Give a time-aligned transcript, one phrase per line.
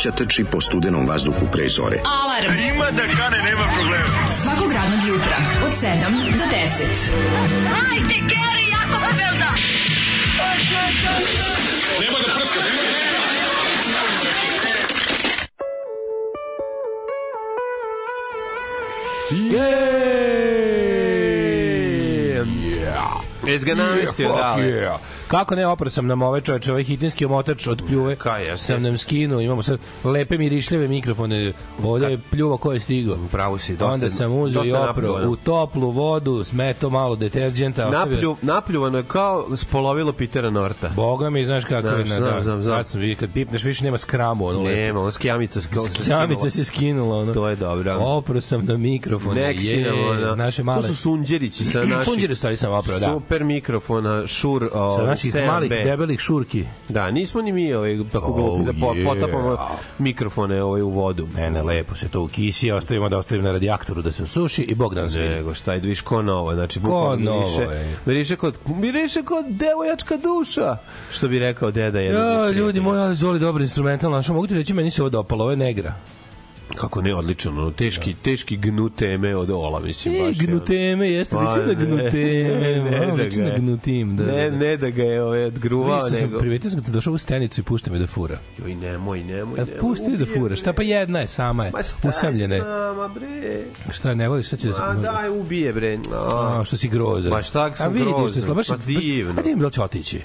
[0.00, 1.96] mladića trči po studenom vazduhu pre zore.
[2.04, 2.52] Alarm.
[2.74, 4.06] Ima da kane, nema problema.
[4.42, 5.88] Svakog radnog jutra, od 7
[6.38, 6.60] do 10.
[7.68, 9.50] Hajde, Geri, jako se velda.
[23.46, 24.54] Jes ga namestio, da.
[24.54, 24.62] li?
[24.62, 24.99] yeah.
[25.30, 28.16] Kako ne, oprao sam nam ovaj čoveč, ovaj hitinski omotač od pljuve.
[28.16, 31.52] Kaj, jeste, Sam nam skinuo, imamo sad lepe mirišljave mikrofone.
[31.84, 33.16] Ovde je pljuva ko je stigao.
[33.30, 33.86] Pravo si, dosta.
[33.86, 37.90] Onda sam uzeo i oprao u toplu vodu, smeto malo deterđenta.
[37.90, 40.88] Naplju, napljuvano je kao spolovilo Pitera Norta.
[40.96, 42.84] Boga mi, znaš kako je, znam, da, znam, znam.
[42.84, 44.62] sad sam kad pipneš više nema skramu, ono.
[44.62, 45.18] Nema, ono se
[46.04, 47.34] Skjamica se skinula, ono.
[47.34, 47.96] To je dobro.
[48.00, 48.76] Oprao sam na.
[49.34, 50.34] Nek si nam, ono.
[50.34, 50.82] Naše male...
[50.82, 52.04] To su sunđerići sa naših...
[52.04, 53.06] Sunđeri u stvari sam oprao, da.
[53.06, 55.46] Super mikrofona, Shure o, Sa naših 7B.
[55.46, 56.64] malih debelih šurki.
[56.88, 59.04] Da, nismo ni mi ovaj, tako Oh, glupi da po, yeah.
[59.04, 59.58] potapamo
[59.98, 61.28] mikrofone ovaj, u vodu.
[61.34, 64.94] Mene lepo se to ukisi, ostavimo da ostavim na radijaktoru da se suši i Bog
[64.94, 65.28] dan svidi.
[65.28, 69.46] Nego šta je viš ko novo, znači Ko bukvalno novo, miriše, miriše kod miriše kod
[69.48, 70.76] devojačka duša,
[71.10, 72.32] što bi rekao deda jedan.
[72.32, 75.44] Ja, ljudi moji, ali Zoli dobar instrumental, našao, mogu ti reći, meni se ovo dopalo,
[75.44, 75.94] ovo je negra.
[76.70, 80.36] Kako ne odličan, ono teški teški gnu teme od ola, mislim E, baš.
[80.36, 83.54] je ono- gnuteme, jeste, Pa, liči ne, gnuteme, ne, malo da liči je.
[83.58, 84.24] gnutim, da.
[84.24, 84.56] Ne, da, da.
[84.58, 86.38] ne da ga je ovaj odgruvao, Vidiš što sam nego...
[86.38, 88.38] primetio sam kad došao u stenicu i pušta me da fura.
[88.58, 89.78] Joj, nemoj, nemoj, A nemoj.
[89.80, 91.72] pusti da fura, šta pa jedna je, sama je,
[92.04, 92.60] usamljena je.
[92.60, 93.62] sama, bre?
[93.90, 94.80] Šta ne voliš, šta će da se...
[94.82, 95.98] A daj, ubije, bre.
[96.12, 97.30] A, što si grozan.
[97.30, 98.42] Ma šta sam grozan?
[98.68, 99.34] Pa divno.
[99.38, 100.20] Ajde mi da će otići.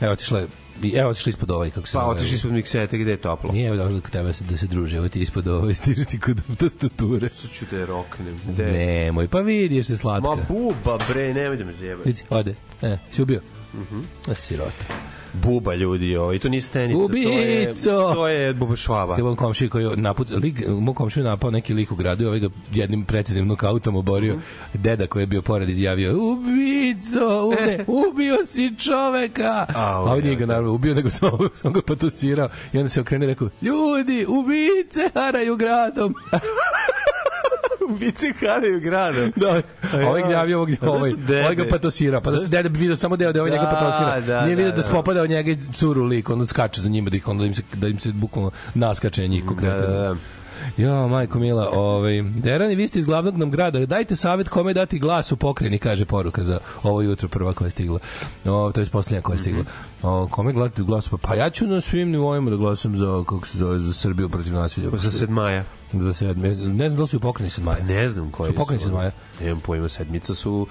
[0.00, 0.46] Evo, otišla je,
[0.94, 3.52] evo, otišla ispod ovaj, kako se Pa otišli ispod miksete, gde je toplo?
[3.52, 6.04] Nije evo došla kod tebe da se- da se druže, evo ti ispod ovaj, stiže
[6.04, 7.28] ti kod tastature.
[7.30, 8.40] Sad ću da je roknem.
[8.46, 8.64] Gde?
[8.64, 10.28] Nemoj, pa vidi, još je slatka.
[10.28, 12.04] Ma buba, bre, nemoj da me zjebaj.
[12.04, 12.54] Vidi, ode.
[12.82, 13.40] E, si ubio?
[13.74, 14.00] Mhm.
[14.26, 14.84] Da si sirota.
[15.32, 16.34] Buba, ljudi, ovo.
[16.34, 17.08] I to nije stenica.
[17.08, 17.74] To je,
[18.14, 19.16] to je buba švaba.
[19.16, 22.48] Kada komši komšiji koji napuca, lik, moj komšiju napao neki lik u gradu ovaj ga
[22.72, 24.34] jednim preciznim nokautom oborio.
[24.34, 24.42] Mhm.
[24.82, 29.66] Deda koji je bio pored izjavio, ubico, ne, ubio si čoveka.
[29.74, 31.30] A, ovaj nije ga naravno ubio, nego sam,
[31.60, 32.48] sam ga patosirao.
[32.72, 36.14] I onda se okrenuo i rekao, ljudi, ubice haraju gradom.
[38.40, 39.32] Haraju gradom.
[39.36, 39.62] Da,
[40.00, 41.40] ovaj gnjavio ovog, zašto ovaj, dede?
[41.40, 42.20] ovaj ga patosira.
[42.20, 44.20] Pa zašto deda bi video samo deo da ovaj Da, njega patosira.
[44.20, 44.82] da, Nije da, video da, da.
[44.82, 47.88] spopada od njega curu lik, onda skače za njima da ih onda im se da
[47.88, 49.80] im se bukvalno naskače na njih Da, konkretno.
[49.80, 50.14] da, da.
[50.76, 54.98] Jo, majko mila, ovaj, Derani, vi ste iz glavnog nam grada, dajte savet kome dati
[54.98, 57.98] glas u pokreni, kaže poruka za ovo jutro prva koja je stigla.
[58.44, 59.64] O, to je posljednja koja je stigla.
[60.02, 61.08] O, kome gledate glas?
[61.08, 64.28] Pa, pa ja ću na svim nivoima da glasam za, kako se zove, za Srbiju
[64.28, 64.90] protiv nasilja.
[64.92, 65.64] Za sedmaja.
[65.92, 66.48] Za sedme.
[66.48, 66.54] Ne
[66.88, 67.84] znam da li su u pokreni sedmaja.
[67.84, 69.10] Ne znam koji Su pokreni sedmaja.
[69.40, 70.66] Nemam pojma, sedmica su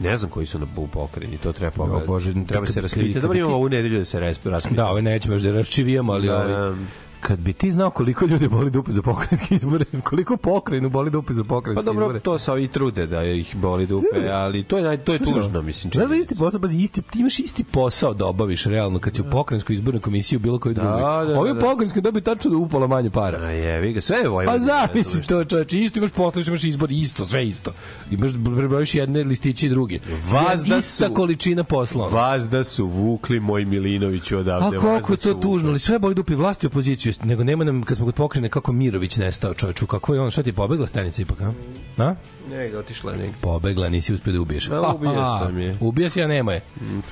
[0.00, 2.06] ne znam koji su na u pokreni, to treba pogledati.
[2.06, 3.20] Bože, treba se raspitati.
[3.20, 4.76] Dobro imamo ovu nedelju da se raspitamo.
[4.76, 6.74] Da, ovaj nećemo još da raščivijamo, ali Da, ovaj, da.
[7.20, 11.32] Kad bi ti znao koliko ljudi boli dupe za pokrajinske izbore, koliko pokrajinu boli dupe
[11.32, 12.20] za Pa pokrajinske dobro, izbore.
[12.20, 15.62] to sa i trude da ih boli dupe, ali to je naj, to je tužno,
[15.62, 15.92] mislim.
[15.92, 19.20] Znaš da isti posao, pazi, isti, ti imaš isti posao da obaviš realno kad si
[19.20, 20.92] u pokrajinskoj izbornoj komisiji u bilo kojoj drugoj.
[20.92, 21.60] da, da, Ovi u da.
[21.60, 23.38] pokrajinskoj dobiju tačno da upola manje para.
[23.38, 27.24] A jevi ga, sve je Pa zamisli to čoveče, isto imaš posle, imaš izbor, isto,
[27.24, 27.72] sve isto.
[28.10, 29.98] Imaš prebrojiš jedne listiće i druge.
[30.32, 32.08] Vazda Ista su- količina posla.
[32.08, 34.76] Vazda su vukli moj Milinović A odavde.
[34.78, 36.70] koliko je vazda to tužno, ali sve boli dupe vlasti i
[37.10, 40.30] opoziciju, nego nema nam, kad smo kod pokrene, kako Mirović nestao čoveču, kako je on,
[40.30, 41.52] šta ti pobegla stenica ipak, a?
[41.98, 42.14] A?
[42.50, 43.32] Ne, otišla je negde.
[43.40, 44.68] Pobegla, nisi uspio da ubiješ.
[44.68, 45.76] Ma, ubio sam je.
[45.80, 46.62] Ubio si, a nema je.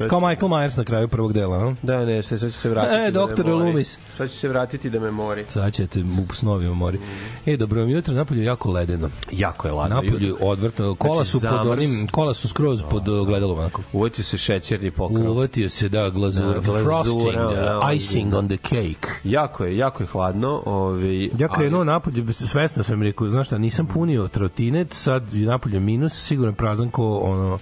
[0.01, 1.75] je- Kao Michael Myers na kraju prvog dela, a?
[1.83, 2.95] Da, ne, sad će se vratiti.
[2.95, 3.65] E, da me doktore mori.
[3.65, 3.99] Loomis.
[4.17, 5.45] Sad će se vratiti da me mori.
[5.49, 6.99] Sad ćete mu snovima mori.
[7.47, 9.11] E, dobro vam jutro, napolju je jako ledeno.
[9.33, 9.97] Jako je ladno.
[9.97, 10.95] Napolju odvrtno.
[10.95, 11.69] Kola Znači, su pod zamrs.
[11.69, 13.83] onim, kola su skroz pod gledalom, onako.
[13.93, 15.31] Uvetio se šećerni pokrov.
[15.31, 19.09] Uvatio se, da, glazura, Da, glazura, frosting, da, uh, icing on the cake.
[19.25, 20.63] Jako je, jako je hladno.
[20.67, 25.81] Ovaj, Ja krenuo napolje, svesno sam rekao, znaš šta, nisam punio trotinet, sad je napolje
[25.81, 27.59] minus, sigurno je prazan ko ono,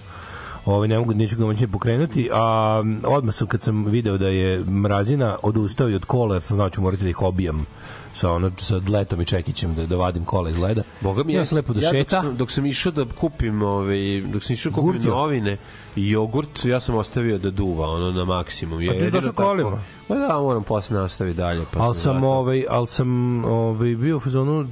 [0.65, 4.63] ovaj ne mogu neću ga moći pokrenuti, a odmah sam kad sam video da je
[4.63, 7.65] mrazina odustao i od kola, jer sam znao da ću morati da ih obijam
[8.13, 10.81] sa ono sa letom i čekićem da da vadim kola iz leda.
[11.01, 14.21] Boga mi ja sam lepo do ja dok sam, dok sam išao da kupim ovaj
[14.21, 15.09] dok sam išao da kupim Gurđo.
[15.09, 15.57] novine
[15.95, 19.81] i jogurt ja sam ostavio da duva ono na maksimum je A ti došao kolima?
[20.07, 24.19] pa da moram posle nastaviti dalje pa Al sam ovaj al sam ovaj bio u
[24.19, 24.67] fazonu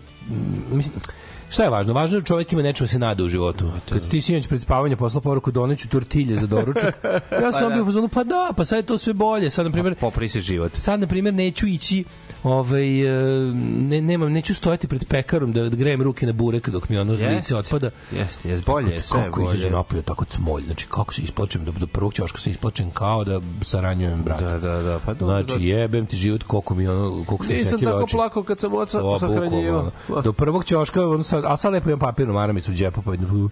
[0.71, 0.93] mislim
[1.49, 1.93] Šta je važno?
[1.93, 3.65] Važno je da čovjek ima nečemu da se nada u životu.
[3.89, 7.05] Kad si ti sinoć pred spavanje poslao poruku doneću tortilje za doručak,
[7.43, 9.49] ja sam bio u fazonu, pa da, pa sad je to sve bolje.
[9.49, 10.71] Sad, na primjer, Popri se život.
[10.73, 12.03] sad na primjer neću ići
[12.43, 16.89] ovaj e, ne nemam neću stojati pred pekarom da, da grejem ruke na burek dok
[16.89, 19.47] mi ono z lice otpada Jeste, jes bolje je sve kako bolje.
[19.49, 23.23] izađem napolje tako cmolj znači kako se isplačem do, do prvog ćoška se isplačem kao
[23.23, 25.41] da saranjujem brata Da, da, da, pa dobro.
[25.41, 28.11] znači jebem ti život koliko mi ono koliko sam Nisam tako oči.
[28.11, 29.91] plakao kad sam oca O, sahranjivao.
[30.23, 33.49] Do prvog ćoška, on sad, a sad lepo imam papirnu maramicu u džepu, pa idem,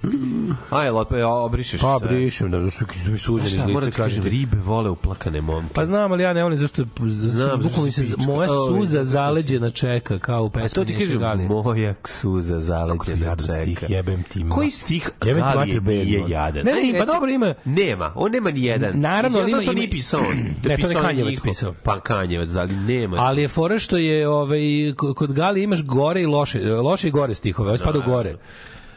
[0.71, 2.07] Aj, lepe, obrišeš pa sve.
[2.07, 5.73] brišem, da, što mi suđeni iz lice, kažem, ribe vole uplakane momke.
[5.73, 9.69] Pa znam, ali ja ne volim zašto Znam, zašto mi se moja Oj, suza zaleđena
[9.69, 13.85] čeka kao u A pesmi to ti kažem, moja suza zaleđena čeka.
[13.89, 14.45] jebem ti.
[14.49, 16.03] Koji stih Jebem ti bedno.
[16.03, 16.65] nije jadan?
[16.65, 18.91] Ne, ne, pa dobro, ima- Nema, on nema ni jedan.
[18.95, 20.37] Naravno, ja ali znam ima- to nije pisao on.
[20.65, 21.73] Ne, to je Kanjevac pisao.
[21.83, 23.17] Pa Kanjevac, da li nema.
[23.19, 24.61] Ali je fora što je ovaj
[24.97, 28.35] ko- kod Gali imaš gore i loše, loše i gore stihove, ovo spada u gore.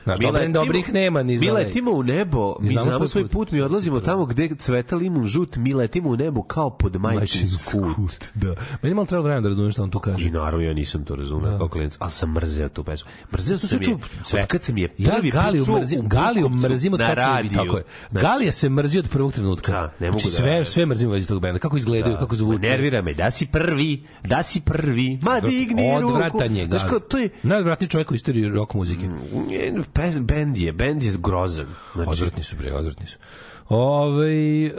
[0.07, 1.65] Znaš, Mi dobro, letimo- dobrih nema ni za Mi ovaj.
[1.65, 3.31] letimo u nebo, mi znamo znamo, svoj put.
[3.33, 7.49] put, mi odlazimo tamo gde cveta limun žut, mi letimo u nebo kao pod majčin
[7.51, 8.25] skut.
[8.35, 8.49] Da.
[8.49, 10.29] Meni je malo trebalo vremena da razumeš šta on tu kaže.
[10.29, 13.11] I naravno ja nisam to razumeo kao klinac, ali sam mrzeo tu pesmu.
[13.33, 14.47] Mrzeo sam je, sve.
[14.47, 17.51] kad sam je Ja prvi Galiju put čuo mrzim, Galiju mrzim od kad sam radiju.
[17.55, 17.85] tako je.
[18.11, 19.73] Znači, Galija se mrzi od prvog trenutka.
[19.73, 21.59] Da, ne mogu znači, da sve, sve mrzim vezi tog benda.
[21.59, 22.59] Kako izgledaju, kako zvuče.
[22.61, 26.15] Nervira me, da si prvi, da si prvi, ma digni ruku.
[26.15, 26.91] Odvratan je Znaš Gali.
[26.91, 29.09] kao, to je, Najodvratniji čovjek u istoriji rock muzike.
[29.97, 31.67] Pes, bend je, bend je grozan.
[31.95, 33.17] Znači, Odvratni su, bre, odvratni su.
[33.69, 34.71] Ove,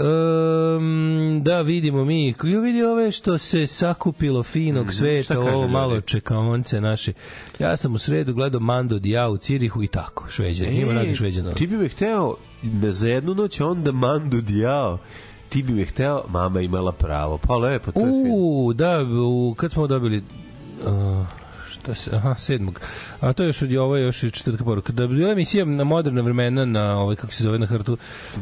[0.77, 5.67] um, da vidimo mi, ju vidi ove što se sakupilo finog sveta, Mhm, kažu ovo
[5.67, 7.13] malo čekaonce naše.
[7.59, 10.67] Ja sam u sredu gledao Mando Dija u Cirihu i tako, šveđan.
[10.69, 11.53] Ima razli šveđana.
[11.53, 14.97] Ti bi me hteo da za jednu noć onda mandu dijao.
[15.49, 17.37] Ti bi me hteo, mama imala pravo.
[17.37, 18.07] Pa lepo, to je.
[18.33, 21.25] U, da, u, kad smo dobili uh,
[21.87, 22.81] šta se, aha, sedmog.
[23.19, 24.93] A to je još od ovo je još i četvrtka poruka.
[24.93, 27.97] Da bi bila emisija na moderna vremena na ovaj kako se zove na hrtu.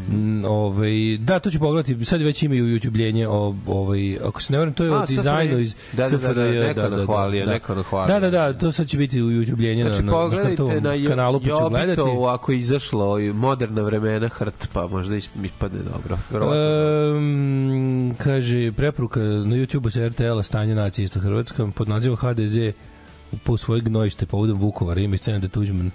[0.10, 2.06] Mm, ovaj da to ću pogledati.
[2.06, 5.60] Sad već imaju YouTubeljenje o ovaj ako se ne varam to je A, o dizajnu
[5.60, 8.14] iz Da, da, da, da, neko nahvalio, neko nahvalio.
[8.14, 10.84] Da, da, da, to sad će biti u YouTubeljenje Znači, na, na, na, pogledajte hrtovom
[10.84, 12.02] na, kanalu pa ću gledati.
[12.30, 16.18] Ako je izašlo i moderna vremena hrt, pa možda is- ispadne dobro.
[17.18, 22.58] Um, kaže, preporuka na YouTube-u sa RTL-a stanje nacije isto Hrvatska pod nazivom HDZ
[23.44, 25.92] po svoje gnojište povodom Vukovara ima scena da Tuđman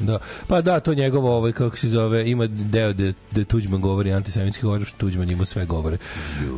[0.00, 0.18] Da.
[0.46, 4.62] Pa da, to njegovo, ovaj, kako se zove, ima deo da, da Tuđman govori antisemitski
[4.62, 5.98] govor, što Tuđman ima sve govore.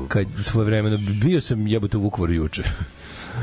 [0.09, 2.63] Kad svoje vremeno, bio sam jebote u Vukovaru juče.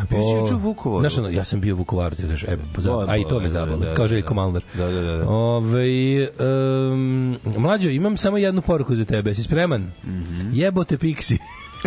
[0.10, 1.00] Bio si juče u Vukovaru?
[1.00, 3.40] Znaš, ono, ja sam bio u Vukovaru, ti kažeš, evo, Da, pozdrav, a i to
[3.40, 4.10] me da, zabalo, da, da, kao da.
[4.10, 4.64] Željko Malnar.
[4.74, 5.18] Da, da, da.
[5.18, 5.30] da.
[5.30, 6.30] Ove,
[6.92, 9.36] um, mlađo, imam samo jednu poruku za tebe.
[9.36, 9.82] Si spreman?
[9.82, 10.10] Mm.
[10.10, 10.50] -hmm.
[10.54, 11.38] Jebote piksi.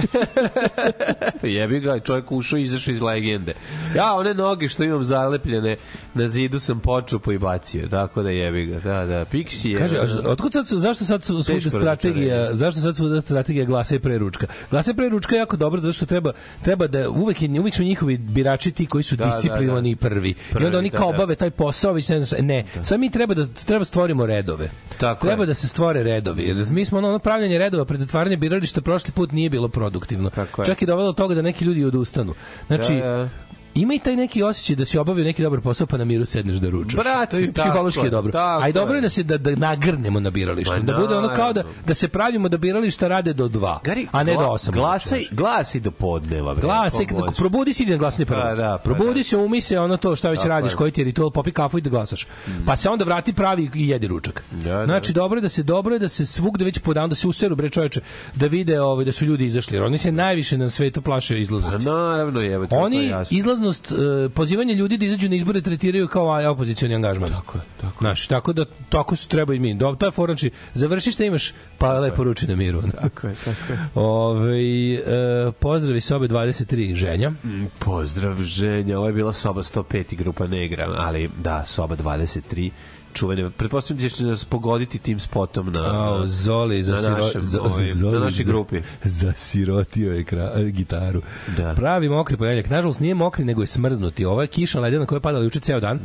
[1.43, 3.55] Jebi ga, čovjek ušao i izašao iz legende.
[3.97, 5.76] Ja, one noge što imam zalepljene
[6.15, 8.81] na zidu sam počupo i bacio, tako da jebi ga.
[8.81, 9.79] Da, da, Pixi je...
[9.79, 14.47] Kaže, a otkud sad, zašto sad svuda strategija, zašto sad svuda strategija glasa i preručka?
[14.71, 17.83] Glasa i preručka je jako dobro zato što treba, treba da uvek, je, uvek su
[17.83, 20.09] njihovi birači ti koji su Da, da, disciplinovani da.
[20.09, 20.31] prvi.
[20.31, 21.17] I Prvi, onda oni da, kao da.
[21.17, 22.47] obave taj posao, već ne znam.
[22.47, 24.71] Ne, sad mi treba da treba stvorimo redove.
[24.99, 25.47] Tako treba je.
[25.47, 26.43] da se stvore redovi.
[26.43, 30.31] Jer mi smo ono, ono pravljanje redova pred zatvaranje birališta prošli put nije bilo produktivno.
[30.31, 30.66] Tako je.
[30.66, 32.35] Čak i dovelo do toga da neki ljudi odustanu.
[32.66, 33.28] Znači, Da, da.
[33.76, 36.56] Ima i taj neki osjećaj da si obavio neki dobar posao pa na miru sedneš
[36.56, 37.00] da ručaš.
[37.04, 38.33] Brate, to je tako psihološki je, dobro.
[38.33, 39.02] tako A i dobro je je.
[39.02, 40.75] da se da, da nagrnemo na biralištu.
[40.75, 44.06] Ma, Da bude ono kao da, da se pravimo da birališta rade do dva, Gari,
[44.12, 44.75] a ne do osam.
[44.75, 46.54] Glasaj, glasaj do podneva.
[46.54, 47.06] bre, Glasaj,
[47.37, 48.42] probudi se i da glasni prvo.
[48.42, 49.25] Pa da, pa probudi da.
[49.25, 50.76] se, umi se, ono to šta već Tako radiš, je.
[50.76, 52.26] koji ti je ritual, popi kafu i da glasaš.
[52.66, 54.42] Pa se onda vrati pravi i jedi ručak.
[54.50, 54.85] Da, da.
[54.87, 57.56] Znači, dobro je da se dobro je da se svugde već podam, da se useru
[57.56, 58.00] bre čoveče,
[58.35, 59.78] da vide ovaj da su ljudi izašli.
[59.78, 61.85] Oni se najviše na svetu plaše izlaznosti.
[61.85, 63.37] naravno, evo, to je Oni jasno.
[63.66, 67.30] Izlaznost, e, pozivanje ljudi da izađu na izbore tretiraju kao opozicioni angažman.
[67.30, 67.99] Tako je, tako.
[67.99, 69.75] Znaš, tako da tako se treba i mi.
[69.75, 72.82] Do, to je fora, znači, završi šta imaš, pa lepo ruči na miru.
[73.00, 73.78] Tako je, tako je.
[73.94, 74.58] Ove,
[74.94, 77.30] e, pozdravi sobe 23, ženja.
[77.30, 78.99] Mm, Pozdrav, ženja.
[78.99, 82.70] Ovo je bila soba 105 i grupa Negra, ali da, soba 23
[83.16, 83.50] čuvene.
[83.50, 87.61] Pretpostavljam da ćeš nas pogoditi tim spotom na, na, Zoli za na siro, našem, za,
[87.61, 88.80] ovaj, Zoli na našoj grupi.
[89.04, 91.23] Za sirotio je kra, gitaru.
[91.56, 91.75] Da.
[91.75, 92.70] Pravi mokri ponedeljak.
[92.70, 94.25] Nažalost nije mokri, nego je smrznuti.
[94.25, 96.00] Ova je kiša ledena koja je padala juče ceo dan.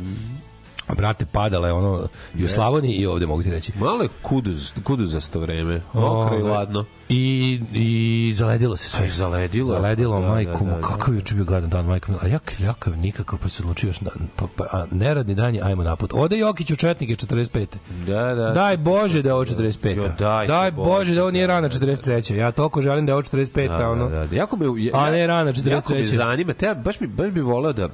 [0.86, 2.08] A brate, padala je ono
[2.38, 3.72] i u Slavoniji i ovde mogu ti reći.
[3.78, 5.80] Malo je kuduz, kuduzasto vreme.
[5.92, 6.84] Mokro i ladno.
[7.08, 9.04] I, i zaledilo se sve.
[9.04, 9.66] Aj, zaledilo?
[9.66, 10.86] Zaledilo, Da, majku, da, da, da.
[10.86, 12.12] kakav je juče bio gladan dan, majku.
[12.22, 15.62] A ja kljakav nikakav, pa se odlučio još na, pa, pa, a neradni dan je,
[15.62, 16.10] ajmo naput.
[16.14, 17.66] Ode Jokić u Četnike 45.
[18.06, 18.50] Da, da.
[18.50, 19.96] Daj Bože da je ovo 45.
[19.96, 22.34] Jo, dajte daj Bože, Bože da ovo nije rana 43.
[22.34, 23.78] Ja toliko želim da je ovo 45.
[23.78, 24.08] Da, ono.
[24.08, 24.36] da, da.
[24.36, 26.02] Jako me, ja, A ne, rana, Jako me 43..
[26.04, 27.88] zanima, te, baš, mi, baš bi voleo da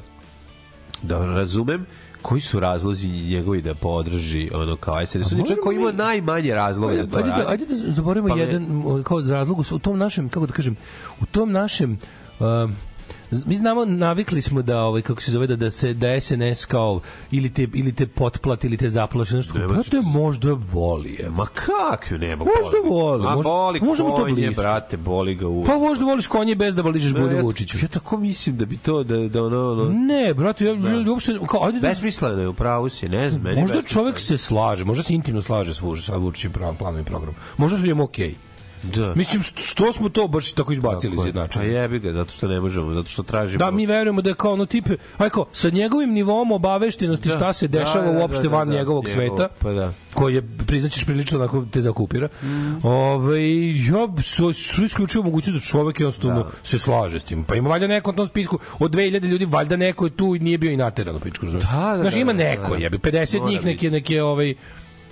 [1.03, 1.87] da razumem
[2.29, 5.33] koji su razlozi njegovi da podrži ono kao SNS?
[5.33, 7.51] On je čovjek koji ima najmanje razloga da Ajde, to ajde, da, radi.
[7.51, 10.77] ajde da zaboravimo Pa jedan kao razlog u tom našem kako da kažem
[11.21, 11.99] u tom našem
[12.39, 12.71] uh,
[13.47, 17.01] mi znamo navikli smo da ovaj kako se zove da da se da SNS kao
[17.31, 21.47] ili te ili te potplat ili te zaplaše nešto Nema brate možda voli je Ma
[21.47, 25.65] kakvi nema Možda voli, Ma boli možda mu to konje, brate, boli ga u...
[25.65, 27.79] pa možda voliš konje bez da boližeš Ne, budu ja- Vučiću.
[27.83, 29.73] Ja tako mislim da bi to, da, da ono...
[29.73, 33.31] ono ne brate ja, ja uopšte kao ajde da Besmisleno je, u pravu si, ne
[33.31, 37.01] znam, Možda čovek se slaže, možda se intimno slaže s Vučićem, sa Vučićem pravom planom
[37.01, 37.35] i programom.
[37.57, 38.35] Možda su njemu okej.
[38.83, 39.15] Da.
[39.15, 41.65] Mislim, što, što smo to baš tako izbacili iz Pa jednačenja?
[41.65, 43.59] jebi ga, zato što ne možemo, zato što tražimo...
[43.59, 47.35] Da, mi verujemo da je kao ono tipe, ajko, sa njegovim nivom obaveštenosti Da.
[47.37, 49.93] šta se dešava Da, da, uopšte da, da, van da, njegovog njegovo, sveta, pa da.
[50.15, 52.29] koji je, priznaćeš, prilično onako te zakupira.
[52.83, 53.41] Ove,
[53.75, 57.45] ja bi su, su isključio mogućnost da čovek jednostavno se slaže s tim.
[57.45, 60.39] Pa ima valjda neko na tom spisku od 2000 ljudi, valjda neko je tu i
[60.39, 61.71] nije bio i nateran pičku, razumiješ?
[61.71, 62.77] Da, da, Znaš, da, ima da, neko, da.
[62.77, 64.55] jebi, 50 Mora njih neke, neke, ovaj,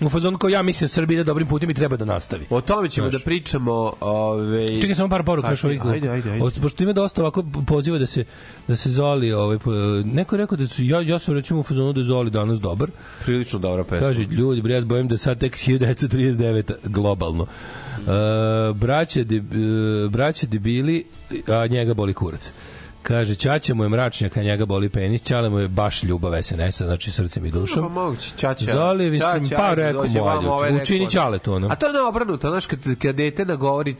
[0.00, 2.47] u fazonu kao ja mislim Srbija dobrim putem i treba da nastavi.
[2.50, 3.23] O tome ćemo Znaš.
[3.23, 4.69] da pričamo, ove...
[4.81, 5.87] Čekaj samo par poruka još ovih.
[5.87, 6.45] Ajde, ajde, ajde.
[6.45, 8.25] Od- Pošto ima dosta ovako poziva da se
[8.69, 9.59] da se Zoli, ovaj
[10.05, 12.61] neko je rekao da su ja ja sam recimo u fazonu da je Zoli danas
[12.61, 12.91] dobar.
[13.25, 14.07] Prilično dobra pesma.
[14.07, 17.43] Kaže ljudi, bre ja bojim da sad tek 1939 globalno.
[17.97, 21.05] Uh, braće, de, uh, braće debili,
[21.49, 22.53] a njega boli kurac.
[23.06, 26.84] Kaže, Ćaća mu je mračnjak, a njega boli penis, Ćale mu je baš ljubav SNS-a,
[26.84, 27.92] znači srcem i Pa dušom.
[27.92, 28.64] moguće, Ćaća.
[28.64, 31.10] Zolijev instrument, pa ajde, rekao mu, ajde, neko, učini ono.
[31.10, 31.68] Ćaletu, ono.
[31.70, 33.94] A to je obrnuto, znaš, kad, kad dete nagovori e,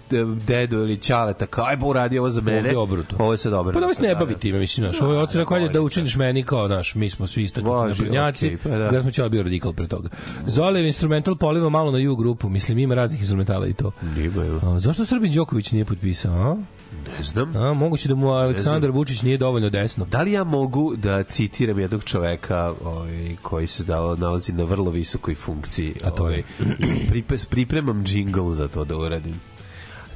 [0.47, 2.59] dedu ili Ćaleta, kao, aj bo uradi ovo za mene.
[2.59, 3.17] Ovde je obrnuto.
[3.19, 3.77] Ovo je sad obrnuto.
[3.77, 4.41] Pa da vas ne da, bavi da.
[4.41, 7.49] time, mislim, znaš, ovo je otac rekao, da učiniš meni kao, znaš, mi smo svi
[7.63, 9.03] Važi, naprednjaci, okej, pa da.
[9.03, 10.09] smo ćela bio radikal pre toga.
[10.47, 13.93] Zolev instrumental poliva malo na ju grupu, mislim, ima raznih instrumentala i to.
[14.79, 16.57] Zašto Srbin Đoković nije potpisao, a?
[17.19, 17.57] Ne znam.
[17.57, 20.05] a moguće da mu Aleksandar Vučić nije dovoljno desno.
[20.05, 24.91] Da li ja mogu da citiram jednog čoveka ovaj, koji se dao, nalazi na vrlo
[24.91, 25.95] visokoj funkciji?
[26.05, 26.45] A to je?
[26.61, 29.41] Ovaj, pripremam džingl za to da uradim.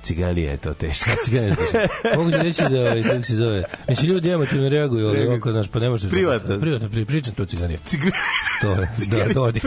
[0.02, 1.10] Ciganija je to teško.
[1.24, 1.56] Cigane,
[2.16, 5.68] mogu ti reći da, ovaj, kako se zove, mislim, ljudi emotivno reaguju, ali ovako, znaš,
[5.68, 6.08] pa ne može...
[6.08, 6.60] Privatno.
[6.60, 7.78] Privatno, pri, pričam to ciganije.
[7.86, 8.12] Cigan-
[8.60, 8.88] To je,
[9.26, 9.62] da, Dodik.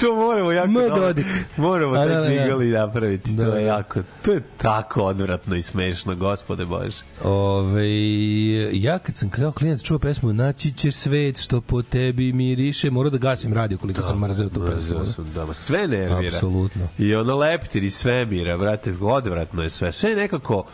[0.00, 1.26] to moramo jako Ma, Dodik.
[1.56, 2.20] Moramo A, da, da,
[2.56, 2.64] da.
[2.64, 3.32] i napraviti.
[3.32, 3.56] Da, to da.
[3.58, 6.96] je jako, to je tako odvratno i smešno, gospode Bože.
[7.22, 7.88] Ove,
[8.72, 13.10] ja kad sam kao klinac čuo pesmu Naći ćeš svet što po tebi miriše, morao
[13.10, 15.04] da gasim radio koliko sam mrzeo tu pesmu.
[15.04, 16.36] Sam, da, ma sve nervira.
[16.36, 16.88] Apsolutno.
[16.98, 19.92] I ono leptir iz svemira, brate, odvratno je sve.
[19.92, 20.64] Sve je nekako,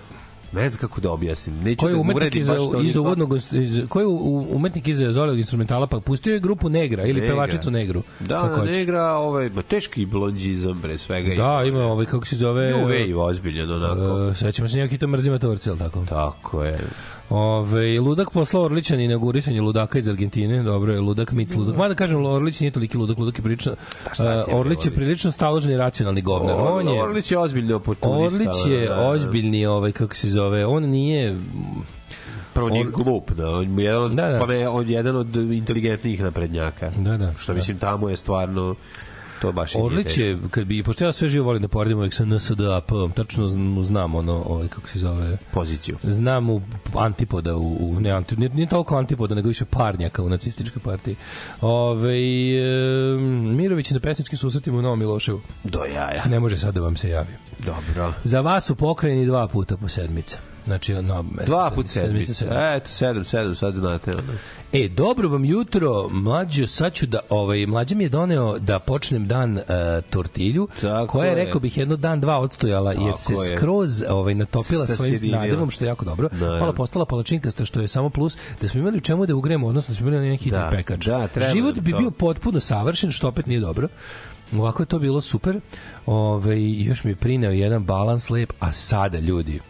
[0.52, 1.56] ne znam kako da objasnim.
[1.56, 5.12] Neću Ko je da umetnik iza ni- uvodnog, iz, ko je u- u- umetnik iza
[5.12, 7.28] Zolijog instrumentala, pa pustio je grupu Negra ili Negra.
[7.28, 8.02] pevačicu Negru.
[8.20, 8.74] Da, Kako hoćeš.
[8.74, 11.34] negra, ovaj, ma teški blondžizam, pre svega.
[11.34, 12.72] Da, ima ovaj, kako se zove...
[12.74, 14.26] Wave, ozbiljan, onako.
[14.26, 16.04] Uh, sećamo se njega to mrzima torce, ali tako?
[16.06, 16.78] Tako je.
[17.30, 20.62] Ove, Ludak poslao Orlića na inaugurisanje Ludaka iz Argentine.
[20.62, 21.76] Dobro je, Ludak, Mic, Ludak.
[21.76, 23.72] Mada kažem, Orlić nije toliki Ludak, Ludak je prilično...
[23.72, 26.56] Uh, Orlić je prilično staložen i racionalni govnar.
[26.58, 27.02] On je...
[27.02, 28.42] Orlić je ozbiljni oportunista.
[28.42, 29.08] Orlić je da, da.
[29.08, 31.36] ozbiljni, ovaj, kako se zove, on nije...
[32.54, 34.38] Prvo nije Or- glup, da, on je jedan od, Da, da.
[34.38, 36.90] pa ne, on je jedan od inteligentnijih naprednjaka.
[36.96, 37.32] Da, da.
[37.38, 37.56] Što da.
[37.56, 38.74] mislim, tamo je stvarno,
[39.40, 42.14] to baš i Orlić je, kad bi, pošto ja sve živo volim da poredim uvijek
[42.14, 45.96] sa NSDAP, tačno mu znam ono, ovaj, kako se zove, poziciju.
[46.02, 46.62] znam u
[46.94, 51.16] antipoda u, u ne, anti, nije, nije toliko antipoda nego više parnjaka u nacističkoj partiji
[51.60, 53.18] Ove, e,
[53.54, 56.24] Mirović na pesničkim susretima u Novom Miloševu Do jaja.
[56.26, 58.12] ne može sad da vam se javi Dobro.
[58.24, 62.34] za vas u pokrajini dva puta po sedmica Znači, no, Dva put sedmice.
[62.34, 62.72] sedmica.
[62.74, 64.10] Eto, sedam, sedam, sad znate.
[64.12, 64.32] Ono.
[64.72, 69.26] E, dobro vam jutro, mlađo, sad ću da, ovaj, mlađa mi je doneo da počnem
[69.26, 69.62] dan uh,
[70.10, 73.56] tortilju, Tako koja je, rekao bih, jedno dan, dva odstojala, jer Tako se je.
[73.56, 75.40] skroz ovaj, natopila svojim Sasjedinila.
[75.40, 76.28] nadevom, što je jako dobro.
[76.30, 76.72] Da, Malo da.
[76.72, 79.96] postala palačinkasta, što je samo plus, da smo imali u čemu da ugremo, odnosno da
[79.96, 81.06] smo imali neki Da, pekač.
[81.06, 81.98] da, Život nam bi to.
[81.98, 83.88] bio potpuno savršen, što opet nije dobro.
[84.52, 85.60] Ovako je to bilo super.
[86.06, 89.60] Ove, još mi je prineo jedan balans lep, a sada, ljudi,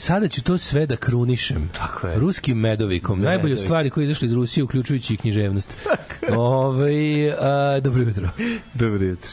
[0.00, 1.70] Sada ću to sve da krunišem.
[1.72, 2.18] Tako je.
[2.18, 3.20] Ruskim medovikom.
[3.20, 3.66] Najbolje Medovik.
[3.66, 5.88] stvari koje izašle iz Rusije, uključujući i književnost.
[6.36, 8.28] Ove, a, dobro jutro.
[8.74, 9.30] Dobro jutro.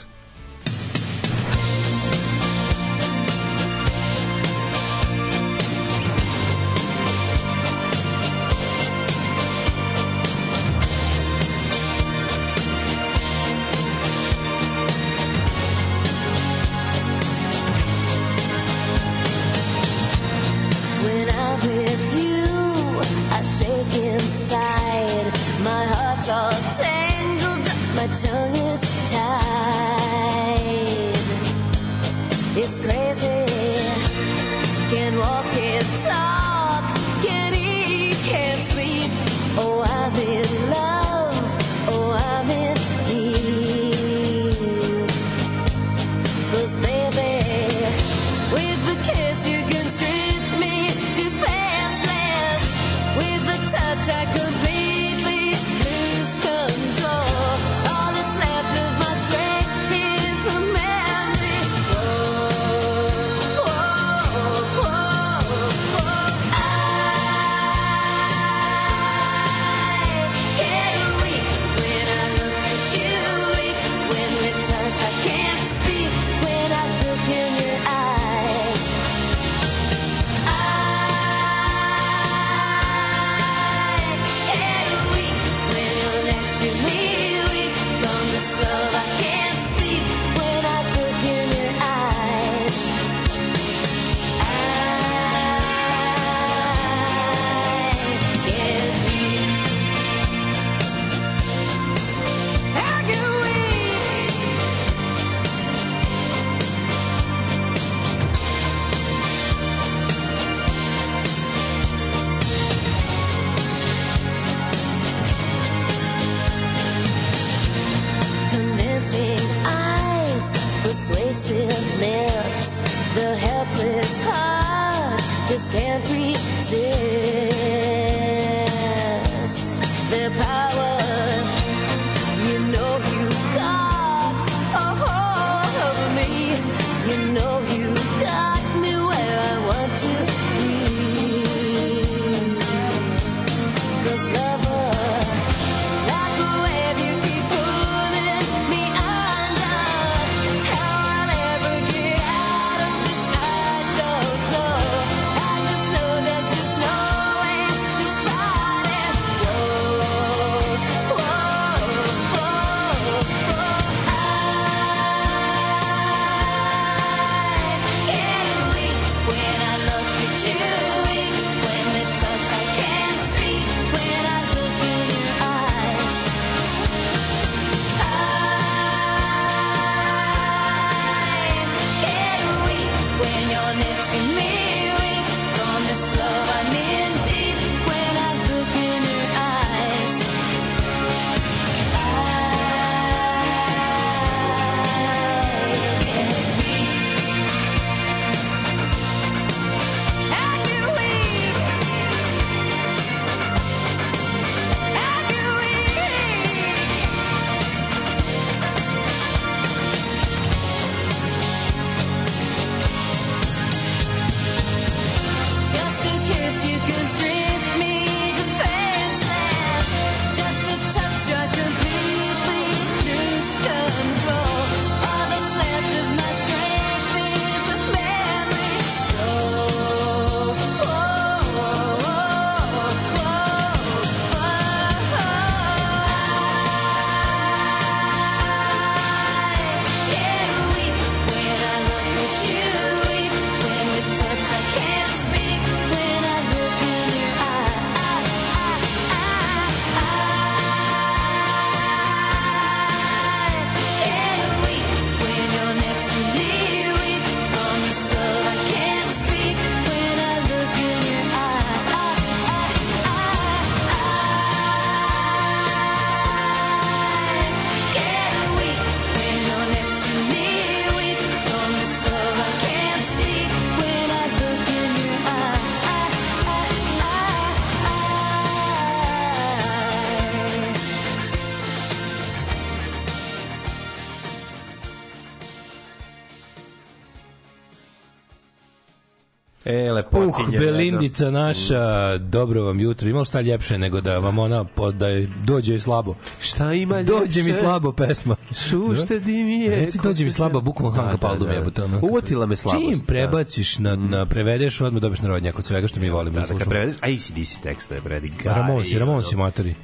[289.70, 290.58] E, lepotinje.
[290.58, 293.10] Uh, Belindica naša, dobro vam jutro.
[293.10, 296.16] Imao šta ljepše nego da vam ona po, da je, dođe i slabo.
[296.42, 297.62] Šta ima Dođe mi ljepše?
[297.62, 298.36] slabo pesma.
[298.70, 299.76] Šuštedi mi je.
[299.76, 301.50] Reci, dođe mi slaba, bukvalno Hanka Paldum
[301.84, 302.00] ono.
[302.02, 302.86] Uvotila me slabost.
[302.86, 306.40] Čim prebaciš na, na prevedeš, odmah dobiš narodnjak od svega što mi volimo.
[306.40, 308.32] Da, Da, da, kad prevedeš, a ACDC tekst je predi.
[308.46, 309.76] Ramon si, Ramon si matori.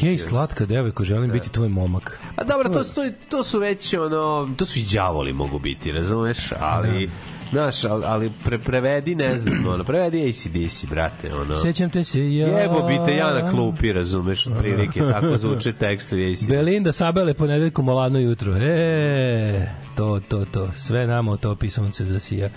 [0.00, 2.18] Hej, slatka devojko, želim biti tvoj momak.
[2.36, 6.52] A dobro, to to, to su već ono, to su i đavoli mogu biti, razumeš,
[6.60, 7.10] ali
[7.52, 11.56] Znaš, ali, ali pre, prevedi, ne znam, ono, prevedi ACDC, brate, ono.
[11.56, 12.58] Sećam te se ja.
[12.58, 16.48] Jebo bi te ja na klupi, razumeš, otprilike, tako zvuče tekstovi ACDC.
[16.48, 18.56] Belinda Sabele ponedeljkom o ladno jutro.
[18.56, 20.70] E, to, to, to.
[20.74, 22.48] Sve nama topi sunce zasija.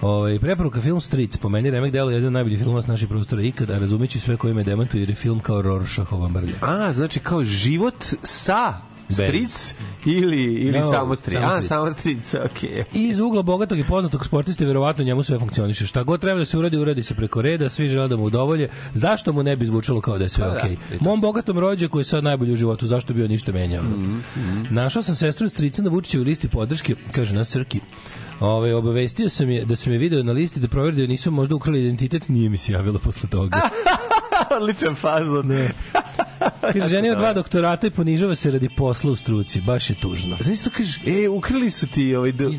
[0.00, 1.36] Ovaj preporuka film Streets.
[1.36, 3.78] Po meni Remek Delo je jedan od najboljih filmova s naših prostora ikada.
[3.78, 6.54] Razumeću sve koji me demantuju jer je film kao Rorschachova mrlja.
[6.60, 8.91] A, znači kao život sa.
[9.08, 9.74] Stric
[10.06, 11.34] ili, ili No, samo stric.
[11.34, 12.84] samo A, samo stric, okej.
[12.94, 15.86] I iz ugla bogatog i poznatog sportiste verovatno njemu sve funkcioniše.
[15.86, 18.68] Šta god treba da se uradi, uradi se preko reda, svi žele da mu udovolje.
[18.94, 20.72] Zašto mu ne bi zvučalo kao da je sve Pa da, okej?
[20.72, 21.04] i to.
[21.04, 23.82] Mom bogatom rođaku je sad najbolji u životu, zašto bi on ništa menjao?
[23.82, 24.18] Mhm,
[24.70, 27.80] Našao sam sestru strica na Vučićevoj listi podrške, kaže na Srki.
[28.40, 31.54] Ove, obavestio sam je da sam je video na listi da proveri da nisu možda
[31.54, 33.60] ukrali identitet, nije mi se javila posle toga.
[34.56, 35.46] Odličan fazon.
[35.46, 35.70] Ne.
[36.72, 39.60] Kaže, žena je dva doktorata i ponižava se radi posla u struci.
[39.60, 40.36] Baš je tužno.
[40.40, 42.58] Znaš to kažeš, e, ukrili su ti ovaj, do, i,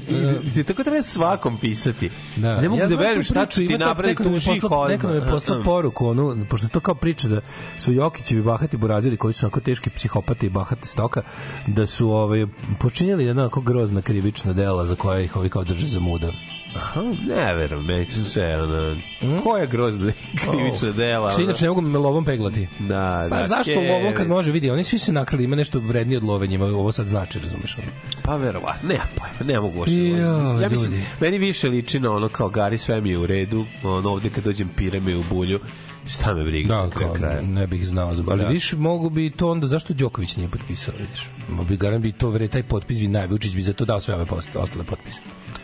[0.60, 2.10] i, tako treba svakom pisati.
[2.36, 2.62] Da.
[2.62, 4.90] Ne mogu da znam verujem šta ću ti napraviti, tuži poslao- odmah.
[4.90, 7.42] Neko nam je poslao poruku, onu, pošto to kao priča da
[7.80, 11.22] su Jokićevi bahati buraziri koji su onako teški psihopati i bahate stoka,
[11.68, 12.48] da su ovaj,
[12.80, 16.32] počinjeli jedna onako grozna krivična dela za koja ih ovi kao drže za muda.
[16.76, 18.96] Aha, ne verujem, meni su sve, ono,
[19.44, 20.12] koja grozna
[20.44, 21.32] krivična dela.
[21.32, 21.44] Se ono.
[21.44, 22.68] inače ne mogu me lovom peglati.
[22.80, 24.70] Da, Pa da, zašto ke- lovom kad može vidi?
[24.70, 27.78] Oni svi se nakrali, ima nešto vrednije od lovenjima, ovo sad znači, razumeš?
[27.78, 27.88] ono.
[28.24, 29.84] Pa verovatno, ne, pa ne mogu.
[29.88, 31.04] Jo, ja mislim, ljudi.
[31.22, 34.44] meni više liči na ono kao Gari sve mi je u redu, ono ovde kad
[34.44, 35.60] dođem pire me u bulju,
[36.08, 37.42] šta me briga Da, kao, kraja.
[37.42, 38.08] ne bih znao.
[38.30, 38.48] Ali Da.
[38.48, 41.30] više mogu bi to onda, zašto Đoković nije potpisao, vidiš?
[41.50, 44.00] Mogu bi garan bi to, vre, taj potpis bi naj, Vučić bi za to dao
[44.00, 45.20] sve ove post, ostale potpise.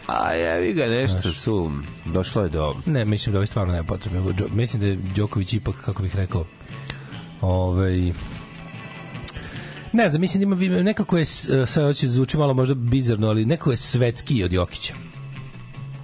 [0.09, 1.71] A jevi ga nešto su,
[2.05, 2.75] došlo je do...
[2.85, 4.19] Ne, mislim da ovo stvarno nema potrebe.
[4.19, 6.45] Džo- Mislim da je Đoković ipak, kako bih rekao,
[7.41, 8.11] ovaj,
[9.93, 13.45] ne znam, mislim da ima nekako je, sad hoće da zvuči malo možda bizarno, ali
[13.45, 14.93] nekako je svetski od Jokića.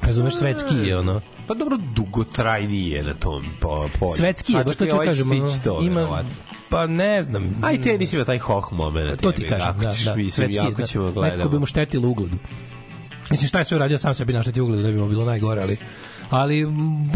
[0.02, 1.22] Razumeš, svetski je ono.
[1.48, 4.12] Pa dobro, dugotrajniji je na tom po, polju.
[4.16, 5.30] Svetski je, Sad baš to ću ovaj kažem.
[5.64, 6.30] to, ima, verovatno.
[6.70, 7.56] pa ne znam.
[7.62, 9.22] Aj, te nisi imao taj hoh moment.
[9.22, 10.16] To ti kažem, da, da.
[10.16, 10.88] Mislim, svetski, jako da.
[10.88, 12.38] ćemo Nekako bi mu štetilo ugledu.
[13.32, 15.78] Mislim, šta je sve uradio, sam sebi naštetio ugledu, da bi mu bilo najgore, ali
[16.30, 16.66] ali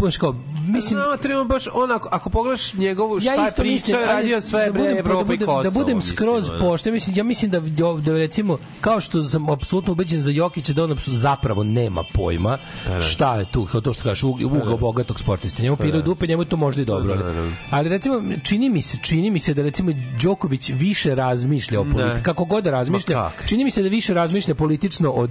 [0.00, 0.34] baš kao
[0.66, 4.06] mislim No, treba baš onako, ako pogledaš njegovu šta ja je isto pričao, mislim je
[4.06, 5.62] radio sve da budem, Evropa da i budem, Kosovo.
[5.62, 6.58] da budem mislim, skroz ono.
[6.60, 7.60] pošten mislim ja mislim da,
[8.00, 12.58] da recimo kao što sam apsolutno ubeđen za Jokića da on zapravo nema pojma
[13.02, 16.42] šta je tu kao to što kažeš ug- ugao bogatog sportiste njemu piraju dupe njemu
[16.42, 17.24] je to možda i dobro ali,
[17.70, 19.90] ali recimo čini mi se čini mi se da recimo
[20.22, 24.54] Đoković više razmišlja o politici kako god da razmišlja čini mi se da više razmišlja
[24.54, 25.30] politično od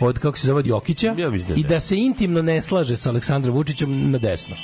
[0.00, 3.15] od kako se zove Jokića Ja mislim da i da se intimno ne slaže sa
[3.16, 4.56] Aleksandrom Vučićem na desno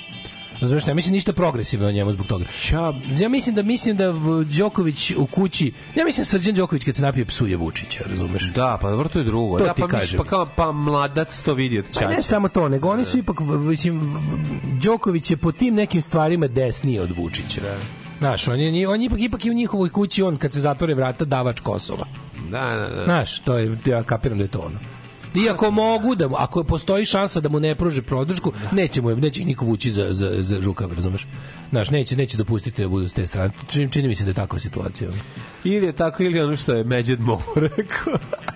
[0.60, 2.44] Razumeš, ne mislim ništa progresivno o njemu zbog toga.
[2.72, 4.12] Ja, Ja mislim da mislim da
[4.48, 8.42] Đoković u kući, ja mislim da Srđan Đoković kad se napije psuje Vučića, razumeš?
[8.44, 9.58] da, pa dobro, to je drugo.
[9.58, 12.06] To da, ti pa, mislim, kažem, pa, kao, pa mladac to vidi od Pa ne
[12.08, 12.22] čača.
[12.22, 14.16] samo to, nego oni su ipak, v- mislim,
[14.74, 17.60] Đoković je po tim nekim stvarima desniji od Vučića.
[18.18, 20.94] Znaš, on je, on je ipak, ipak i u njihovoj kući, on kad se zatvore
[20.94, 22.06] vrata, davač Kosova.
[22.50, 23.04] Da, da, da.
[23.04, 24.78] Znaš, to je, ja kapiram da je to ono.
[25.34, 29.40] Iako mogu da mu, ako postoji šansa da mu ne pruže podršku, neće mu neće
[29.40, 31.26] ih niko vući za, za, za rukav, razumeš?
[31.70, 33.52] Znaš, neće, neće dopustiti da budu s te strane.
[33.68, 35.10] Čini, čini mi se da je takva situacija.
[35.64, 35.74] Ono.
[35.74, 37.40] Ili je tako, ili ono što je Međed Mo
[37.76, 38.12] rekao.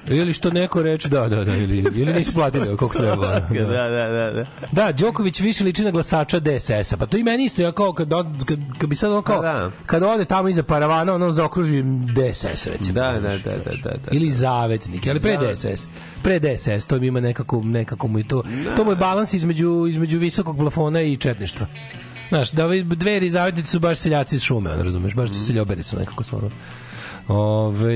[0.09, 3.27] Ili što neko reče, da, da, da, ili, ili nisu platili koliko treba.
[3.41, 4.47] da, da, da, da.
[4.73, 6.97] Da, Đoković više liči na glasača DSS-a.
[6.97, 9.37] Pa to i meni isto, ja kao kad, od- kad, kad bi sad on kao,
[9.37, 9.71] Pa da.
[9.87, 12.93] kad ode tamo iza paravana, on zaokruži DSS, recimo.
[12.93, 14.11] Da, da, da, da, da, da.
[14.11, 15.39] Ili zavetnik, ali pre.
[15.45, 15.89] DSS.
[16.23, 18.43] Pre DSS, to mi ima nekako, nekako mu je to,
[18.77, 21.67] to mu je balans između, između visokog plafona i četništva.
[22.29, 25.47] Znaš, da ovi dveri i zavetnici su baš seljaci iz šume, on razumeš, baš su
[25.47, 26.51] seljoberi su nekako stvarno.
[27.29, 27.95] Ove,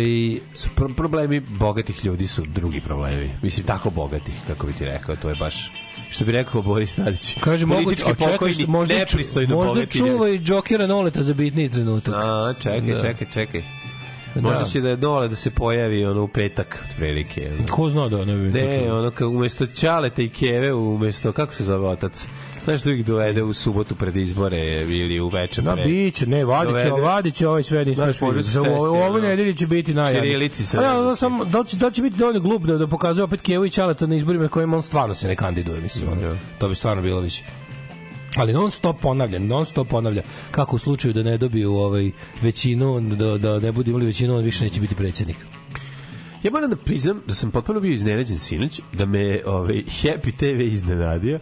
[0.54, 3.30] Su pro- problemi bogatih ljudi su drugi problemi.
[3.42, 5.72] Mislim, tako bogatih, kako bi ti rekao, to je baš
[6.10, 7.36] što bi rekao Boris Tadić.
[7.40, 10.34] kaže, moguće, Politički pokojni, možda, nepristojno možda bogati čuva ljudi.
[10.34, 12.14] i Džokera Noleta za bitniji trenutak.
[12.16, 13.00] A, čekaj, Da.
[13.00, 13.62] čekaj, čekaj.
[14.34, 17.50] Možda će da je dole da se pojavi ono u petak, otprilike.
[17.50, 17.66] ono.
[17.66, 21.64] Ko zna da ne bi Ne, ono kao umesto Ćaleta i Keve, umesto, kako se
[21.64, 22.28] zove otac?
[22.64, 25.84] Znaš da ih dovede u subotu pred izbore ili u večer Da, pre.
[25.84, 27.46] biće, ne, vadit će, Dovede.
[27.46, 28.52] ovaj sve, nismo Znaš, može vidjeli.
[28.54, 29.20] se U- sesti, U ovoj ono.
[29.20, 30.24] nedelji će biti najjadnije.
[30.24, 33.24] Ćirilici se ja, da, sam, da, će, da će biti dovoljno glup da, da pokazuje
[33.24, 36.20] opet Kevo i Ćaleta na izborima kojima on stvarno se ne kandiduje, mislim.
[36.20, 36.30] Da.
[36.58, 37.44] To bi stvarno bilo više.
[38.36, 42.10] Ali non stop ponavlja, non stop ponavlja kako u slučaju da ne dobiju ovaj
[42.42, 45.36] većinu, da, da ne budu imali većinu, on više neće biti predsjednik.
[46.42, 50.60] Ja moram da priznam da sam potpuno bio iznenađen sinoć, da me ovaj, Happy TV
[50.74, 51.38] iznenadio.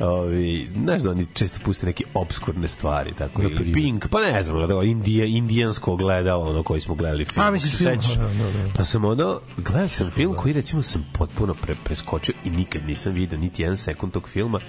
[0.00, 3.74] Ovaj, znaš da oni često puste neke obskurne stvari, tako, ili primjer?
[3.74, 7.46] Pink, pa ne znam, ono, Indija, indijansko gledalo, ono koji smo gledali film.
[7.46, 8.02] A, misliš Se film?
[8.02, 8.16] sećaš?
[8.16, 8.72] Da, da, da.
[8.76, 13.12] Pa sam ono, gledao sam film koji recimo sam potpuno pre, preskočio i nikad nisam
[13.12, 14.60] video niti jedan sekund tog filma.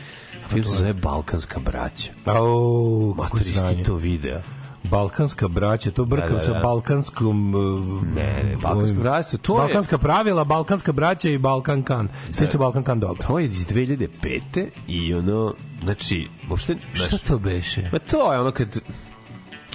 [0.49, 2.11] Film se zove Balkanska braća.
[2.25, 3.77] Au, kako Matori, sranje.
[3.77, 4.41] ti to video?
[4.83, 6.59] Balkanska braća, to brkam Da, da, sa da.
[6.59, 7.55] balkanskom...
[7.55, 9.57] uh, Ne, ne, Balkanska braća, to je...
[9.57, 12.07] Balkanska pravila, balkanska braća i Balkan kan.
[12.31, 13.27] Sliče Balkan kan dobro.
[13.27, 14.67] To je iz 2005.
[14.87, 16.75] i ono, znači, uopšte...
[16.93, 17.89] Šta znaš, to beše?
[17.93, 18.79] Ma to je ono kad...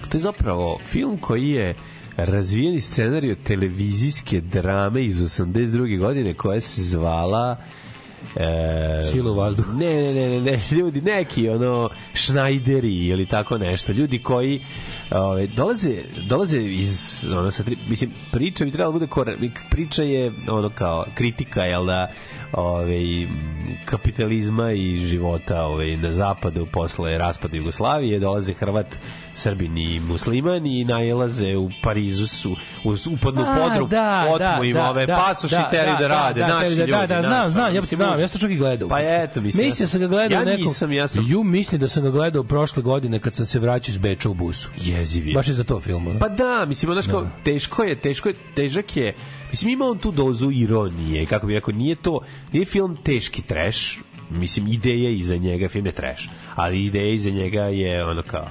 [0.09, 1.75] To je zapravo film koji je
[2.17, 5.99] razvijeni scenarij od televizijske drame iz 82.
[5.99, 7.57] godine koja se zvala
[8.37, 9.73] E, Sila u vazduhu.
[9.73, 14.65] Ne, ne, ne, ne, ne, ljudi, neki ono Schneideri ili tako nešto, ljudi koji
[15.11, 19.37] ove, dolaze, dolaze iz ono, sa tri, mislim, priča bi trebala da bude kor,
[19.71, 22.11] priča je ono kao kritika, jel da
[22.53, 23.01] ove,
[23.85, 28.99] kapitalizma i života ove, na zapadu posle raspada Jugoslavije dolaze Hrvat,
[29.37, 33.91] Srbin i musliman i najelaze u Parizu su, u, upadnu u podrum,
[34.31, 36.93] otmu im ove pasoši i teraju da, rade, naši da, ljudi.
[36.93, 38.89] Da, da, znam, znam, ja mislim, znam, ja sam čak i gledao.
[38.89, 39.67] Pa eto, mislim.
[39.67, 40.65] Mislim da sam ga gledao ja nekom...
[40.65, 41.25] nisam, ja sam...
[41.29, 44.35] Ju, mislim da sam ga gledao prošle godine kad sam se vraćao iz Beča u
[44.35, 44.71] busu.
[44.77, 45.35] Jeziv je.
[45.35, 46.17] Baš je za to film.
[46.21, 49.15] Pa da, mislim, ono kao, teško je, teško je, težak je,
[49.51, 52.21] mislim, ima on tu dozu ironije, kako bi rekao, nije to,
[52.53, 53.99] nije film teški trash,
[54.31, 58.49] mislim, ideja iza njega, film je trash, ali ideja iza njega je ono kao,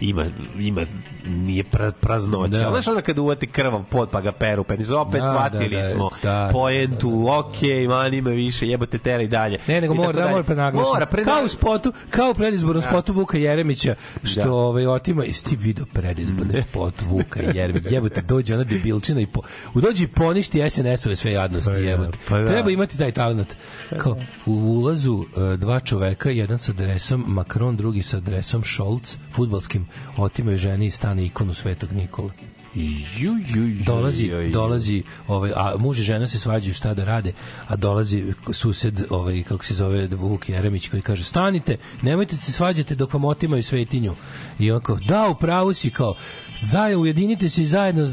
[0.00, 0.26] ima,
[0.58, 0.86] ima
[1.26, 2.48] nije pra, praznoća.
[2.50, 2.58] Da.
[2.58, 2.70] Da.
[2.70, 5.88] Znaš ono kad uvati krvav pod pa ga peru, penis, opet Da, shvatili da, da,
[5.88, 9.58] smo da, poentu, okej, man ima više, jebote tera i dalje.
[9.66, 10.92] Ne, nego mora, da mora prenaglašeno.
[10.92, 11.38] Mora, prenaglašeno.
[11.38, 14.52] Kao u spotu, kao u predizbornom spotu Vuka Jeremića, što Da.
[14.52, 19.42] ovaj, otima, jesi ti video predizborni spot Vuka Jeremića, jebote, dođe ona debilčina i po,
[19.74, 22.18] dođe i poništi SNS-ove sve jadnosti, jebote.
[22.28, 22.48] pa da.
[22.48, 23.54] Treba imati taj talent.
[23.98, 29.86] Kao, u ulazu e, dva čoveka, jedan sa dresom Macron, drugi sa dresom Scholz, futbalskim,
[30.16, 32.30] otimaju ženi i stane ikonu Svetog Nikola.
[32.74, 34.50] Ju, ju, ju, dolazi ju, ju.
[34.50, 37.32] dolazi ovaj a muž i žena se svađaju šta da rade
[37.68, 42.96] a dolazi sused ovaj kako se zove Vuk Jeremić koji kaže stanite nemojte se svađati
[42.96, 44.14] dok vam otimaju svetinju
[44.58, 46.14] i on kao da u pravu si kao
[46.56, 48.08] zajedno ujedinite se i zajedno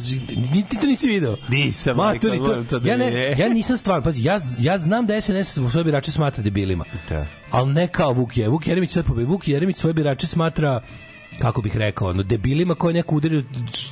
[0.53, 4.03] ni ti to nisi video Nisam, Maturi, to to, da ja, ne, ja nisam stvarno,
[4.03, 6.85] pazi, ja, ja znam da SNS svoje birače smatra debilima.
[7.09, 7.27] Da.
[7.51, 8.49] Ali ne kao Vuk je.
[8.49, 9.23] Vuk Jeremić sad pobe.
[9.23, 10.81] Vuk Jeremić svoje birače smatra
[11.39, 13.43] kako bih rekao, ono, debilima koje neko udario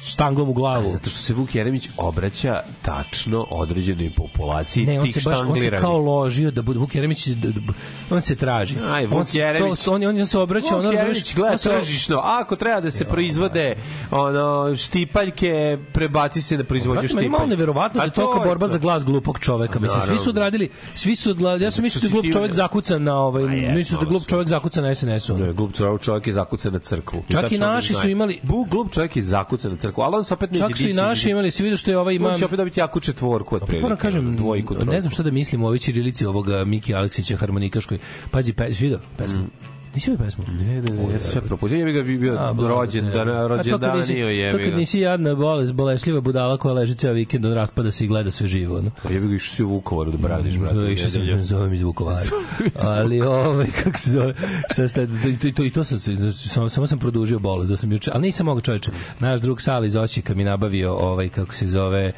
[0.04, 0.92] štanglom u glavu.
[0.92, 5.60] Zato što se Vuk Jeremić obraća tačno određenoj populaciji Ne, on tih se baš on
[5.60, 7.74] se kao ložio da bude Vuk Jeremić da, da,
[8.10, 8.76] on se traži.
[8.92, 9.80] Aj, Vuk on se, Jeremić.
[9.80, 12.18] to- on, on, se obraća, ono, Vuk razumeš, Jeremić gleda on se- tržišno.
[12.18, 13.76] Ako treba da se proizvode
[14.12, 17.30] ono štipaljke, prebaci se na proizvodnju meni je štipaljke.
[17.30, 18.72] malo neverovatno da je tolika to je borba to.
[18.72, 19.80] za glas glupog čoveka.
[19.80, 23.16] Mislim, svi su odradili, svi su odla, ja sam mislio da glup čovek zakucan na
[23.16, 25.38] ovaj, mislio da glup čovek zakucan na SNS-u.
[25.38, 25.72] Ne, glup
[26.02, 27.24] čovjek je zakucan na crkvu.
[27.30, 30.34] Čak i naši su imali- Bu, glup čovjek je zakucan na crkvu, ali on se
[30.34, 32.30] opet neće Čak su i naši imali, se vidio što je ovaj ima...
[32.30, 33.82] On će opet dobiti jaku četvorku od prilike.
[33.82, 38.00] Moram kažem, dvojku, ne znam šta da mislim o ovoj ćirilici ovoga Miki Aleksića harmonikaškoj.
[38.32, 39.46] Pazi, pe, vidio pesmu?
[39.96, 40.44] Nisi vidio pesmu?
[40.50, 41.80] Ne, ne, ne, ja sam sve propustio.
[41.80, 44.52] Ja bih ga bi bio rođen, da, rođendanio nisi- je.
[44.52, 48.08] To kad nisi jadna bolest, bolešljiva budala koja leži ceo vikend, on raspada se i
[48.08, 48.82] gleda sve živo.
[48.82, 48.92] No?
[49.04, 50.76] Ja bih ga išao si u Vukovaru da braniš, brate.
[50.76, 51.44] To išao sam, nedelju.
[51.44, 52.20] zovem iz Vukovara.
[52.96, 54.34] Ali ovaj kako se zove,
[54.74, 57.78] šta ste, to, to, to, i to sam se, samo, samo sam produžio bolest, da
[57.78, 58.92] sam juče, ali nisam mogao čoveče.
[59.20, 62.12] Naš drug Sali iz Osijeka mi nabavio ovaj kako se zove,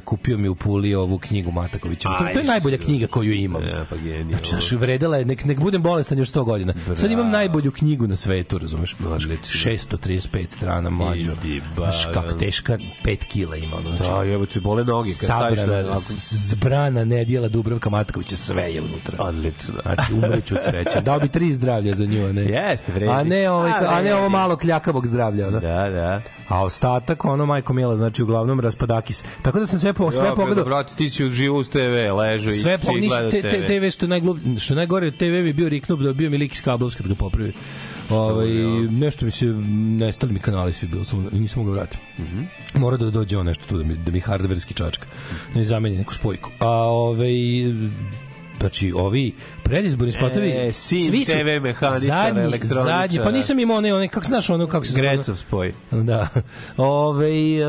[0.00, 2.08] kupio mi u Puli ovu knjigu Matakovića.
[2.08, 3.62] To, to je Aj, najbolja knjiga koju imam.
[3.64, 4.28] Ja, pa genijalno.
[4.28, 6.74] Znači, znaš, vredela je, nek, nek budem bolestan još 100 godina.
[6.96, 8.96] Sad imam najbolju knjigu na svetu, razumeš?
[9.02, 9.34] Odlično.
[9.70, 11.32] 635 strana mlađo.
[11.34, 13.76] Idi, ba, Znaš, kako teška 5 kila ima.
[13.76, 15.34] Ono, znači, Da, jebo ti bole noge kad na...
[15.56, 19.16] sabrana, ako- s- zbrana nedjela Dubravka Matkovića, sve je unutra.
[19.20, 19.74] Odlično.
[19.82, 21.00] Znači, umreću od sreće.
[21.00, 22.42] Dao bi tri zdravlja za nju, a ne.
[22.42, 23.12] Jeste, vredi.
[23.12, 25.48] A ne, ovaj, A, a ne ovo malo kljakavog zdravlja.
[25.48, 25.60] Ono.
[25.60, 26.20] Da, da.
[26.48, 29.24] A ostatak, ono, majko Mila, znači, uglavnom raspadakis.
[29.42, 30.64] Tako da sam sve, po, sve pogledao.
[30.64, 33.88] Brate, ti si uživo uz TV, ležo i Sve po niš, gleda te, te, TV
[33.90, 36.62] što je najglup, što najgore od TV bi bio Riknub da bio mi lik iz
[36.64, 37.52] da ga popravi.
[38.10, 38.48] Ovaj
[38.90, 41.98] nešto mi se nestali mi kanali svi bilo samo nisam mogao vratiti.
[42.18, 42.42] Mhm.
[42.74, 45.06] Mora da dođe on nešto tu da mi da mi hardverski čačka.
[45.52, 46.50] Da mi zameni neku spojku.
[46.58, 47.32] A ovaj
[48.60, 52.82] znači ovi predizborni spotovi E, sin svi su TV mehaničar, zadnji, elektroničar.
[52.84, 55.72] zadnji, pa nisam imao one, one kako znaš ono kako se Grecov spoj.
[55.92, 56.28] Da.
[56.78, 57.64] Ove, e,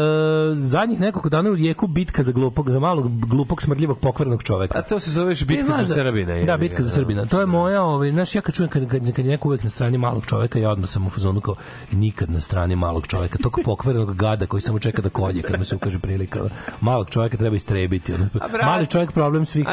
[0.53, 4.79] zadnjih nekoliko dana u rijeku bitka za glupog, za malog glupog smrdljivog pokvarnog čoveka.
[4.79, 6.33] A to se zoveš bitka E, za da- Srbina.
[6.33, 7.25] jebi Da, bitka za Srbina.
[7.25, 9.69] To je moja, ovaj, znaš, ja kad čujem kad, kad, kad je neko uvek na
[9.69, 11.55] strani malog čoveka, ja odmah sam u fazonu kao
[11.91, 15.65] nikad na strani malog čoveka, tog pokvarenog gada koji samo čeka da kolje kad mu
[15.65, 16.39] se ukaže prilika.
[16.81, 18.13] Malog čoveka treba istrebiti.
[18.13, 18.27] Ono.
[18.63, 19.67] Mali čovek problem svih,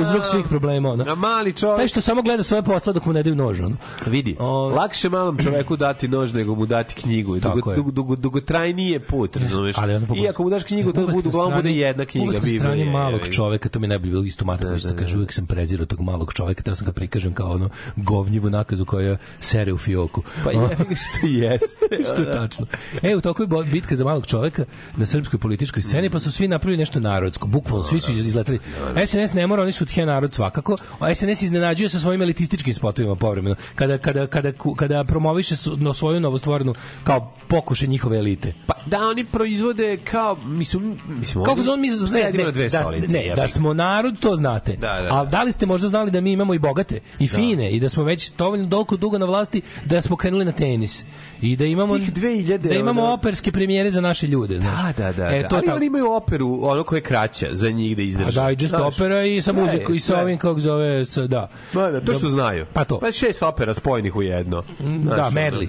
[0.00, 0.65] uzrok svih problema.
[0.70, 1.04] Ono.
[1.08, 1.76] A mali čovjek...
[1.76, 3.60] Taj što samo gleda svoje posla dok mu ne daju nož.
[3.60, 3.76] Ono.
[4.06, 7.38] Vidi, O- lakše malom čoveku dati nož nego mu dati knjigu.
[7.38, 9.76] Dugo, dugo, dugo, dugotrajnije put, razumeš?
[9.78, 12.28] Ali ono I ako mu daš knjigu, to bude, na uglavnom bude jedna knjiga.
[12.28, 15.32] Uvek na strani malog čoveka, to mi ne bi bilo isto Mataković, da, kaže, uvek
[15.32, 19.72] sam prezirao tog malog čoveka, teo sam ga prikažem kao ono govnjivu nakazu koja sere
[19.72, 20.22] u fioku.
[20.44, 20.58] Pa je,
[21.02, 21.86] što jeste.
[22.12, 22.66] što tačno.
[23.02, 24.64] E, u toku je bitka za malog čoveka
[24.96, 27.46] na srpskoj političkoj sceni, pa su svi napravili nešto narodsko.
[27.46, 28.58] Bukvalno, svi su izletali.
[29.06, 30.76] SNS ne mora, oni su tje narod svakako.
[30.98, 33.56] A SNS iznenađuje sa svojim elitističkim spotovima povremeno.
[33.74, 35.56] Kada, kada, kada, kada promoviše
[35.94, 38.52] svoju novostvorenu kao pokuše njihove elite.
[38.66, 43.12] Pa da oni proizvode kao, mislim, mislim Kao fazon mi ne, ne, dve da, stolice.
[43.14, 44.72] ne, da smo narod, to znate.
[44.72, 45.14] Da, da, da.
[45.14, 47.88] Ali da li ste možda znali da mi imamo i bogate i fine i da
[47.88, 51.04] smo već dovoljno doliko dugo na vlasti da smo krenuli na tenis
[51.40, 54.82] i da imamo Tih 2000 da imamo ono- operske premijere za naše ljude, znaš.
[54.86, 55.26] Da, da, da.
[55.26, 55.48] E, da.
[55.48, 55.76] to je Ali tako.
[55.76, 58.40] oni imaju operu, ono koje je kraća za njih da A izdrže.
[58.40, 60.16] da, i just Znaš, opera i sa muzikom i sa sve.
[60.36, 61.50] Ovim kako zove, da.
[61.72, 62.66] Ma da, to što znaju.
[62.72, 62.98] Pa to.
[62.98, 64.62] Pa šest opera spojenih u jedno.
[65.16, 65.68] da, Merli.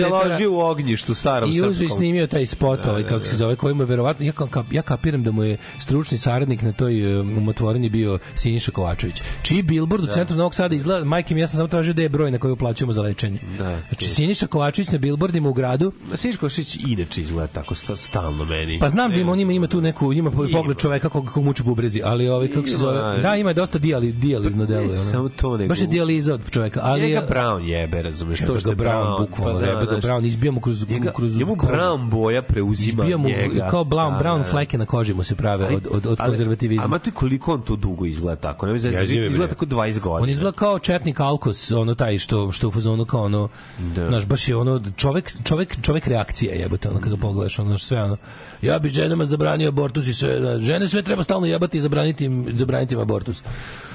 [0.00, 3.74] založio u ognjištu starom I uzeo i snimio taj spot, ovaj, kako se zove, koji
[3.74, 7.38] mu je verovatno, ja, ka, ja kapiram da mu je stručni saradnik na toj um,
[7.38, 9.22] umotvorini bio Siniša Kovačević.
[9.42, 12.08] Čiji billboard u centru Novog Sada izgleda, majke mi, ja sam samo tražio da je
[12.08, 13.38] broj na koji uplaćujemo za lečenje.
[13.58, 18.44] Da, znači, Siniša Kovačević na billboardima u gradu, Siniško Šić inače izgleda tako sta- stalno
[18.44, 18.78] meni.
[18.78, 21.62] pa znam da ima, on ima, ima tu neku, ima pogled čoveka kog, kog muči
[21.62, 24.66] bubrezi, ali ovaj, kako se zove, da, ima dosta dijali, dijalizno.
[24.66, 24.88] Ne ono.
[24.88, 27.26] samo to, nego- Baš je dijaliza od čoveka, ali Njega je...
[27.28, 28.38] Brown jebe, razumeš?
[28.38, 29.60] To što je Brown, bukvalno,
[29.92, 31.56] da, Brown, izbija mu kroz, Njega, kroz njemu.
[31.56, 33.68] Brown boja preuzima Izbija mu njega.
[33.70, 34.44] kao brown, Da, brown da, da.
[34.44, 36.84] fleke na koži mu se prave od, od, od Ali- konzervativizma.
[36.84, 38.66] A mate koliko on to dugo izgleda tako?
[38.66, 40.22] Ne je, izgleda tako 20 godina.
[40.22, 43.48] On izgleda kao četnik Alkos, ono taj što što u fazonu kao ono,
[43.86, 44.06] Da.
[44.08, 48.16] znaš, baš je ono čovek čovek čovek reakcija jebote, ono kada pogledaš ono sve ono.
[48.62, 52.46] Ja bi ženama zabranio abortus i sve, žene sve treba stalno jebati i zabraniti im
[52.54, 53.42] zabraniti im abortus.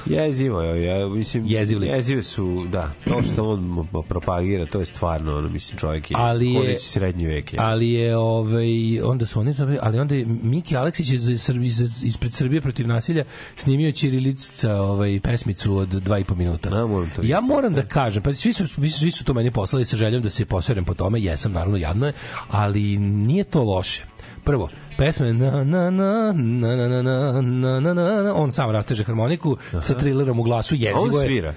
[0.05, 1.89] Jezivo je, ja, mislim, Jeziv lik.
[1.89, 6.53] jezive su, da, to što on propagira, to je stvarno, ono, mislim, čovjek je, Ali
[6.53, 7.59] je- srednji vek je.
[7.61, 12.61] Ali je ovaj onda su oni ali onda je Miki Aleksić Srbi, za, ispred Srbije
[12.61, 13.23] protiv nasilja
[13.55, 16.69] snimio ćirilica ovaj pesmicu od dva i po minuta.
[16.69, 19.33] Ja moram to ja moram da kažem, pa svi su, svi su, svi su to
[19.33, 22.13] meni poslali sa željom da se poserem po tome, jesam naravno jadno je,
[22.49, 24.03] ali nije to loše.
[24.43, 29.03] Prvo, pesme na na na na na na na na na na on sam rasteže
[29.03, 31.27] harmoniku sa trilerom u glasu jezivo On je.
[31.27, 31.53] svira?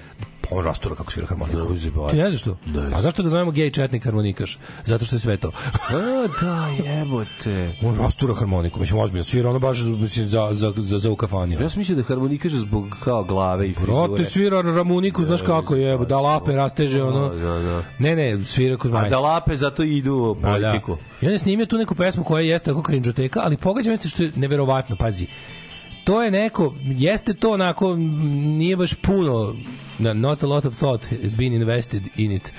[0.51, 1.57] On rastura kako svira harmoniku.
[1.57, 2.09] Ne, uzjebaj.
[2.11, 2.57] Ti ne znaš što?
[2.95, 4.57] A zašto ga zovemo gej četnik harmonikaš?
[4.85, 5.47] Zato što je sve to.
[5.89, 7.75] A, da, jebote.
[7.81, 11.61] On rastura harmoniku, mislim ozbiljno svira ono baš mislim, za, za, za, za u kafaniju.
[11.61, 14.29] Ja sam mislio da harmonikaže zbog kao glave i Brate, frizure.
[14.29, 17.29] svira ramuniku, znaš kako je, da lape rasteže, ono.
[17.29, 17.83] Da, da, da.
[17.99, 20.47] Ne, ne, svira kod A da lape zato idu u da.
[20.49, 20.97] politiku.
[21.21, 24.23] I on je snimio tu neku pesmu koja jeste tako krinđoteka, ali pogađa me što
[24.23, 25.27] je neverovatno, pazi.
[26.03, 29.55] To je neko, jeste to onako, nije baš puno,
[29.99, 32.53] na- not a lot of thought has been invested in it.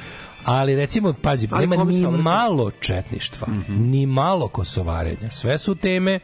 [0.44, 5.30] Ali recimo, pazi, Ali nema ni malo četništva, ni malo kosovarenja.
[5.30, 6.20] Sve su teme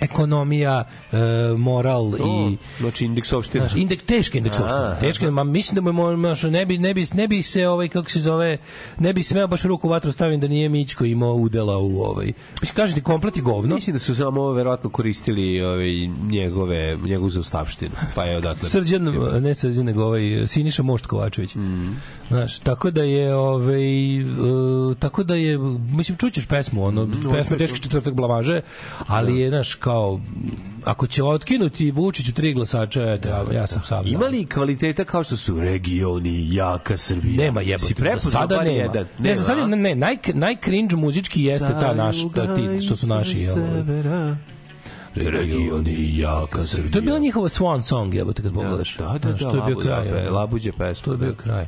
[0.00, 1.16] ekonomija, e,
[1.56, 3.64] moral O, i znači indeks opština.
[3.68, 4.96] Znaš, indeks teški indeks opštine.
[5.00, 6.16] Teški, ma mislim da mu
[6.50, 8.58] ne bi ne bi ne bi se ovaj kako se zove,
[8.98, 12.32] ne bi smeo baš ruku u vatru stavim da nije Mićko imao udela u ovaj.
[12.60, 13.74] Mislim kaže ti komplet i govno.
[13.74, 17.94] Mislim da su samo ovo verovatno koristili ovaj, njegove, njegovu zaustavštinu.
[18.14, 18.68] Pa je odatle.
[18.68, 19.02] Srđan,
[19.42, 21.56] ne Srđan, nego ovaj Siniša Mošt Kovačević.
[22.28, 24.24] Znaš, tako da je ovaj e,
[24.98, 25.58] tako da je
[25.92, 28.60] mislim čućeš pesmu, ono pesma teški četvrtak blamaže,
[29.06, 30.20] ali je znaš kao
[30.84, 34.06] ako će otkinuti Vučiću tri glasača, eto, ja, ja sam sam.
[34.06, 37.36] Ima li kvaliteta kao što su regioni, jaka Srbija?
[37.44, 37.86] Nema jebote.
[37.86, 38.70] Si Za sada nema.
[38.70, 39.06] jedan?
[39.18, 42.96] Ne, za sada ne, ne naj naj cringe muzički jeste ta naš ta ti što
[42.96, 43.56] su naši jel.
[45.14, 46.92] Regioni jaka Srbija.
[46.92, 48.96] To je bila njihova swan song, jebote kad pogledaš.
[48.96, 50.10] Da, da, da, Znaš, to je bio kraj.
[50.10, 50.30] da.
[50.30, 51.04] Labuđe pesma.
[51.04, 51.66] To je bio kraj.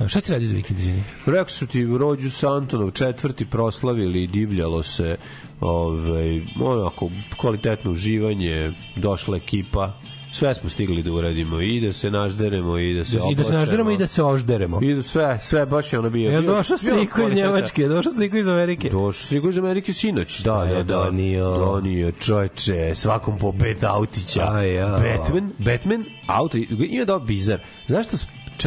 [0.00, 1.02] A Šta ti radi za vikend, izvini?
[1.26, 5.16] Rekao su ti, rođu Santonov četvrti proslavili, divljalo se,
[5.60, 9.92] ovaj, onako, kvalitetno uživanje, došla ekipa,
[10.32, 13.52] sve smo stigli da uradimo i da se nažderemo i da se I da se
[13.52, 14.80] nažderemo i da se ožderemo.
[14.82, 16.30] I da sve, sve baš je ono bio.
[16.30, 17.34] Je bio- došao striko iz.
[17.34, 18.90] Njemačke, došao striko iz Amerike.
[18.90, 20.40] Došao striko iz Amerike sinoć.
[20.40, 20.82] Da, da, da.
[20.82, 21.50] donio?
[21.50, 24.48] Donio, čoveče, svakom po pet autića.
[24.52, 24.88] Aj, ja.
[24.88, 26.58] Batman, Batman, auto,
[26.88, 27.60] ima da bizar.
[27.86, 28.16] Znaš što,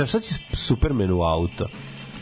[0.06, 1.68] šta će Superman u auto?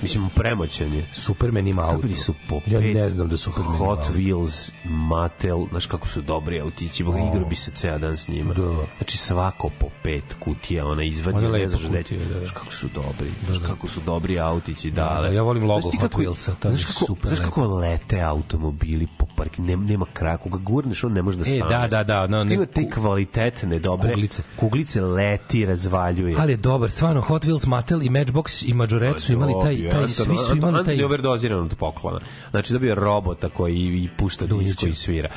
[0.01, 1.05] Mislim, premoćan je.
[1.13, 1.95] Superman ima auto.
[1.95, 4.09] Dobili su po Ja ne znam da Superman ima Hot auto.
[4.11, 8.53] Wheels, Mattel, znaš kako su dobri autići, boga igrao bi se ceo dan s njima.
[8.53, 8.85] Da.
[8.97, 12.37] Znači svako po pet kutija, ona izvadi, Ona ne znaš gde da.
[12.37, 15.19] Znaš kako su dobri, znaš kako su dobri autići, da.
[15.21, 17.39] da, ja volim logo Znaš Hot kako- Wheelsa, to mi je znaš kako, super Znaš
[17.39, 21.45] kako lete automobili po park, nema, nema kraja, koga gurneš, on ne može da E,
[21.45, 21.69] stane.
[21.69, 24.43] da, da, da, no, ne- ima te kvalitetne, dobre, Kuglice.
[24.55, 26.35] kuglice leti, razvaljuje.
[26.39, 30.07] Ali je dobar, stvarno Hot Wheels, Mattel i Matchbox i Majorette su imali taj, taj
[30.07, 32.19] svi su imali taj overdoziranog poklona.
[32.51, 35.29] Znači dobio je robota koji i pušta disko i svira.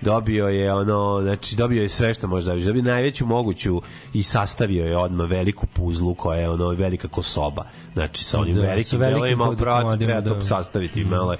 [0.00, 2.66] Dobio je ono, znači dobio je sve što može dobiti.
[2.66, 3.82] Dobio je najveću moguću
[4.12, 7.64] i sastavio je odmah veliku puzlu koja je ono velika ko soba.
[7.92, 10.44] Znači sa onim Da, velikim velikim delovima, brate, komadima, treba da.
[10.44, 11.38] sastaviti malo je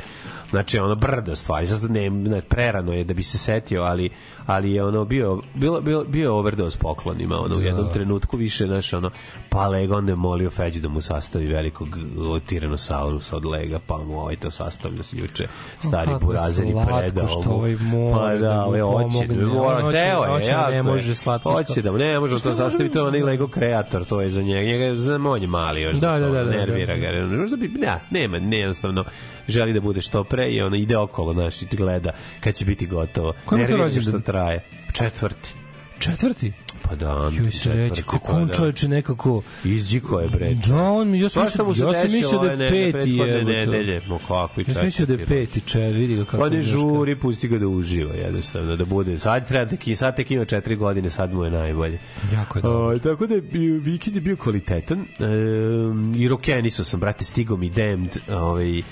[0.51, 4.11] Znači ono brdo stvari, sad ne, ne prerano je da bi se setio, ali
[4.51, 8.93] ali je ono bio bilo bio bio overdose poklonima, ono u jednom trenutku više znaš
[8.93, 9.11] ono
[9.49, 11.89] pa Lego onda je molio Feđu da mu sastavi velikog
[12.19, 15.47] o, Tyrannosaurusa od Lega, pa mu ovaj to sastavlja se juče
[15.81, 17.53] stari burazer i predao mu.
[17.53, 17.77] ovaj
[18.13, 19.19] pa da, mu ove hoće.
[19.19, 19.45] pomogne.
[19.47, 20.83] Mora, On hoće- deo je, hoće da jako ne je.
[20.83, 21.51] može slatko.
[21.51, 24.61] Hoće da ne može to sastavi, to je onaj Lego kreator, to je za njega.
[24.63, 25.97] Njega je za on je mali još.
[25.97, 27.01] Da, da, da, da, Nervira da.
[27.01, 27.37] ga.
[27.37, 29.05] Možda bi, ne, nema, ne, jednostavno
[29.51, 32.65] želi da bude što pre i ono ide okolo, znaš, i ti gleda kad će
[32.65, 33.33] biti gotovo.
[33.45, 34.13] Koji mu to rođendan?
[34.13, 34.65] što traje.
[34.93, 35.55] Četvrti.
[35.99, 36.53] Četvrti?
[36.83, 39.43] Pa da, Joj se reći, kako on čoveče nekako...
[39.65, 40.55] Izđiko je bre.
[40.55, 43.25] Da, on, ja sam, se mislio, ja sam mislio da je peti, to.
[43.27, 44.01] nedelje.
[44.09, 46.39] Mo kakvi Ja sam mislio da je četvrti, peti, če, vidi ga kako...
[46.39, 49.19] Pa ne žuri, pusti ga da uživa, jednostavno, da bude.
[49.19, 51.99] Sad treba tek, sad tek ima četiri godine, sad mu je najbolje.
[52.21, 52.97] kako- Jako je dobro.
[52.97, 57.57] O, tako da je bio, vikend je bio kvalitetan um, i rokenisu sam, brate, stigo
[57.57, 58.83] mi Damned, ovaj,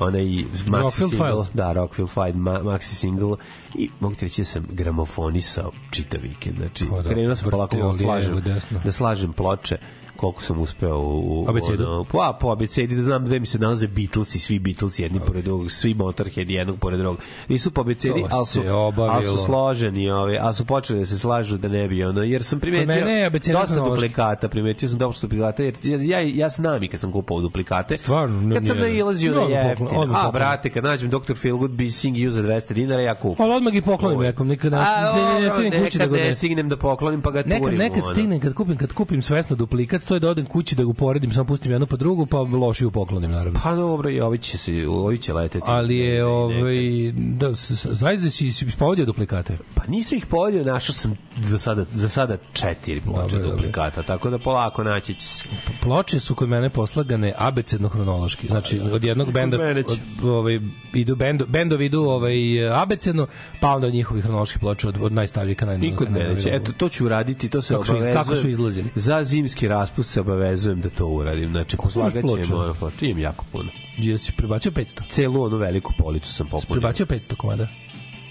[0.00, 1.46] onaj maxi Rockfield single, Files.
[1.54, 3.36] da, Rockfield Files, ma, maxi single.
[3.74, 7.76] I mogu ti reći da sam gramofonisao čitav vikend, znači O, da, krenuo sam polako
[7.76, 8.42] da slažem,
[8.84, 9.76] da slažem ploče
[10.16, 11.84] koliko sam uspeo u, u Abecedu?
[11.84, 15.44] ono, pa, po abecedi da znam gde mi se nalaze Beatlesi, svi Beatlesi jedni pored
[15.44, 17.18] drugog, svi Motorhead jednog pored drugog.
[17.48, 18.62] Nisu po abecedi, ali su,
[19.10, 22.42] ali su složeni, ove, ali su počeli da se slažu da ne bi ono, jer
[22.42, 26.88] sam primetio mene dosta duplikata, primetio sam dosta duplikata, jer ja, ja, ja znam i
[26.88, 27.96] kad sam kupovao duplikate.
[27.96, 31.34] Stvarno, ne- Kad sam nailazio na odmah A, brate, kad nađem Dr.
[31.34, 33.44] Feelgood Bissing i uza 200 dinara, ja kupim.
[33.44, 36.04] Ali odmah i poklonim nekom, nikad ne, A, ne, ne, ne dobro, stignem kući da
[36.04, 36.34] nekad ga ne odnesem.
[36.34, 37.58] stignem da poklonim, pa ga turim.
[37.60, 38.12] Nekad, nekad ono.
[38.14, 41.32] stignem kad kupim, kad kupim svesno duplikat, to je da odem kući da ga uporedim,
[41.32, 43.60] samo pustim jednu pa drugu, pa lošiju poklonim naravno.
[43.62, 45.64] Pa dobro, i ovi će, se, ovi će leteti.
[45.66, 46.76] Ali je, ovaj,
[47.16, 47.52] da,
[47.90, 49.58] zaista si, si povodio duplikate.
[49.74, 53.50] Pa nisam ih povodio, našao sam za sada, za sada četiri ploče dobro.
[53.50, 55.44] duplikata, tako da polako naći će se.
[55.82, 58.46] Ploče su kod mene poslagane abecedno hronološki.
[58.46, 60.60] Znači, od jednog benda, od, ovaj,
[60.94, 63.26] idu bendo, bendovi idu ovaj, abecedno,
[63.60, 66.36] pa onda od njihovih hronoloških ploča od, od najstavljih ka naj, I kod mene.
[66.46, 68.14] Eto, to ću uraditi, to se obavezujem.
[68.14, 68.90] kako su izlazili?
[68.94, 71.50] Za zimski raspust se obavezujem da to uradim.
[71.50, 72.42] Znači, poslagat ploča?
[72.44, 73.06] ćemo ove ploče.
[73.06, 73.70] Imam jako puno.
[73.96, 75.00] Je si prebacio 500?
[75.08, 76.80] Celu onu veliku policu sam popunio.
[76.80, 77.68] Prebacio 500 komada.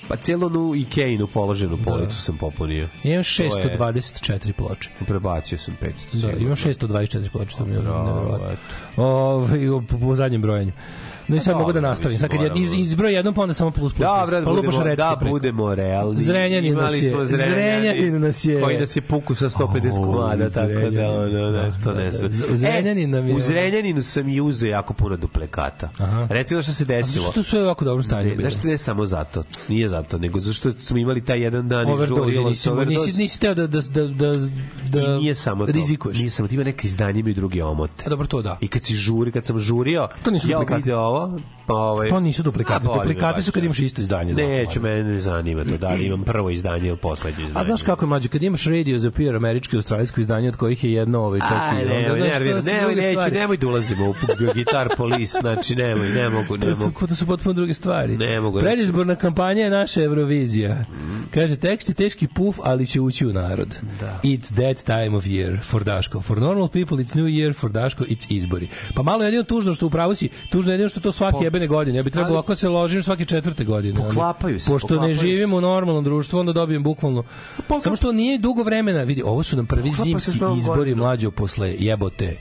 [0.07, 2.89] Pa celu onu Ikeinu položenu policu sam popunio.
[3.03, 4.89] Ja imam To je- 624 ploče.
[4.99, 6.22] Prebacio sam 500.
[6.22, 8.47] Da, imam 624 ploče, to mi je nevjerovatno.
[8.47, 9.01] eto.
[9.03, 9.59] Ovaj,
[10.01, 10.72] po zadnjem brojanju.
[11.28, 12.19] No i sad mogu da dobro, nastavim.
[12.19, 13.99] Sad kad je iz, izbroj jednom, pa onda samo plus plus.
[13.99, 16.21] Dobro, da pa budemo, da budemo realni.
[16.21, 19.59] Zrenjanin nas je- Zrenjanin nas je- Koji nas je puku sa 150
[19.93, 21.05] O, komada, tako da, Zrenjanin,
[21.38, 22.11] ono, da, nešto da, ne da.
[22.11, 22.32] znam.
[22.53, 25.89] U Zrenjaninu nam je- U Zrenjaninu sam i uzeo jako puno duplekata.
[26.30, 27.26] Recimo što se desilo.
[27.26, 28.41] zašto su dobrom stanju Ne, bili?
[28.43, 32.53] znaš ne samo zato, nije zato, nego zašto smo imali taj jedan dan i žurilo
[32.53, 33.05] se overdose.
[33.05, 34.34] nisi, nisi teo da, da, da, da,
[34.91, 35.71] da nije samo to.
[35.71, 36.17] rizikuješ.
[36.17, 38.03] Nije samo, ima neka izdanja imaju drugi omote.
[38.05, 38.57] A dobro, to da.
[38.61, 42.09] I kad si žuri, kad sam žurio, To nisu ja video ovo, pa ovaj...
[42.09, 42.88] To nisu duplikati.
[42.88, 44.34] A, Duplikati su kad imaš isto izdanje.
[44.34, 44.95] Neću, komada.
[44.95, 47.63] mene ne zanima to, da li imam prvo izdanje ili poslednje izdanje.
[47.63, 50.55] A znaš kako je mlađe, kad imaš radio za PR američko i australijsko izdanje od
[50.55, 54.13] kojih je jedno ovaj čak i onda, su nemoj, druge neću, nemoj da ulazimo u
[54.55, 57.07] gitar polis, znači nemoj, ne mogu, ne mogu.
[57.07, 58.18] to su potpuno druge stvari.
[58.18, 58.59] Ne mogu.
[58.59, 60.86] Predizborna kampanja je naša Eurovizija.
[61.32, 63.80] Kaže, tekst je teški puf, ali će ući u narod.
[63.99, 64.20] Da.
[64.24, 66.22] It's that time of year for Daško.
[66.22, 68.68] For normal people, it's new year, for Daško, it's izbori.
[68.95, 71.43] Pa malo je jedino tužno što upravo si, tužno je jedino što to svake Po-
[71.43, 71.97] jebene godine.
[71.97, 73.95] Ja bi trebalo Ali- ovako se ložim svake četvrte godine.
[73.97, 77.24] Poklapaju se, Pošto poklapaju ne živimo u normalnom društvu, onda dobijem bukvalno...
[77.60, 81.76] Poklap- Samo što nije dugo vremena, vidi, ovo su nam prvi zimski izbori mlađo posle
[81.80, 82.38] jebote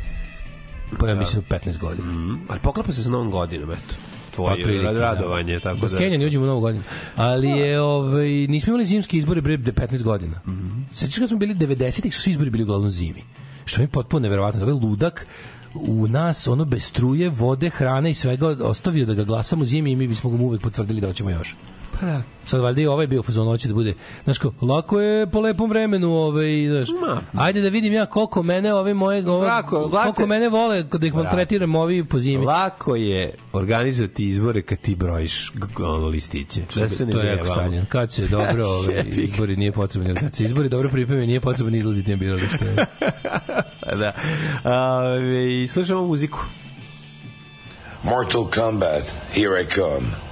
[1.00, 2.08] pa ja mislim 15 godina.
[2.08, 3.94] Mm, Ali poklapa se sa novom godinom, eto.
[4.30, 5.98] Tvoje Otprilike, rad, radovanje, tako Bez da.
[5.98, 6.84] Kenjani uđemo u novu godinu.
[7.16, 10.40] Ali je, ovaj, nismo imali zimski izbori bre 15 godina.
[10.46, 10.60] Mm Mhm.
[10.60, 10.84] -hmm.
[10.92, 13.24] Sećaš kad smo bili 90-ih, su svi izbori bili uglavnom zimi.
[13.64, 14.62] Što mi je potpuno neverovatno.
[14.62, 15.26] Ovaj ludak
[15.74, 19.96] u nas ono bez struje, vode, hrane i svega ostavio da ga glasamo zimi i
[19.96, 21.56] mi bismo ga uvek potvrdili da hoćemo još.
[22.00, 22.22] Pa da.
[22.46, 25.70] Sad valjda i ovaj bio fazon hoće da bude, znaš kao, lako je po lepom
[25.70, 26.86] vremenu, ovaj, znaš.
[27.00, 27.42] Ma.
[27.44, 31.06] Ajde da vidim ja koliko mene ove moje, ove, Lako, lako koliko mene vole da
[31.06, 32.44] ih maltretiram ovi po zimi.
[32.44, 35.52] Lako je organizovati izbore kad ti brojiš
[36.12, 36.62] listiće.
[36.76, 37.68] Da se ne to je jako zajebamo.
[37.68, 37.84] stanje.
[37.88, 39.20] Kad se dobro ove, ga.
[39.22, 42.74] izbori nije potrebno, kad se izbori dobro pripreme nije potrebno izlaziti na biralište.
[44.02, 44.12] da.
[44.64, 45.02] A,
[45.68, 46.38] slušamo muziku.
[48.02, 50.23] Mortal Kombat, here I come.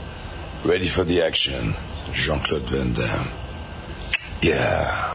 [0.64, 1.74] Ready for the action.
[2.12, 3.28] Jean-Claude Van Damme.
[4.42, 5.14] Yeah.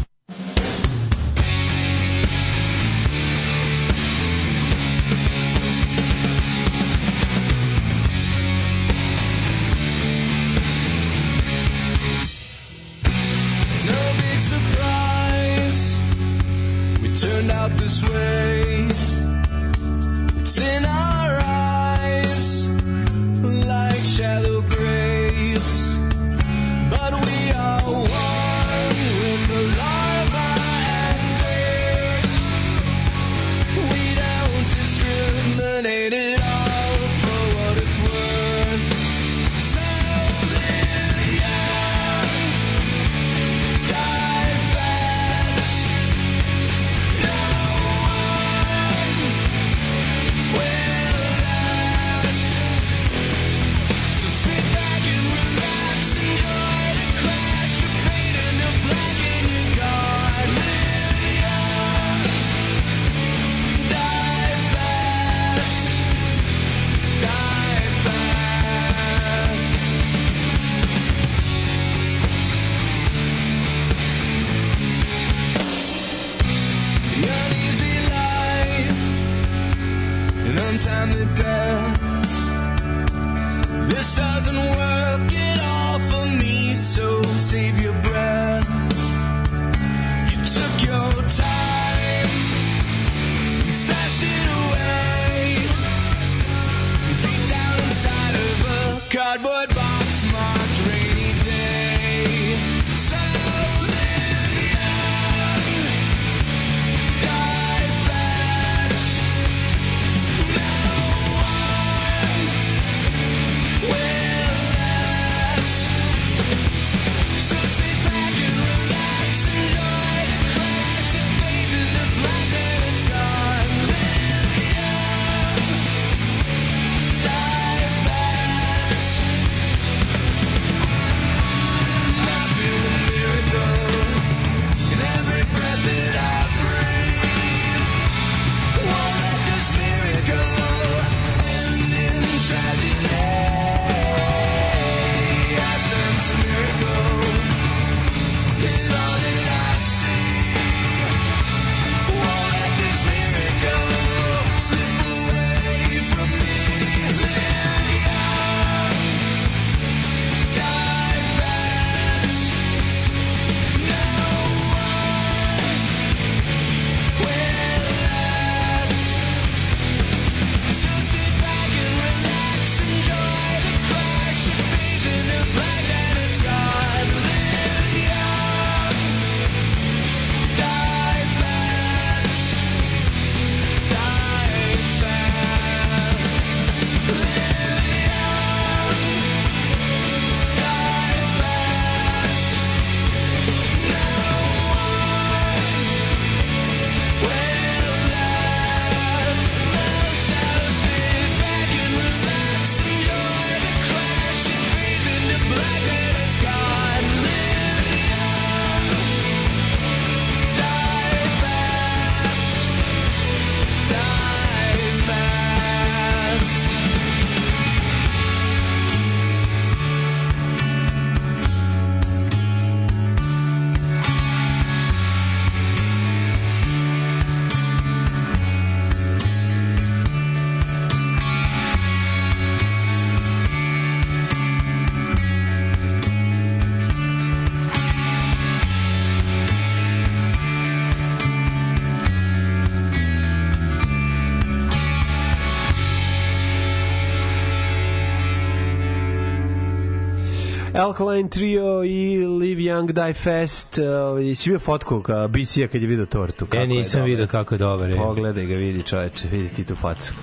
[250.81, 253.77] Alkaline Trio i Live Young Die Fast.
[253.77, 256.45] Uh, si bio fotku ka BC-a kad je vidio tortu?
[256.45, 257.91] Kako E, nisam vidio kako je dobar.
[257.91, 257.95] e.
[257.97, 260.13] Pogledaj ga, vidi čoveče, vidi ti tu facu.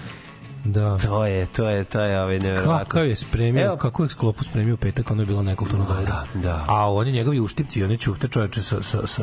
[0.64, 0.98] Da.
[0.98, 2.78] To je, to je, to je ovaj nevjerovatno.
[2.78, 6.04] Kakav je spremio, Evo, kako je sklopu spremio petak, ono je bilo nekulturno dobro.
[6.04, 6.64] da, da.
[6.68, 9.22] A oni njegovi uštipci, oni ćuhte čoveče sa, sa, sa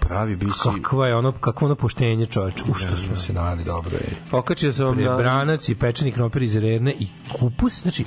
[0.00, 0.62] pravi BC.
[0.64, 4.08] kakva je ono, kakvo ono poštenje čoveče, u što smo se nali dobro je.
[4.32, 5.16] Okačio sam vam na...
[5.16, 8.04] Branac i pečeni krompir iz rerne i kupus, znači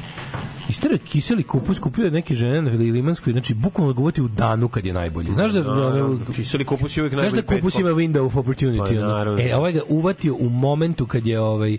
[0.71, 4.67] Istorija kiseli kupus kupio je neke žene na Limanskoj, znači bukvalno ga uvati u danu
[4.67, 5.31] kad je najbolji.
[5.33, 9.01] Znaš da, da, Kiseli kupus je uvijek Znaš da najbolji kupus ima window of opportunity.
[9.01, 9.41] Pa, naravno.
[9.41, 11.77] E, ovaj ga uvatio u momentu kad je ovaj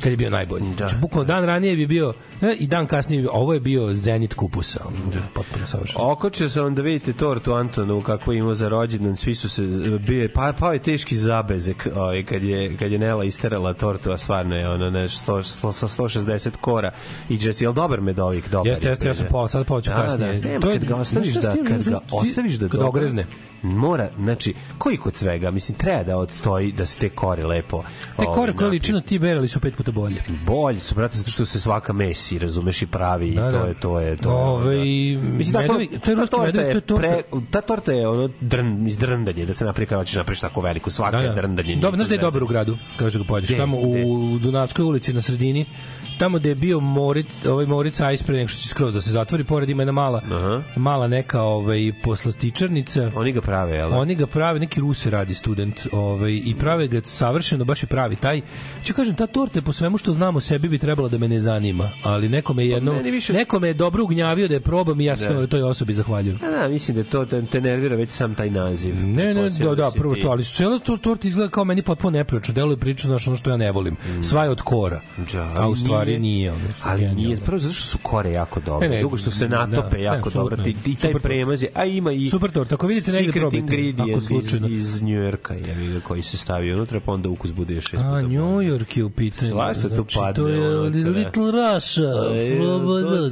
[0.00, 0.64] kad je bio najbolji.
[0.68, 0.76] Da.
[0.76, 4.34] Znači, bukvalno dan ranije bi bio e, i dan kasnije bi ovo je bio zenit
[4.34, 4.80] kupusa.
[5.12, 5.18] Da.
[5.34, 5.98] Potpuno savršeno.
[6.02, 9.62] Okočio sam vam da vidite tortu Antonu kako je imao za rođendan, svi su se
[10.00, 14.18] bio pa pao je teški zabezek, ovaj kad je kad je Nela isterala tortu, a
[14.18, 16.92] stvarno je ono nešto 100 sa 160 kora
[17.28, 18.66] i Jesse, jel dobar medovik, dobar.
[18.66, 20.32] Jeste, je jeste, ja sam pola, sad poću Da, kasnije.
[20.32, 22.80] Da, nema, To je- kad ga ostaviš da s tim, kad ga ostaviš da kad
[22.82, 23.26] ogrezne.
[23.62, 27.82] Mora, znači, koji kod svega, mislim, treba da odstoji, da se te kore lepo.
[27.82, 27.88] Te
[28.18, 30.22] ovaj, kore koje napi- liči na ti berali su pet puta bolje.
[30.46, 33.58] bolji su, brate, zato što se svaka mesi, razumeš, i pravi, Da, i to da.
[33.60, 34.34] je, to je, to je.
[34.36, 34.82] Ove, da.
[35.28, 37.92] Mislim, ta, medovi- to, to je ruski medovi, to je je, torta- pre, ta torta
[37.92, 41.18] je ono drn, iz drndanje, da se napravi kada hoćeš napraviš tako veliku, svaka Da,
[41.18, 41.34] je da.
[41.34, 41.76] drndanje.
[41.76, 43.50] Dobro, znaš da je dobar u gradu, kaže ga pojedeš.
[43.52, 44.38] Tamo u?
[44.38, 45.64] Dunavskoj ulici na sredini,
[46.20, 49.10] tamo gde je bio Moritz, ovaj Moritz Ice pre nego što će skroz da se
[49.10, 50.62] zatvori, pored ima jedna mala, Aha.
[50.76, 53.10] mala neka ovaj, poslastičarnica.
[53.14, 53.92] Oni ga prave, jel?
[53.92, 58.16] Oni ga prave, neki Ruse radi student, ovaj, i prave ga savršeno, baš je pravi
[58.16, 58.40] taj.
[58.84, 61.28] Ću kažem, ta torta je po svemu što znamo o sebi bi trebala da me
[61.28, 65.00] ne zanima, ali nekome je jedno, meni više- nekome je dobro ugnjavio da je probam
[65.00, 65.34] i ja se Da.
[65.34, 66.38] to, toj osobi zahvaljujem.
[66.44, 68.94] A da, mislim da to te, te nervira već sam taj naziv.
[68.96, 72.18] Ne, ne, da, da, si prvo to, ali cela to torta izgleda kao meni potpuno
[72.18, 73.96] neprilično, deluje priča znaš ono što ja ne volim.
[74.22, 75.00] Sva je od kora.
[75.32, 76.60] Da, a u stvari nije, ono.
[76.82, 79.66] Ali nije, prvo zato što su kore jako dobre, Ne, ne, dugo što se da,
[79.66, 80.56] natope da, jako apsolutno.
[80.56, 84.10] dobro, ti, ti taj premaz je, a ima i Super torta, ako vidite negde ingredient
[84.10, 84.68] ako slučajno.
[84.68, 88.02] iz, iz New Yorka, je, koji se stavi unutra, pa onda ukus bude još šest
[88.04, 88.30] A, New.
[88.60, 89.50] York je u pitanju.
[89.50, 91.10] Svašta tu Znači, padne To je unutra.
[91.10, 92.10] Little Russia.
[92.34, 92.58] E,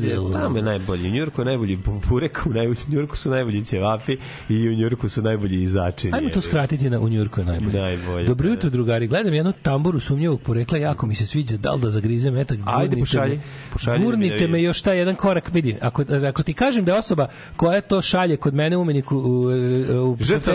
[0.01, 0.33] delo.
[0.33, 1.09] Tamo je najbolji.
[1.09, 4.17] U Njurku je najbolji purek, u najbolji- u Njurku su najbolji ćevapi
[4.49, 6.13] i u Njurku su najbolji izačini.
[6.15, 7.81] Ajmo to skratiti na u Njurku je najbolje.
[7.81, 8.51] Najbolje, Dobro da.
[8.51, 9.07] jutro, drugari.
[9.07, 12.58] Gledam jednu tamburu sumnjivog porekla, jako mi se sviđa, da li da zagrize metak.
[12.65, 13.41] Ajde, pošalji.
[13.73, 14.51] Pošalji da da Gurnite vidim.
[14.51, 18.03] me još taj jedan korak, vidi, ako, ako ti kažem da je osoba koja to
[18.03, 20.55] šalje kod mene u umeniku u, u, u Žrtva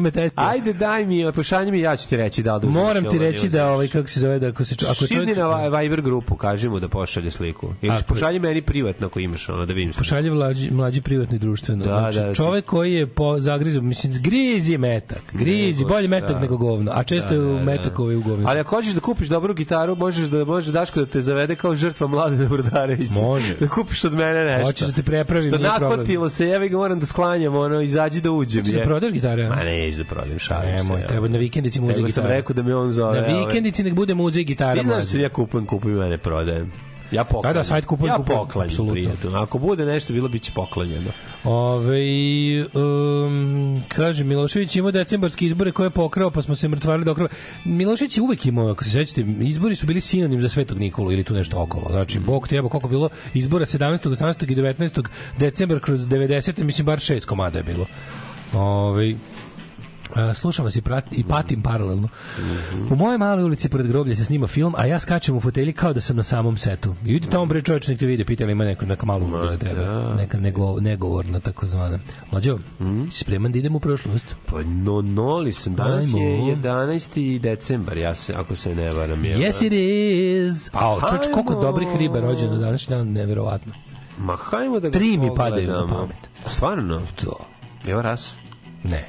[0.00, 0.30] Metesija.
[0.34, 3.18] Ajde, daj mi, pošalji mi, ja ću ti reći da li da Moram ti ovo,
[3.18, 5.82] reći ne da ovaj kako se zove da ako se ako je čovjek na Vi-
[5.82, 7.68] Viber grupu, kaži mu da pošalje sliku.
[7.82, 9.92] Ili pošalji meni privatno ako imaš ono, da vidim.
[9.92, 10.04] sliku.
[10.04, 11.84] pošalje mlađi, mlađi privatni društveno.
[11.84, 15.22] Da, znači, da, čovek koji je po zagrizu, mislim, griz je metak.
[15.32, 16.92] Griz je, Nego bolje metak nego govno.
[16.94, 18.48] A često je u metak ovaj u govno.
[18.48, 21.74] Ali ako hoćeš da kupiš dobru gitaru, možeš da može Daško da te zavede kao
[21.74, 23.20] žrtva Mladena Brodarevića.
[23.22, 23.54] Može.
[23.60, 24.64] Da kupiš od mene nešto.
[24.64, 28.30] Hoćeš da te prepravim, Što nakotilo se, jevi ga moram da sklanjam, ono, izađi da
[28.30, 28.62] uđem.
[28.62, 29.48] Hoćeš da prodaš gitare?
[29.48, 30.84] Ma neću da prodajem, šalim se.
[30.84, 32.36] Nemoj, treba na vikendici muzej Nego sam gitara.
[32.36, 33.20] rekao da mi on zove.
[33.20, 33.44] Na ovaj.
[33.44, 34.80] vikendici nek bude muzej gitara.
[34.80, 36.72] Ti znaš da se ja kupujem, kupujem, ja ne prodajem.
[37.10, 37.54] Ja poklanjam.
[37.54, 38.92] Da, da, sajt kupujem, ja kupujem, poklanjam, apsolutno.
[38.92, 39.38] prijatno.
[39.38, 41.10] Ako bude nešto, bilo biće poklanjeno.
[41.44, 42.00] Ove,
[42.74, 47.30] um, kaže, Milošević imao decembarske izbore koje je pokrao, pa smo se mrtvarili do krava.
[47.64, 51.24] Milošević je uvek imao, ako se sećate, izbori su bili sinonim za Svetog Nikolu ili
[51.24, 51.86] tu nešto okolo.
[51.90, 54.08] Znači, Bog te jebo koliko bilo izbora 17.
[54.08, 54.52] 18.
[54.52, 55.08] i 19.
[55.38, 56.62] decembra kroz 90.
[56.62, 57.86] mislim, bar šest komada je bilo.
[58.54, 59.14] Ove,
[60.34, 62.08] Slušam vas i, prat, i patim paralelno.
[62.90, 65.92] U moje maloj ulici pored groblja se snima film, a ja skačem u fotelji kao
[65.92, 66.94] da sam na samom setu.
[67.06, 69.56] I idi tamo bre čovječ nek te vide, pitali ima neku, neka malu ulogu za
[69.58, 70.14] treba.
[70.14, 71.98] Neka nego, negovorna takozvana.
[72.32, 72.58] Mlađo,
[73.10, 74.36] si spreman da idemo u prošlost?
[74.46, 75.74] Pa no, noli sam.
[75.74, 76.18] Danas Ajmo.
[76.18, 77.38] je 11.
[77.40, 79.22] decembar, ja se, ako se ne varam.
[79.22, 79.28] da?
[79.28, 80.70] Yes it is.
[80.74, 81.66] A, čovječ, koliko Hajmo.
[81.66, 83.72] dobrih riba rođeno današnji dan, neverovatno.
[84.18, 86.16] Ma hajmo da ga Tri mi padaju na pamet.
[86.46, 87.02] Stvarno?
[87.24, 87.36] To.
[87.86, 88.34] Evo raz.
[88.84, 89.08] Ne.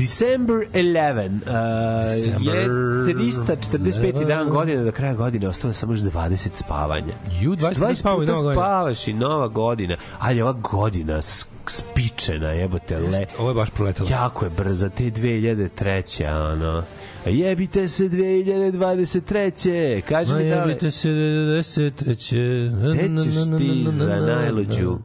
[0.00, 2.68] December 11 uh, December je
[3.14, 4.26] 345.
[4.26, 8.26] dan godine do kraja godine ostalo samo još 20 spavanja Ju, 20 puta spavaju i
[8.26, 8.62] puta Nova godina.
[8.62, 11.20] spavaš i nova godina ali ova godina
[11.66, 14.08] spičena jebote le Ovo je baš proletalo.
[14.10, 16.52] jako je brza te 2003.
[16.52, 16.82] ono
[17.26, 20.00] jebite se 2023.
[20.00, 22.70] Kaži mi da li Najavite se 93.
[22.92, 24.98] Gde ćeš ti za najluđu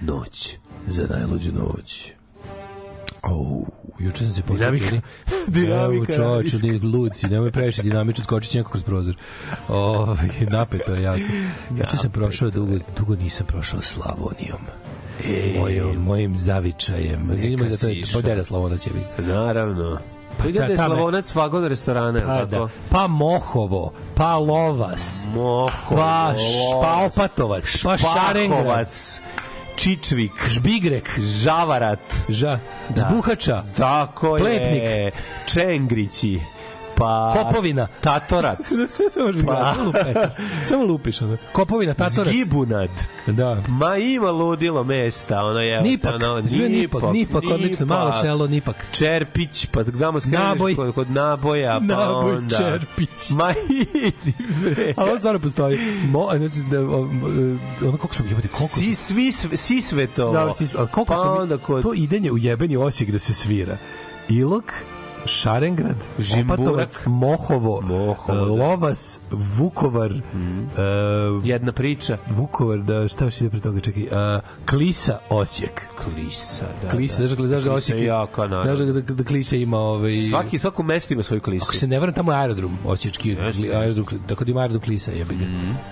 [0.00, 0.56] noć?
[0.86, 2.12] Za najluđu noć.
[3.22, 3.64] Au,
[4.00, 4.70] juče sam se počeo.
[5.46, 9.14] Dinamika Evo, čoveče, ni luci, nemoj previše dinamično skočići neko kroz prozor.
[9.68, 11.20] O, napeto je jako.
[11.70, 14.60] Juče sam prošao, dugo, dugo nisam prošao Slavonijom.
[15.58, 17.30] Mojim, mojim zavičajem.
[17.42, 19.34] Idemo za to, pa deda Slavonac je bio.
[19.34, 19.98] Naravno.
[20.38, 22.68] Pa da je Slavonac vagon restorana, Pa, da.
[22.90, 26.42] pa Mohovo, pa Lovas, Moho, pa, š,
[26.82, 28.88] pa Opatovac, pa Šarengrad,
[29.76, 32.58] Čičvik, Žbigrek, Žavarat, Ža,
[32.96, 35.14] Zbuhača, tako je, Plepnik.
[35.46, 36.40] Čengrići,
[37.00, 37.86] pa Kopovina.
[38.00, 39.74] Tatorac, sve se može Pa.
[40.62, 41.22] samo lupiš.
[41.22, 41.36] Ono.
[41.52, 42.32] Kopovina, Tatorac.
[42.34, 42.90] Zgibunad.
[43.26, 43.62] Da.
[43.68, 45.80] Ma ima ludilo mesta, ono je...
[45.82, 48.76] Nipak, ono, izgleda Nipak, Nipak, odlično, malo selo Nipak.
[48.92, 52.56] Čerpić, pa gdamo skreneš kod, kod naboja, pa Naboj, onda...
[52.56, 53.30] Čerpić.
[53.30, 54.94] Ma idi, bre.
[54.96, 55.78] Ali ovo stvarno postoji.
[56.04, 56.80] Mo, znači, da,
[57.88, 60.32] ono kako smo, jebati, koliko Si, svi, sve- si svetovo.
[60.32, 61.82] Da, si, a koliko pa smo onda kod...
[61.82, 63.76] to idenje u jebeni Osijek da se svira.
[64.28, 64.64] Ilok,
[65.26, 65.96] Šarengrad.
[66.44, 68.64] Opatovac, Mohovo, Mohovo, e, da.
[68.64, 70.20] Lovac, Vukovar, e,
[71.44, 72.16] Jedna priča.
[72.30, 74.40] Vukovar, da, šta još ide pre toga, čekaj, e,
[74.70, 75.82] Klisa, Osijek.
[76.04, 76.88] Klisa, da.
[76.88, 80.58] Klisa, znaš da, znaš da Osijek, je jaka, znaš da, da Klisa ima ovaj, Svaki,
[80.58, 81.64] svako mesto ima svoju klisu.
[81.64, 83.36] Ako se ne varam, tamo je aerodrom osječki,
[83.74, 85.44] aerodrom, tako da ima aerodrom Klisa, jebi ga.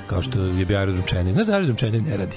[0.07, 1.35] Kao što je bio aerodrom Čenin.
[1.35, 2.37] Znaš da aerodrom Čenin ne radi?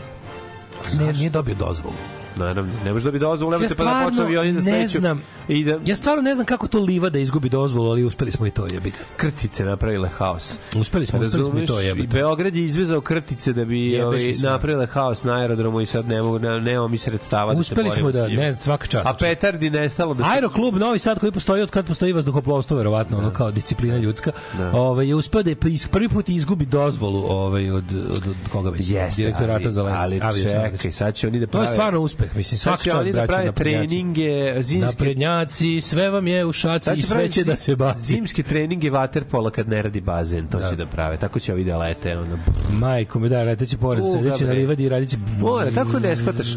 [0.99, 2.20] Ne, nije dobio dozvolu.
[2.35, 4.99] Naravno, ne može da bi dozvolu, Ja nemojte pa da stvarno avioni da ne sleću.
[4.99, 5.21] znam.
[5.47, 8.47] I da Ja stvarno ne znam kako to Liva da izgubi dozvolu, ali uspeli smo
[8.47, 8.97] i to, jebi ga.
[9.17, 10.59] krtice napravile haos.
[10.75, 12.07] Uspeli smo, uspeli smo i to, jebi.
[12.07, 16.21] Beograd je izvezao krtice da bi Jebeš ovaj, napravile haos na aerodromu i sad ne
[16.21, 18.41] mogu, ne, nemamo mi sredstava Uspeli da se smo borimo da, s njima.
[18.41, 19.07] ne, svaka čast.
[19.07, 20.29] A petardi nestalo da se...
[20.29, 24.31] Aeroklub Novi Sad koji postoji od kad postoji vazduhoplovstvo verovatno ono kao disciplina ljudska.
[24.73, 25.55] Ovaj je uspeo da je
[25.91, 29.93] prvi put izgubi dozvolu ovaj od od, od koga već Jeste, direktorata ali, za let.
[30.21, 31.75] ali čekaj, sad će oni da To je prave...
[31.75, 36.45] stvarno uspeh uspeh, mislim, će čast oni da prave treninge, zimske Naprednjaci, sve vam je
[36.45, 38.05] u šaci i sve će da se baci.
[38.05, 41.17] Zimske treninge vaterpola kad ne radi bazen, to će da prave.
[41.17, 42.17] Tako će ovi da lete.
[42.17, 42.39] Ono.
[42.71, 45.17] Majko mi da, leteće pored, sedeće na livadi i radiće...
[45.39, 46.47] Mora, kako ne shvataš?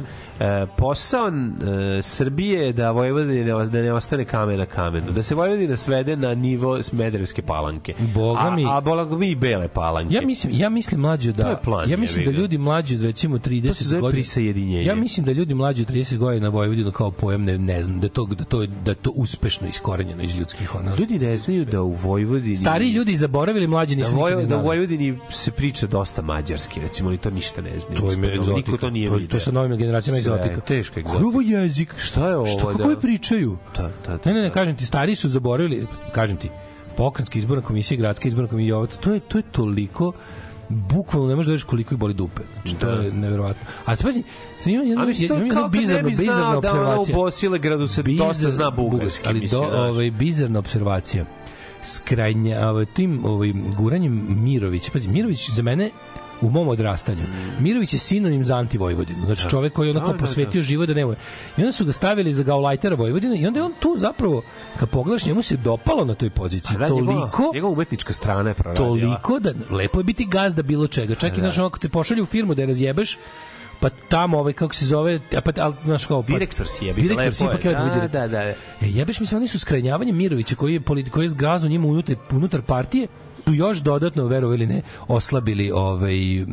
[0.41, 5.13] E, posao e, Srbije je da Vojvodina da ne ostane kamen na kamenu.
[5.13, 7.95] Da se Vojvodina svede na nivo Smederevske palanke.
[8.15, 10.15] Boga mi- A, a boga mi i bele palanke.
[10.15, 13.03] Ja mislim, ja mislim mlađe To da je plan, ja mislim da ljudi mlađi od
[13.05, 14.85] recimo 30 To se zove godina prisajedinjenje.
[14.85, 18.09] Ja mislim da ljudi mlađi od 30 godina Vojvodinu kao pojam ne, ne znam da
[18.09, 20.95] to da to da to uspešno iskorenjeno iz ljudskih ona.
[20.99, 22.57] Ljudi ne znaju da u Vojvodini...
[22.57, 24.63] Stariji ljudi zaboravili, mlađi Da, nisu nikad Voj, ni da u.
[24.63, 28.01] Vojvodini se priča dosta mađarski, recimo, oni to ništa ne znaju.
[28.01, 28.77] To im je Niko egzotika.
[28.77, 29.29] to nije to, video.
[29.31, 30.61] to sa novim generacijama egzotika.
[30.61, 31.19] Teška egzotika.
[31.19, 31.95] Koji ovo jezik?
[31.99, 32.47] Šta je ovo?
[32.47, 32.73] Šta, da?
[32.73, 33.57] kako je pričaju?
[33.77, 34.55] Da, da, da, Ne, ne, ne, da.
[34.55, 36.49] kažem ti, stari su zaboravili, kažem ti,
[36.97, 40.13] pokranjska izborna komisija, gradska izborna komisija, to je, to je toliko
[40.69, 42.43] bukvalno ne možeš da veriš koliko ih boli dupe.
[42.53, 42.93] Znači, to Da.
[43.03, 43.67] je neverovatno.
[43.85, 43.97] A
[44.89, 47.15] jednu, mislim, to imam jednu kad ne bizarnu, bi znao bizarnu da ono u observaciju.
[47.15, 51.25] Bosilegradu se dosta zna bugarski, ali mislim, do, ovaj, bizarna observacija.
[51.83, 55.91] Skrajnja, ovaj, tim ovaj, guranjem Mirović, pazi, Mirović za mene
[56.45, 57.23] u mom odrastanju.
[57.61, 59.25] Mirović je sinonim za anti-Vojvodinu.
[59.27, 61.15] Znači čovek koji je onako Da, da, posvetio život da nema.
[61.57, 64.43] I onda su ga stavili za gaulajtera Vojvodine i onda je on tu zapravo,
[64.77, 66.77] kad pogledaš, njemu se dopalo na toj poziciji.
[66.79, 68.87] Da, toliko, Njegova umetnička strana je proradila.
[68.89, 71.15] toliko da lepo je biti gazda bilo čega.
[71.15, 71.51] Čak i Da.
[71.51, 73.19] znaš, ako te pošalju u firmu da je razjebeš,
[73.81, 77.03] pa tamo ovaj kako se zove, a pa al znaš kao pa, Direktor si jebi.
[77.03, 78.43] Direktor si, ipak je da, Da, da, da.
[78.43, 80.81] E, jebeš mi se, oni su skrajnjavanje Mirovića koji je,
[81.11, 83.07] koji je zgrazo njima unutar, unutar partije,
[83.47, 86.45] još dodatno, verovo ili ne, oslabili ovaj,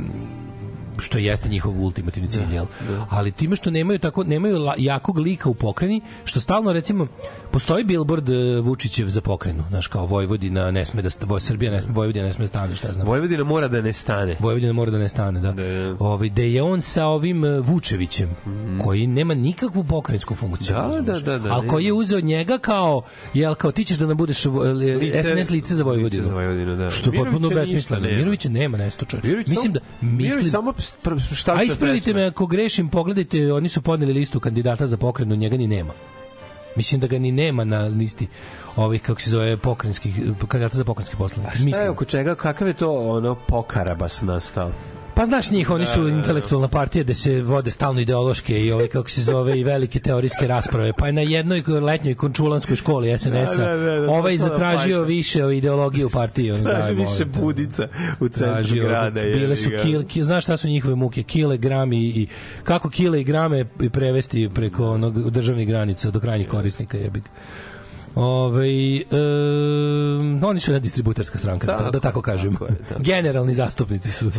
[1.01, 2.65] što jeste njihov ultimativni cilj, jel?
[3.09, 7.07] Ali time što nemaju tako nemaju la, jakog lika u pokreni, što stalno recimo
[7.51, 11.81] postoji billboard e, Vučićev za pokrenu, znaš kao Vojvodina ne sme da Voj, Srbija ne
[11.81, 13.07] sme Vojvodina ne sme da stane, šta znam.
[13.07, 14.35] Vojvodina mora da ne stane.
[14.39, 15.51] Vojvodina mora da ne stane, da.
[15.51, 15.95] Da.
[15.99, 18.29] Ovaj da je on sa ovim e, Vučevićem,
[18.83, 20.75] koji nema nikakvu pokrensku funkciju.
[20.75, 23.01] Da, da, da, da, Ali koji je uzeo njega kao
[23.33, 26.21] jel kao ti ćeš da nam budeš e, Lice- SNS lice za Vojvodinu.
[26.23, 26.89] lice za Vojvodinu, da.
[26.89, 28.07] Što je potpuno besmisleno.
[28.07, 29.05] Mirovića nema nesto.
[29.23, 30.73] Mirović Mislim da mislim samo
[31.33, 35.57] šta A ispravite me ako grešim, pogledajte, oni su podneli listu kandidata za pokrenu, njega
[35.57, 35.93] ni nema.
[36.75, 38.27] Mislim da ga ni nema na listi
[38.75, 40.15] ovih, kako se zove, pokrenjskih,
[40.47, 41.49] kandidata za pokrenjske poslove.
[41.55, 44.71] Šta je oko čega, kakav je to ono pokarabas nastao?
[45.13, 48.87] Pa znaš njih, oni Da, su intelektualna partija da se vode stalno ideološke i ove
[48.87, 50.93] kako se zove i velike teorijske rasprave.
[50.93, 55.07] Pa je na jednoj letnjoj končulanskoj školi SNS-a Da, da, da, da, ovaj zatražio fajka.
[55.07, 56.51] više o ideologije u partiji.
[56.51, 57.41] ono, Traži više ovaj, da.
[57.41, 57.87] budica
[58.19, 59.21] u centru Tražio, grada.
[59.21, 62.27] bile jebi su kil, kil, znaš šta su njihove muke, kile, grami i,
[62.63, 67.29] kako kile i grame prevesti preko onog državnih granica do krajnjih korisnika jebi ga.
[68.15, 69.03] Ove, e,
[70.45, 72.53] oni su jedna distributerska stranka, da, Tako da je, tako kažem.
[72.53, 73.01] tako je, tako.
[73.11, 74.31] Generalni zastupnici su.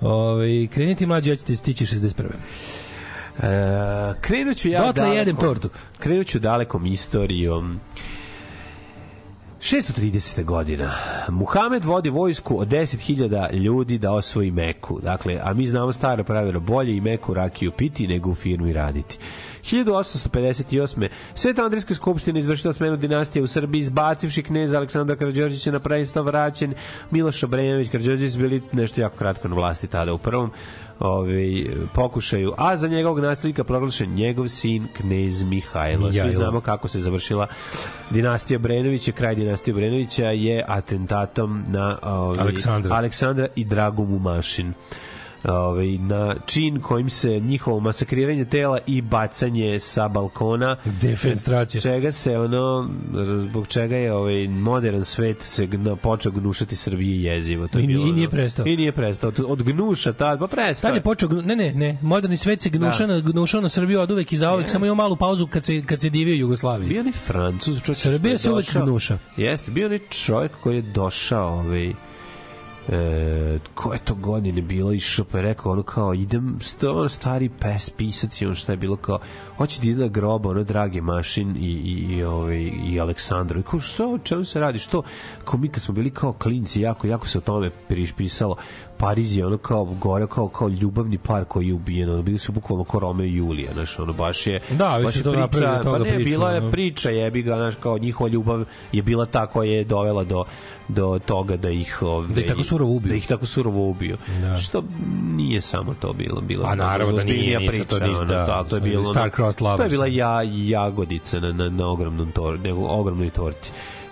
[0.00, 2.24] Ove, kreniti mlađi, ja ćete stići 61.
[3.42, 5.68] E, krenut ću ja Dotle jedem tortu.
[5.98, 7.80] Krenut ću dalekom istorijom.
[9.60, 10.44] 630.
[10.44, 10.90] godina.
[11.28, 15.00] Muhamed vodi vojsku od 10.000 ljudi da osvoji Meku.
[15.00, 19.18] Dakle, a mi znamo staro pravilo, bolje i Meku rakiju piti nego u firmi raditi.
[19.62, 21.08] 1858.
[21.34, 26.74] Sveta Andrijska skupština izvršila smenu dinastije u Srbiji, izbacivši kneza Aleksandra Karadžorđića na presto vraćen
[27.10, 27.90] Miloš Obrenović.
[27.90, 30.50] Karadžorđić bili nešto jako kratko na vlasti tada u prvom
[31.00, 36.12] ovaj, pokušaju, a za njegovog nasljednika proglašen njegov sin knez Mihajlo.
[36.12, 37.46] Svi znamo kako se završila
[38.10, 42.94] dinastija Brenovića, kraj dinastije Brenovića je atentatom na ovaj, Aleksandra.
[42.94, 44.74] Aleksandra i Dragomu Mašin
[45.44, 51.80] ovaj, na čin kojim se njihovo masakriranje tela i bacanje sa balkona Defenestracija.
[51.80, 52.88] čega se ono
[53.40, 57.86] zbog čega je ovaj modern svet se gna, počeo gnušati Srbije jezivo to je I
[57.86, 58.66] nije- bilo, i nije prestao.
[58.66, 61.02] i nije prestao od, gnuša tad pa prestao Tad je je.
[61.02, 63.12] počeo, ne, ne, ne, moderni svet se gnuša, Da.
[63.14, 64.72] na, gnušao na Srbiju od uvek i za uvek, Jeste.
[64.72, 66.88] samo ima malu pauzu kad se, kad se divio Jugoslaviji.
[66.88, 69.18] bio ni Francuz čovjek Srbija se uvek gnuša.
[69.36, 71.92] Jeste, bio ni čovjek koji je došao ovaj
[72.90, 74.92] e, koje to godine bilo?
[74.92, 78.76] Išao pa je rekao ono kao idem sto, stari pes pisac i ono šta je
[78.76, 79.18] bilo kao
[79.56, 83.60] hoće da ide na grob ono dragi mašin i, i, i, ovaj, i Aleksandru.
[83.60, 84.78] I kao što čemu se radi?
[84.78, 85.02] Što
[85.44, 87.70] kao mi kad smo bili kao klinci jako jako se o tome
[88.16, 88.56] pisalo
[89.00, 92.52] Pariz je ono kao gore kao kao ljubavni par koji je ubijen ono bili su
[92.52, 95.50] bukvalno ko Romeo i Julija znaš ono baš je Da, baš je to od
[95.84, 98.60] pa ne, priču, bila je priča jebi ga znaš kao njihova ljubav
[98.92, 100.44] je bila ta koja je dovela do
[100.88, 103.08] do toga da ih ove, Da ih tako surovo ubiju.
[103.08, 104.56] da ih tako surovo ubiju Da.
[104.56, 104.84] što
[105.28, 108.34] nije samo to bilo bilo A naravno da nije, nije priča, to ništa, ono, da,
[108.36, 109.76] da, to je bilo ono- star-crossed lovers.
[109.78, 113.70] to je bila ja jagodica na na, na ogromnom tor nego ogromnoj torti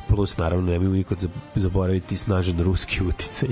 [0.08, 3.48] plus naravno ne mogu nikad za- zaboraviti snažan ruski uticaj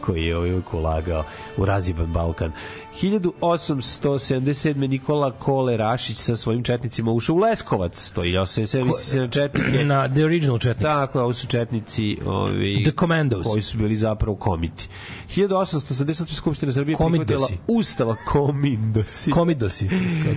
[0.00, 1.24] koji je uvijek ulagao
[1.56, 2.52] u raziban Balkan.
[2.92, 4.88] 1877.
[4.88, 8.10] Nikola Kole Rašić sa svojim četnicima ušao u Leskovac.
[8.10, 8.84] To je 87.
[8.84, 9.84] misli se na četnike.
[9.84, 10.82] Na The Original Četnik.
[10.82, 13.46] Tako, ovo su četnici ovi, The Commandos.
[13.46, 14.88] koji su bili zapravo komiti.
[15.28, 16.00] 1888.
[16.26, 19.88] Skupština Srbije prihvatila ustava Komindosi Komidosi.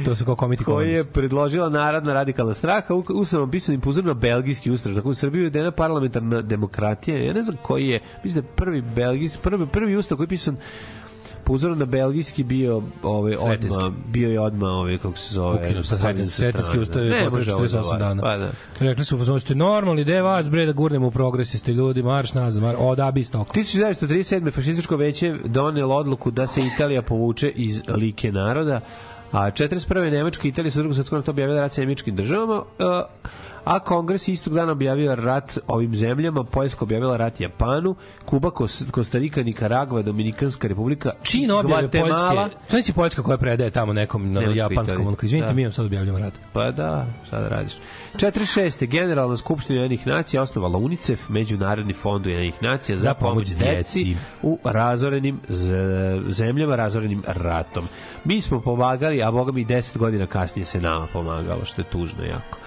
[0.06, 4.08] To su kao komiti koji je predložila Narodna radikalna stranka u- ustavom pisanim po uzoru
[4.08, 4.96] na belgijski ustav.
[4.96, 7.18] Tako u Srbiji je uvedena parlamentarna demokratija.
[7.18, 10.30] Ja ne znam koji je, mislim da je prvi belgijski, prvi, prvi ustav koji je
[10.30, 10.58] pisan
[11.44, 15.86] po uzoru na belgijski bio ovaj odma bio je odma ovaj kako se zove Ukinut
[15.86, 16.82] sa sretenski, sa sretenski strane.
[16.82, 18.00] ustav je Ne potrebno može ovo da 48 važi.
[18.00, 18.22] dana.
[18.22, 18.52] Pa da.
[18.80, 22.34] Rekli su, fazonu ste normalni, ide vas, bre, da gurnemo u progres, jeste ljudi, marš
[22.34, 23.54] nazad, marš, o, da, bi stoko.
[23.54, 24.52] 1937.
[24.52, 28.80] fašističko veće donelo odluku da se Italija povuče iz like naroda,
[29.32, 29.84] a 41.
[30.12, 33.04] Nemačka i Italija su u drugom svetskom ratu objavila rat sa nemačkim državama, a-
[33.66, 37.96] a kongres istog dana objavio rat ovim zemljama, Poljska objavila rat Japanu,
[38.26, 42.50] Kuba, Kos- Kostarika, Nikaragva, Dominikanska republika, Čin Gvatemala.
[42.68, 42.82] Poljske.
[42.82, 45.54] Si Poljska koja predaje tamo nekom na japanskom, onako, izvinite, Da.
[45.54, 46.34] mi vam sad objavljamo rat.
[46.54, 47.74] Pa da, šta da radiš.
[48.16, 48.86] 46.
[48.86, 54.04] Generalna skupština Ujedinjenih nacija osnovala UNICEF, Međunarodni fond Ujedinjenih nacija za, Za pomoć pomoć deci
[54.04, 54.18] djeci.
[54.42, 55.40] u razorenim
[56.28, 57.84] zemljama, razorenim ratom.
[58.26, 62.24] Mi smo pomagali, a boga mi 10 godina kasnije se nama pomagalo, što je tužno
[62.24, 62.58] jako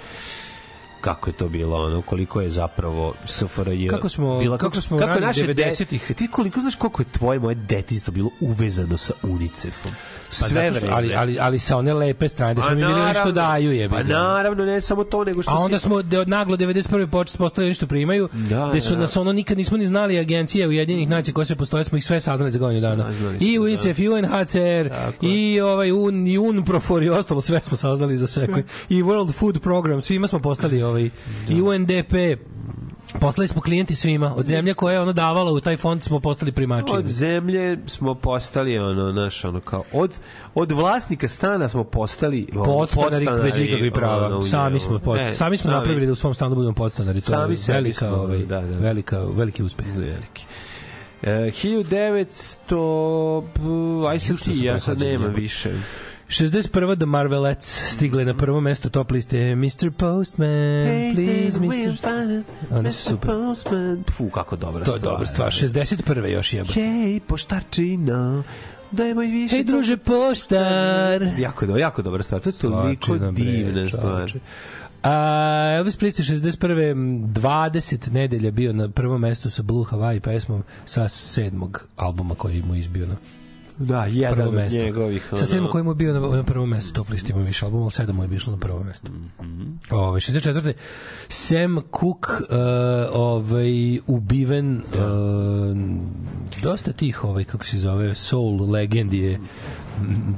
[1.01, 5.11] kako je to bilo ono koliko je zapravo SFRJ Kako smo- bila kako smo kako
[5.11, 6.05] je ranih naše 90-ih.
[6.09, 9.93] de- ti koliko znaš koliko je tvoje moje detinjstvo bilo uvezano sa UNICEF-om
[10.31, 13.01] Pa sve vreme ali, ali, ali sa one lepe strane, da smo Pa mi bili
[13.03, 13.89] nešto daju je.
[13.89, 17.07] Pa naravno, ne samo to, nego što A onda smo de, od naglo 91.
[17.07, 18.99] počet postali nešto primaju, Da, gde su da.
[18.99, 22.21] nas ono nikad nismo ni znali agencije Ujedinjenih nacija koje sve postoje, smo ih sve
[22.21, 23.11] saznali za godinu dana.
[23.41, 24.91] I smo, UNICEF, i UNHCR,
[25.23, 28.49] i ovaj UN, i UNPROFOR i ostalo, sve smo saznali za sve.
[28.89, 31.11] I World Food Program, svima smo postali ovaj,
[31.49, 32.15] i UNDP,
[33.21, 34.35] Poslali smo klijenti svima.
[34.37, 36.93] Od zemlje koja je ono davala u taj fond smo postali primači.
[36.93, 40.19] od zemlje smo postali ono naš ono kao od
[40.55, 44.27] od vlasnika stana smo postali ono, podstanari bez ikakvih prava.
[44.27, 47.21] ono, sami smo post, Ne, sami smo napravili da u svom stanu budemo podstanari.
[47.21, 48.79] To Sami je velika, smo, ovaj, da, da.
[48.79, 49.87] velika, veliki uspeh.
[49.89, 50.45] veliki.
[51.23, 53.61] E, 1900 p-
[54.09, 55.71] aj ti, su ja sad nema više
[56.29, 56.97] 61.
[56.97, 59.91] The Marvelettes stigle na prvo mesto top liste Mr.
[59.91, 62.43] Postman, please, Mr.
[62.71, 63.31] Oni su super.
[64.11, 65.13] Fu, kako dobra To je stvar.
[65.13, 65.53] dobra stvar.
[65.53, 66.27] 61.
[66.27, 66.73] još jeba.
[66.73, 68.43] Hej, poštarčina,
[68.91, 69.55] daj moj više.
[69.57, 71.23] Hej, druže, poštar!
[71.39, 72.41] Jako, do, jako dobra stvar.
[72.41, 74.33] To je toliko divna stvar.
[75.03, 76.91] A, Elvis Presley 61.
[76.91, 82.63] m, 20 nedelja bio na prvom mestu sa Blue Hawaii pesmom sa sedmog albuma koji
[82.63, 83.17] mu izbio na
[83.79, 84.79] Da, jedan od mesto.
[84.81, 85.33] njegovih.
[85.39, 87.83] Sa sedmog koji mu je bio na, na prvom mestu, top listi ima više albuma,
[87.83, 89.09] ali sedam mu je išlo na prvo mesto.
[89.91, 90.73] Ove, 64.
[91.29, 92.49] Sam Cooke uh,
[93.13, 94.83] ovaj, ubiven uh,
[96.63, 99.41] dosta tih, ovaj, kako se zove, soul legendi je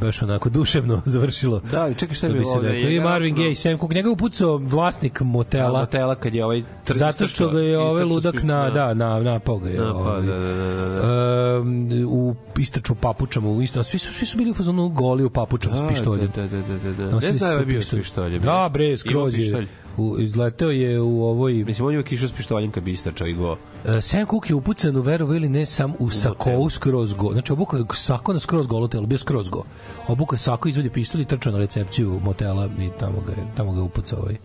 [0.01, 1.61] baš onako duševno završilo.
[1.71, 2.89] Da, čekaj šta bi bi se ovo, reklo.
[2.91, 7.27] I Marvin Gaye, Sam Cooke, njega je upucao vlasnik motela, Motela kad je ovaj zato
[7.27, 9.81] što ga je ovaj ludak na, da, na, napao ga je.
[9.81, 10.23] Na, pa, ovaj.
[10.23, 11.61] da, da, da, da, da.
[11.61, 15.31] Um, u istraču papučama u isto svi su svi su bili u fazonu goli u
[15.31, 16.29] papučama s pištoljem.
[16.37, 17.21] Da, da, da, da, da.
[17.21, 18.01] Ne znam da je bio s pištolj.
[18.01, 18.43] pištoljem.
[18.43, 19.67] Da, bre, skroz je.
[19.99, 21.53] U, izleteo je u ovoj...
[21.53, 23.53] Mislim, on je uvijek išao s pištoljem kad bi istračao i go.
[23.53, 23.59] Uh,
[24.01, 27.33] Sam Cooke je upucan u verovo ili ne sam u sakou skroz go.
[27.33, 29.65] Znači, obuka je sako na skroz golo telo, bio skroz go.
[30.09, 33.83] Obuka je sako, izvodi pištolj i trčao na recepciju motela i tamo ga tamo ga
[33.83, 34.37] upucao ovaj.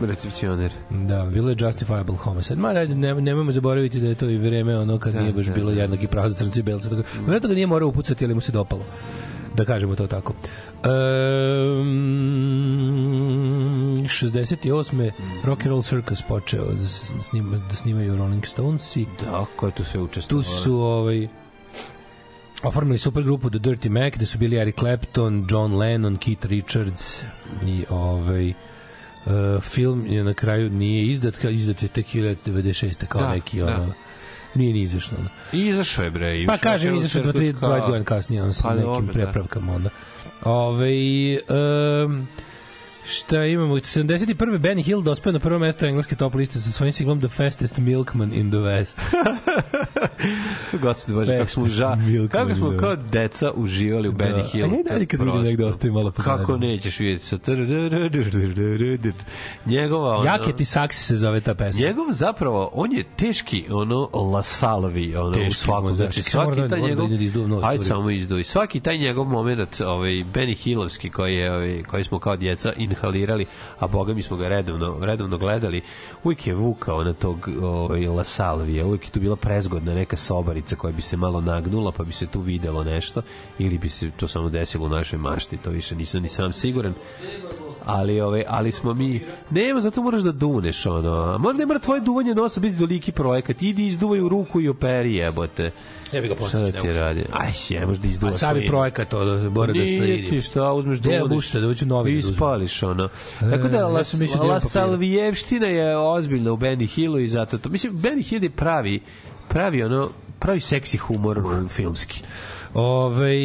[0.00, 0.72] Recepcioner.
[0.90, 2.60] Da, bilo je justifiable homicide.
[2.60, 5.72] Ma, ne, nemojmo zaboraviti da je to i vreme ono kad nije baš da, bilo
[5.72, 6.88] jednaki pravo za crnci i belce.
[6.88, 8.82] Tako, Vjerojatno ga nije morao upucati, ali mu se dopalo.
[9.54, 10.32] Da kažemo to tako.
[12.80, 15.10] Um, 68.
[15.44, 19.66] Rock and Roll Circus počeo da, s- snima, da snimaju Rolling Stones i Da, ko
[19.66, 20.42] je tu sve tu učestvovao?
[20.44, 21.28] su ovaj
[22.62, 27.22] oformili super grupu The Dirty Mac, gde su bili Eric Clapton, John Lennon, Keith Richards
[27.66, 28.52] i ovaj
[29.26, 29.32] Uh,
[29.62, 33.06] film je na kraju nije izdat, izdat je tek 1996.
[33.06, 33.86] kao Da, neki da.
[34.54, 35.18] Nije ni izašlo.
[35.18, 35.28] ono.
[35.52, 36.42] I izašao je, bre.
[36.42, 39.06] i Pa kažem, izašao je cirkus 20 kao- godina kasnije, on sa Pa nekim dobro,
[39.06, 39.12] da.
[39.12, 39.90] prepravkama onda.
[40.44, 40.90] Ove,
[42.04, 42.28] um,
[43.06, 43.74] šta imamo?
[43.74, 44.58] 71.
[44.58, 48.32] Benny Hill dospeo na prvo mesto engleske top liste sa svojim singlom The Fastest Milkman
[48.34, 48.98] in the West.
[50.82, 51.98] Gospod Bože, kako smo, ža,
[52.30, 52.78] kako smo da.
[52.78, 54.70] kao deca uživali u Benny Hillu.
[54.70, 56.60] A ja i dalje kad vidim negde ostavim malo Kako pogledam.
[56.60, 57.38] nećeš vidjeti sa
[59.66, 61.86] njegova ono, Jaketi saksi se zove ta pesma.
[61.86, 66.68] Njegov zapravo, on je teški, ono, lasalvi, ono, u Teški svakom, možda, znači, svaki da-
[66.68, 71.34] taj da njegov, da ajde samo izduj, svaki taj njegov moment, ovaj, Benny Hillovski, koji
[71.34, 73.46] je, ovaj, koji smo kao djeca inhalirali,
[73.78, 75.82] a boga mi smo ga redovno, redovno gledali,
[76.24, 80.92] uvijek je vukao na tog ovaj, lasalvija, uvijek je tu bila prezgodna neka sobarica koja
[80.92, 83.22] bi se malo nagnula pa bi se tu videlo nešto
[83.58, 86.94] ili bi se to samo desilo u našoj mašti, to više nisam ni sam siguran.
[87.86, 91.38] Ali ove ali smo mi nema zato moraš da duneš ono.
[91.38, 93.62] Mora ne mora tvoje duvanje nosa biti toliki projekat.
[93.62, 95.70] Idi izduvaj u ruku i operi jebote
[96.12, 98.52] Ja bih ga šta postići, da ti radi aj je možda A izduvaš sad je
[98.52, 98.68] svojim.
[98.68, 100.28] projekat to da mora da Nije stoji.
[100.30, 101.28] ti šta, uzmeš ja duneš.
[101.28, 103.08] bušite, da hoću novi da I ispališ, ono.
[103.40, 104.60] Tako da, ja La, mislio da La papira.
[104.60, 107.68] Salvijevština je ozbiljna u Benny Hillu i zato to.
[107.68, 109.00] Mislim, Benny Hill je pravi,
[109.48, 110.08] pravi ono,
[110.38, 112.22] pravi seksi humor filmski.
[112.74, 113.36] Ove,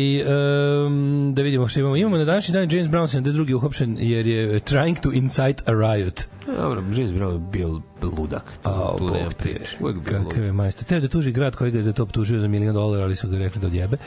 [0.86, 1.96] um, da vidimo što imamo.
[1.96, 3.54] Imamo na današnji dan James Brown 72.
[3.56, 6.22] uhopšen jer je trying to incite a riot.
[6.48, 7.82] Dobro, James Brown je bio
[8.18, 8.44] ludak.
[8.64, 9.78] A, tu bog te, priče.
[9.80, 10.84] Uvijek bio kakav je majstor.
[10.84, 13.28] Teo da tuži grad koji ga je za to optužio za milion dolara, ali su
[13.28, 13.98] ga rekli da odjebe.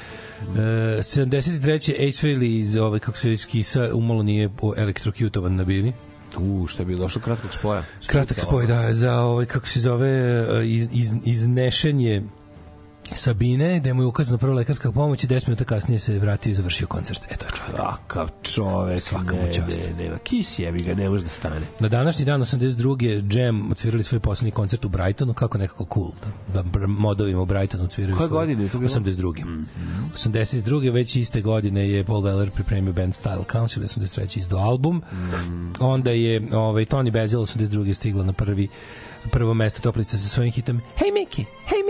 [0.41, 0.61] E,
[1.01, 2.09] 73.
[2.09, 5.93] Ace Frehley iz ove, kako se iz Kisa umalo nije elektrokutovan na bini.
[6.37, 7.83] U, šta je bilo došlo kratkog spoja.
[8.07, 12.23] Kratak spoj, da, za ovaj, kako se zove, e, iz, iz, iznešenje
[13.13, 16.55] Sabine, da mu je ukazana prva lekarska pomoć i 10 minuta kasnije se vratio i
[16.55, 17.21] završio koncert.
[17.31, 17.77] Eto je čovjek.
[17.77, 19.79] Kakav čovek, Svaka mu ne, čast.
[19.79, 20.19] ne, nema.
[20.19, 21.61] Kis jebi ga, ne može da stane.
[21.81, 23.37] Na današnji dan 82.
[23.37, 26.11] Jam odsvirali svoj poslednji koncert u Brightonu, kako nekako cool.
[26.55, 28.89] Da br- modovima u Brightonu odsviraju Koje svoj- godine je to bilo?
[28.89, 29.45] 82.
[30.15, 30.91] 82.
[30.91, 34.39] već iste godine je Paul Weller pripremio band Style Council, 83.
[34.39, 35.03] izdao album.
[35.81, 37.95] Onda je ovaj, Tony Basil 82.
[37.95, 38.69] stigla na prvi
[39.29, 41.89] prvo mesto toplice sa svojim hitom Hey Mickey, hey Mickey.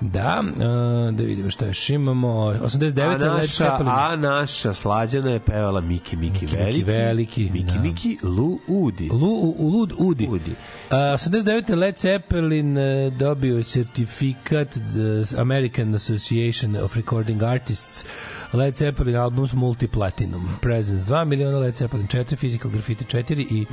[0.00, 2.28] Da, uh, da vidimo šta još imamo.
[2.28, 3.00] 89.
[3.02, 6.84] A naša, a naša slađana je pevala Miki Miki Miki, Veliki.
[6.84, 7.80] Veliki, Miki da.
[7.80, 9.08] Miki Lu Udi.
[9.12, 10.26] Lu, Lud Udi.
[10.28, 10.50] Udi.
[10.50, 11.76] Uh, 89.
[11.76, 13.62] Led Zeppelin uh, dobio
[14.94, 18.04] the American Association of Recording Artists
[18.52, 23.66] Led Zeppelin albums Multiplatinum Presence 2 miliona Led Zeppelin 4 Physical Graffiti 4 i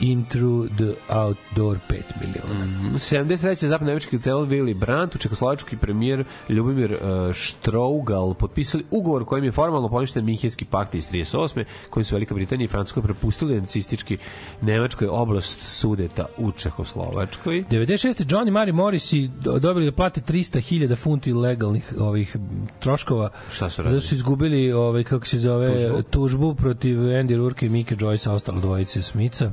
[0.00, 2.66] Into the Outdoor 5 miliona
[2.98, 3.66] 73.
[3.66, 6.98] zapadno nemački cel Willy Brandt, u čekoslovački premijer Ljubimir uh,
[7.34, 11.64] Štrougal potpisali ugovor kojim je formalno poništen Minhenski pakt iz 38.
[11.90, 14.18] kojim su Velika Britanija i Francuska prepustili nacistički
[14.60, 17.64] Nemačkoj oblast sudeta u Čekoslovačkoj.
[17.70, 18.24] 96.
[18.24, 22.36] Johnny Mari Morrissey do- dobili da plate 300.000 funti legalnih ovih
[22.80, 23.30] troškova.
[23.52, 24.05] Šta su radili?
[24.06, 26.02] Su izgubili ovaj kako se zove Tužbu?
[26.02, 29.50] tužbu, protiv Andy Rourke i Mike Joyce, ostalo dvojice Smica.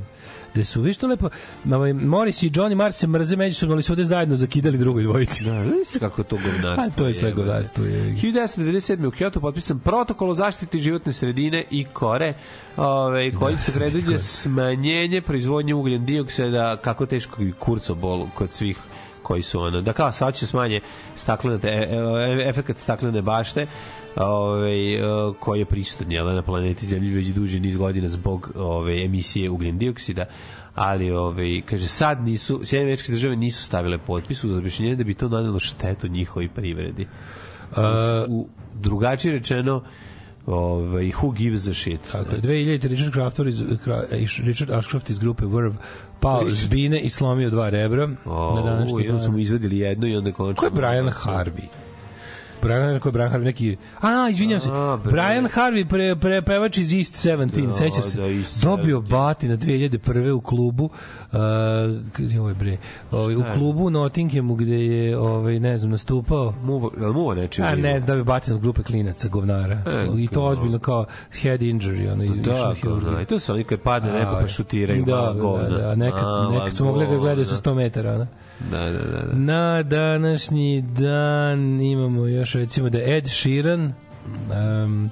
[0.54, 1.28] Gde su, viš to lepo,
[1.72, 5.44] ovaj, Morris i Johnny Marr se mrze međusobno, ali su ovde zajedno zakidali drugoj dvojici.
[5.44, 6.84] Da, znaš kako to govnarstvo.
[6.84, 8.14] A to je sve govnarstvo, je.
[8.14, 9.06] 1997.
[9.06, 12.34] u Kyoto potpisan protokol o zaštiti životne sredine i kore,
[12.76, 18.76] ovaj, koji se predviđa smanjenje proizvodnje ugljen dioksida, kako teško i kurcobol kod svih
[19.22, 20.80] koji su ono, da kao sad će smanje
[21.16, 23.66] staklene, e, e, efekat staklene bašte,
[24.16, 25.00] ovaj, e,
[25.40, 29.78] koji je prisutan jel, na planeti Zemlji već duži niz godina zbog ove, emisije ugljen
[29.78, 30.24] dioksida
[30.74, 35.14] ali ovaj kaže sad nisu Sjedinjene američke države nisu stavile potpis uz objašnjenje da bi
[35.14, 37.06] to nanelo štetu njihovoj privredi.
[38.28, 39.82] u drugačije rečeno
[40.46, 42.00] ovaj who gives a shit.
[42.12, 42.40] Tako je.
[42.40, 42.88] 2000.
[42.88, 43.62] Richard Kraftwer iz,
[44.46, 45.74] Richard Ashcroft iz grupe Verve
[46.20, 48.08] pao s bine i slomio dva rebra.
[48.24, 49.22] O, na današnji dan.
[49.22, 50.60] su mu izvadili jedno i onda konačno...
[50.60, 51.66] Ko je Brian Harvey?
[52.64, 53.44] Brian, ko je Brian Harvey?
[53.44, 53.76] Neki...
[54.00, 54.68] A, izvinjam se.
[55.04, 58.18] Brian Harvey, pre, pre, pevač iz East 17, Da, sećam se.
[58.18, 58.24] da,
[58.62, 59.08] Dobio 17.
[59.10, 60.30] bati na 2001.
[60.30, 62.76] u klubu uh, je bre,
[63.10, 67.74] ovaj, u klubu u Nottinghamu gde je ovaj, ne znam, nastupao Muva, muva nečim A
[67.74, 69.74] ne znam da bi batin od grupe klinaca govnara.
[69.74, 71.04] E, I to ozbiljno kao
[71.42, 72.74] head injury, ono, Da,
[73.12, 74.48] da, i to su oni kad padne neko pa Aj.
[74.48, 75.68] šutiraju da, mala govna.
[75.68, 77.82] Da, da, nekad, Mala nekad su mogli da ga gledaju sa govna.
[77.82, 78.18] 100 metara.
[78.18, 78.26] Da.
[78.70, 79.20] Da, da, da.
[79.20, 79.32] da.
[79.34, 83.92] Na današnji dan imamo još recimo da Ed Sheeran
[84.84, 85.10] um,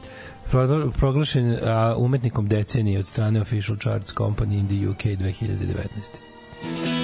[0.50, 7.01] pro- proglašen a, umetnikom decenije od strane Official Charts Company in the UK 2019.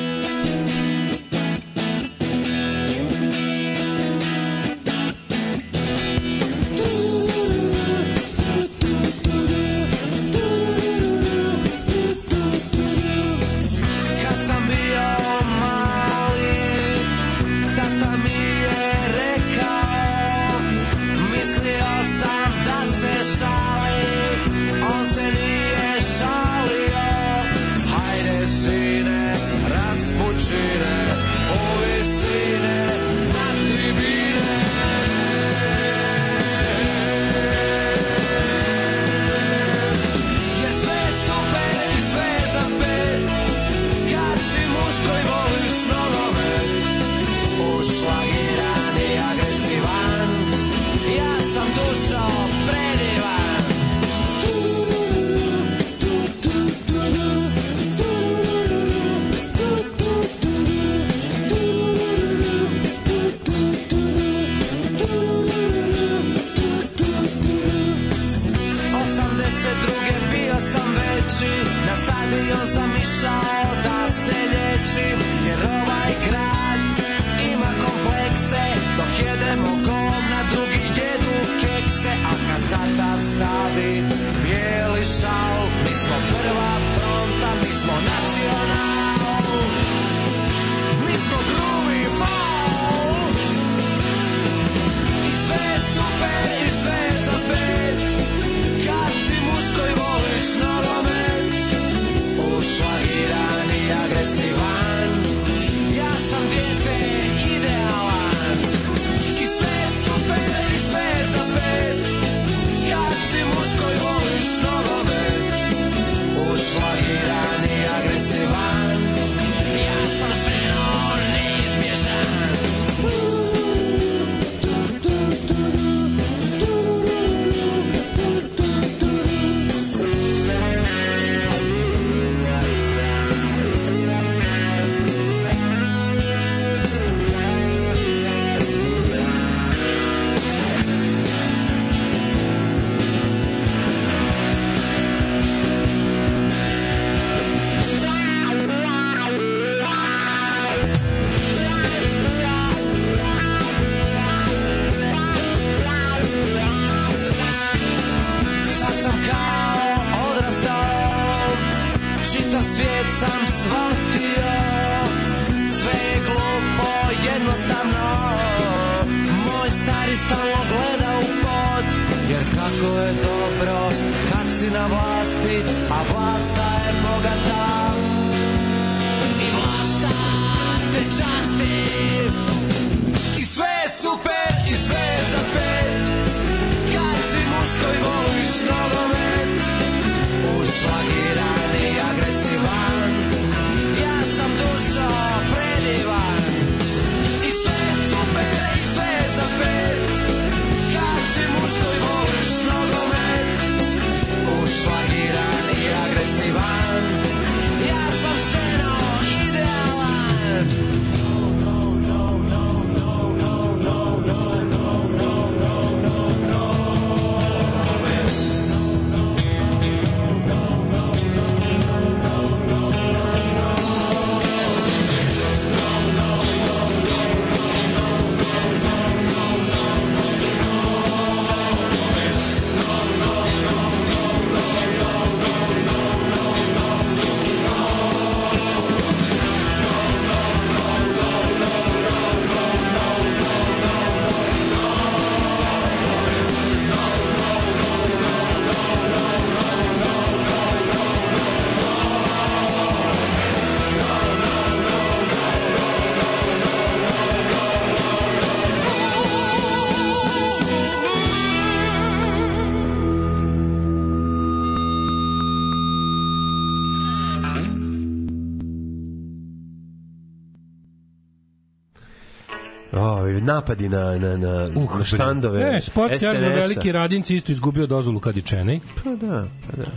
[273.58, 274.68] napadi na, na, na,
[274.98, 278.80] na štandove Ne, sport javno veliki radinci isto izgubio dozvolu kad je Čenej.
[279.04, 279.90] Pa da, pa da.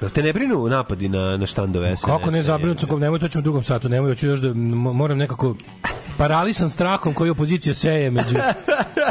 [0.00, 2.04] Jel te ne brinu napadi na, na štandove SNS?
[2.04, 4.54] Kako ne zabrinut sam, nemoj, to ćemo u drugom satu, nemoj, hoću još da
[4.92, 5.56] moram nekako
[6.18, 8.36] paralisan strahom koji opozicija seje među,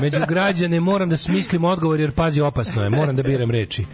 [0.01, 3.85] među građane, moram da smislim odgovor jer pazi opasno je, moram da biram reči.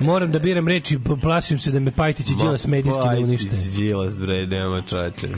[0.00, 3.50] Moram da biram reči, plašim se da me Pajtić i Đilas medijski ne unište.
[3.50, 5.28] Pajtić, Đilas, bre, nema čoveče.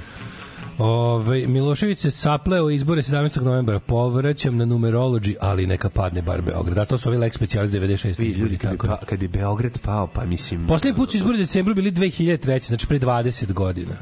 [0.79, 3.41] Ove, Milošević se sapleo izbore 17.
[3.43, 3.79] novembra.
[3.79, 6.75] Povraćam na numerology, ali neka padne bar Beograd.
[6.75, 8.21] Da, to su ovi Lex Specialis 96.
[8.21, 10.67] Vi, ljudi, kad pa, kad bi Beograd pao, pa mislim...
[10.67, 12.69] Poslednji put su izbori u decembru bili 2003.
[12.69, 13.95] Znači pre 20 godina.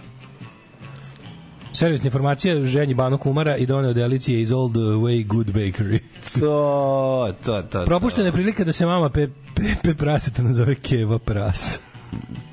[1.73, 5.99] Servisna informacija ženji Bano Kumara i doneo delicije iz Old Way Good Bakery.
[6.41, 7.85] To, to, to.
[7.85, 11.81] Propuštena je prilika da se mama pe, Pepe Praseta nazove Keva Pras.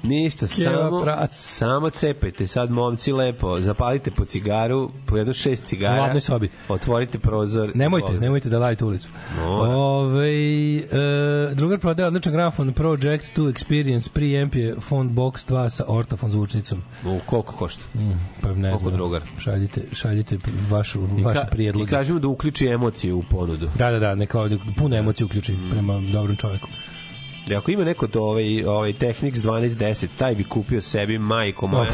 [0.04, 6.02] Ništa, samo, samo cepajte sad momci lepo, zapalite po cigaru, po jedno šest U cigara,
[6.02, 6.50] ladnoj sobi.
[6.70, 7.72] otvorite prozor.
[7.76, 9.10] Nemojte, nemojte da lajte ulicu.
[9.38, 9.70] Mora.
[9.70, 10.30] Ove,
[10.76, 10.82] e,
[11.54, 16.82] drugar prodaje odličan grafon Project 2 Experience preamp je Font Box 2 sa ortofon zvučnicom.
[17.06, 17.82] U, koliko košta?
[17.94, 18.12] Mm,
[18.42, 18.94] pa ne Koliko znam.
[18.94, 19.22] drugar?
[19.38, 20.38] Šaljite, šaljite
[20.70, 21.90] vašu, I, vaše ka, prijedloge.
[21.90, 23.70] I kažemo da uključi emociju u ponudu.
[23.78, 26.68] Da, da, da, neka ovdje puno emocije uključi prema dobrom čovjeku.
[27.50, 31.86] I ako ima neko to ovaj, ovaj Technics 1210, taj bi kupio sebi majko moja.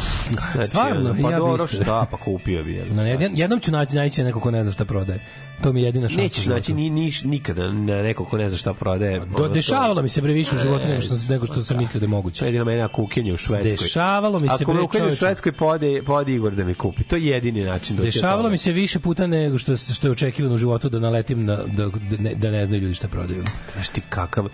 [0.54, 2.74] Znači, stvarno, pa ja dobro, šta, pa kupio bi.
[2.74, 2.88] jel?
[2.90, 5.26] Na, jed- jednom ću naći, naći neko ko ne zna šta prodaje.
[5.64, 6.22] To mi je jedina šansa.
[6.24, 9.20] Nećeš naći ni, niš, nikada na neko ko ne zna šta prodaje.
[9.20, 11.64] Do, Ono, to- dešavalo mi se bre više u životu nego što, sam- nego što
[11.64, 12.40] sam mislio da je moguće.
[12.40, 13.72] To je jedino mene ako ukenje u Švedskoj.
[13.78, 15.16] Dešavalo mi se, Ako me ukenje u.
[15.16, 17.04] Švedskoj, pode, pode Igor da me kupi.
[17.04, 18.52] To je jedini način do Dešavalo toga.
[18.52, 21.86] mi se više puta nego što, što je očekivano u životu da naletim na, da,
[21.86, 23.44] da, ne, da ne znaju ljudi šta prodaju.
[23.74, 24.48] Znaš ti kakav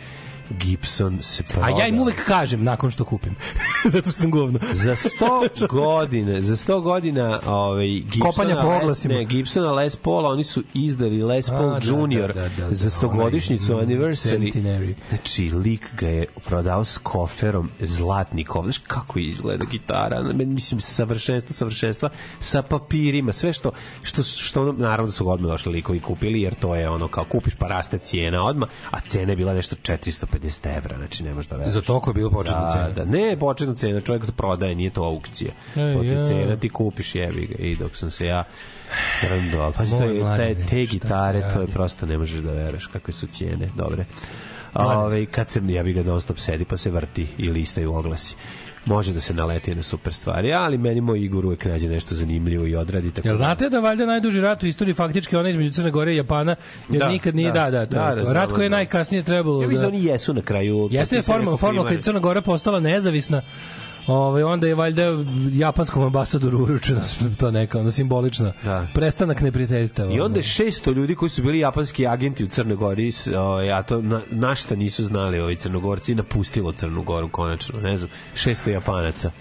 [0.50, 1.80] Gibson se A prodao.
[1.80, 3.36] ja im uvek kažem nakon što kupim.
[3.94, 4.60] Zato što sam govno.
[4.74, 10.30] za 100 godina, za 100 godina ovaj Gibsona Kopanja po Les, ne, Gibsona Les Paula,
[10.30, 13.86] oni su izdali Les Paul A, da, Junior da, da, da, za da, 100-godišnjicu onaj,
[13.86, 14.54] mm, anniversary.
[14.54, 14.94] centenary.
[15.10, 18.64] Znači, lik ga je prodao s koferom zlatnikov.
[18.64, 20.24] Znaš kako izgleda gitara?
[20.34, 22.10] Mislim, savršenstvo, savršenstva
[22.40, 23.72] sa papirima, sve što,
[24.04, 27.08] što, što ono, naravno da su ga odmah došli likovi kupili, jer to je ono
[27.08, 29.76] kao kupiš pa raste cijena odmah, a cena je bila nešto
[30.40, 31.74] 450 evra, znači ne možeš da veruješ.
[31.74, 32.90] Za toliko je bilo početna da, cena.
[32.90, 35.52] Da, ne, početna cena, čovjek to prodaje, nije to aukcija.
[35.76, 36.24] E, to ti ja.
[36.24, 37.56] cena, ti kupiš jebi ga.
[37.56, 38.44] I dok sam se ja
[39.30, 43.14] rando, pazi, to je, te, te gitare, to je prosto ne možeš da veruješ kakve
[43.14, 44.06] su cijene, dobre.
[44.74, 48.36] Ove, kad se ja bi ga non stop sedi pa se vrti i listaju oglasi.
[48.86, 52.68] Može da se naleti na super stvari, ali meni moj Igor uvek nađe nešto zanimljivo
[52.68, 53.12] i odradi.
[53.12, 56.14] Tako Jel da- znate da valjda najduži rat u istoriji faktički onaj između Crne Gore
[56.14, 56.56] i Japana,
[56.90, 57.64] jer Da, nikad nije, da.
[57.64, 58.76] da, da, Da, da, rat koji je da.
[58.76, 59.96] najkasnije trebalo Ja mislim da da...
[59.98, 60.88] oni jesu na kraju.
[60.92, 62.02] Jeste je formalno, formalno kad je.
[62.02, 63.42] Crna Gora postala nezavisna,
[64.08, 65.04] Ovaj onda je valjda
[65.54, 67.02] japanskom ambasadoru uručeno
[67.40, 68.88] to neka ono simbolična Da.
[68.94, 70.06] prestanak neprijateljstva.
[70.12, 73.84] I onda je 600 ljudi koji su bili japanski agenti u Crnoj Gori, ovaj, a
[73.84, 79.32] to na, našta nisu znali ovi Crnogorci, napustilo Crnu Goru konačno, ne znam, 600 Japanaca.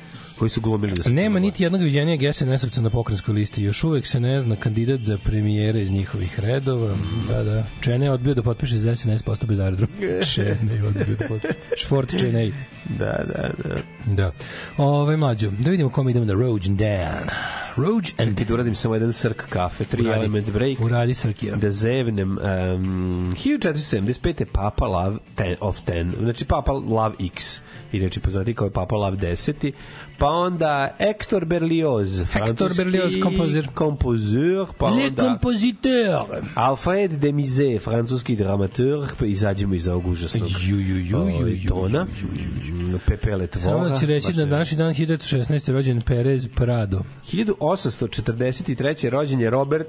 [0.44, 3.62] Koji su glumili da su Nema niti jednog viđenja SNS-ovca na pokrenjskoj listi.
[3.62, 6.96] Još uvek se ne zna kandidat za premijere iz njihovih redova.
[7.28, 7.64] Da, da.
[7.80, 9.88] Čene je odbio da potpiše za SNS, postao bez aerodrom.
[10.34, 11.54] Čene je odbio da potpiše.
[11.76, 12.52] Šfort Čene.
[12.98, 13.80] Da, da, da.
[14.14, 14.32] Da.
[14.76, 17.28] Ove, mlađo, da vidimo kome idemo na Roge and Dan.
[17.76, 20.18] Roge and Čekaj da uradim samo jedan srk kafe, tri Uradi.
[20.18, 20.80] element break.
[20.80, 21.56] Uradi Srkija.
[21.56, 24.40] Da zevnem um, 1475.
[24.40, 27.60] je Papa Lav 10 of 10, znači Papa Lav X,
[27.92, 29.72] inače poznati kao je Papa Lav 10.
[30.18, 33.68] Pa onda Hector Berlioz, francuski Berlioz, kompozer.
[33.74, 36.24] kompozer, pa Le onda compositeur.
[36.54, 41.46] Alfred de Musée, francuski dramaturg, pa izađemo iz ovog užasnog Ju, ju, ju, ovaj, ju,
[41.46, 42.04] ju, tona.
[42.04, 43.64] Mm, Pepe Letvora.
[43.64, 45.72] Samo da ću reći da današnji dan 1916.
[45.72, 47.02] rođen Perez Prado.
[47.32, 49.08] 1843.
[49.08, 49.86] rođen je Robert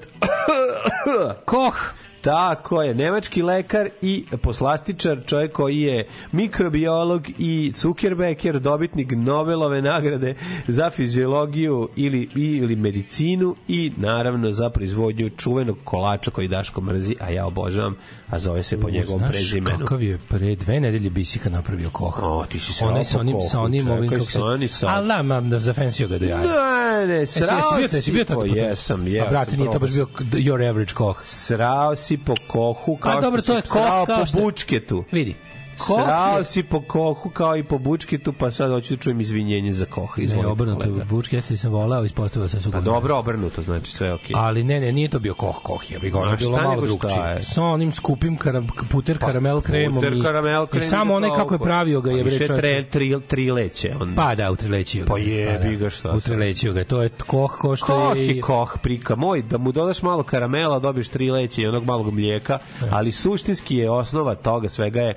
[1.45, 1.77] Koch.
[2.25, 10.35] Tako je, nemački lekar i poslastičar, čovjek koji je mikrobiolog i Zuckerbecker, dobitnik Nobelove nagrade
[10.67, 17.29] za fiziologiju ili, ili medicinu i naravno za proizvodnju čuvenog kolača koji Daško mrzi, a
[17.29, 17.95] ja obožavam,
[18.29, 19.77] a zove se po njegovom Znaš prezimenu.
[19.77, 22.19] kakav je pre dve nedelje Bisika napravio Koch.
[22.23, 24.31] O, ti si srao Onaj po sa onim, sa ovim, kako se...
[24.31, 24.89] stani sad.
[24.93, 27.05] Ali da, mam, da zafensio ga do jaja.
[27.07, 28.57] Ne, ne, srao bio, si bio po- po tome?
[28.57, 31.17] Jesam, A brate, nije to baš bio your average Koch.
[31.21, 35.03] Srao si po kohu kao A dobro, što to je si kao po bučketu.
[35.11, 35.35] Vidi.
[35.77, 39.21] Koch Srao je- si po kohu kao i po bučketu, pa sad hoću da čujem
[39.21, 40.13] izvinjenje za koha.
[40.17, 41.03] Ne, Izvolite, obrnuto, kolega.
[41.05, 44.33] Bučke, jesi sam volao, ispostavio sam se Pa dobro, obrnuto, znači sve okej.
[44.35, 47.21] Ali ne, ne, nije to bio Koch Koch, je bilo, je bilo malo drugčije.
[47.29, 47.43] je?
[47.43, 51.53] Sa onim skupim karam, puter karamel kremom Puter i, karamel krem i samo onaj kako
[51.53, 52.55] je pravio ga je A bre čoveče.
[52.55, 53.93] tre, tri, tri leće.
[54.01, 54.15] On.
[54.15, 55.07] Pa da, utrelećio ga.
[55.07, 56.17] Pa jebi ga, šta sad.
[56.17, 58.27] Utrelećio ga, to je Koch ko što Koh je...
[58.27, 62.13] je koh, prika moj, da mu dodaš malo karamela, dobiješ tri leće i onog malog
[62.13, 62.59] mlijeka,
[62.91, 65.13] ali suštinski je osnova toga svega je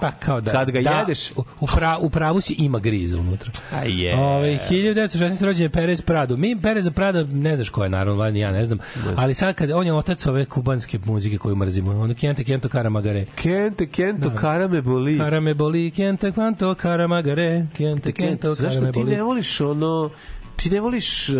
[0.00, 0.52] Pa kao da.
[0.52, 3.50] Kad ga da, jedeš- U, pra, u pravu si ima griza unutra.
[3.72, 4.16] A je.
[4.16, 5.44] Ove, 1916.
[5.44, 6.36] rođen je Perez Prado.
[6.36, 8.78] Mi Perez Prado, ne znaš ko je, naravno, ja ne znam,
[9.16, 13.26] ali sad kad on je otac ove kubanske muzike koju mrzimo, ono Kente Kento Karamagare.
[13.34, 15.18] Kente, kento, kara me boli.
[15.18, 20.10] Karame boli, Kente Kento Karamagare, Kente Kento Zašto Karame ti ne voliš ono
[20.56, 21.36] ti ne voliš uh,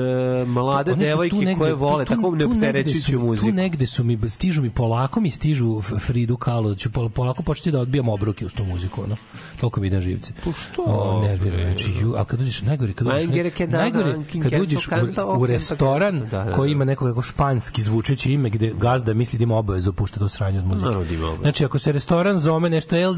[0.47, 3.47] mlade devojke negde- koje vole tu- tako neopterećujuću muziku.
[3.47, 7.43] Tu negde su mi, stižu mi polako mi stižu Fridu Kahlo, da ću pol- polako
[7.43, 9.17] početi da odbijam obruke uz tu muziku, ono.
[9.61, 10.33] Toliko mi ide živce.
[10.45, 10.83] Pa što?
[10.83, 14.15] O, ne, ne, znači, ju, ali kad uđeš, najgore, kad uđeš, Najgore kad najgore,
[14.61, 14.91] uđeš u,
[15.33, 16.21] u restoran.
[16.21, 19.93] Da, da, koji ima neko kako španski zvučeći ime gde gazda misli da ima obavezu
[19.93, 20.89] pušta to sranje od muzike.
[21.41, 23.15] Znači, ako se restoran zove nešto El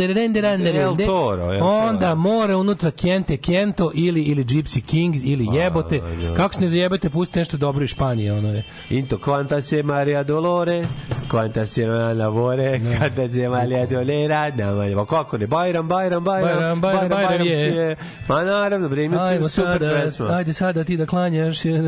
[1.07, 1.45] Toro.
[1.63, 5.94] onda mora unutra Kente Kento ili ili Gypsy Kings ili jebote.
[6.01, 6.35] Da.
[6.35, 8.65] Kako se ne zajebate, pusti nešto dobro iz Španije, ono je.
[8.91, 10.87] Into quanta se Maria Dolore,
[11.31, 14.53] quanta se lavore, kada se Maria Dolera,
[14.97, 17.97] pa kako ne, Bajram, Bajram, Bajram, Bajram, Bajram, Bajram je.
[18.29, 20.27] Ma naravno, bre, ima tu super sada, pesma.
[20.27, 21.65] ajde sada ti da klanjaš.
[21.65, 21.83] je,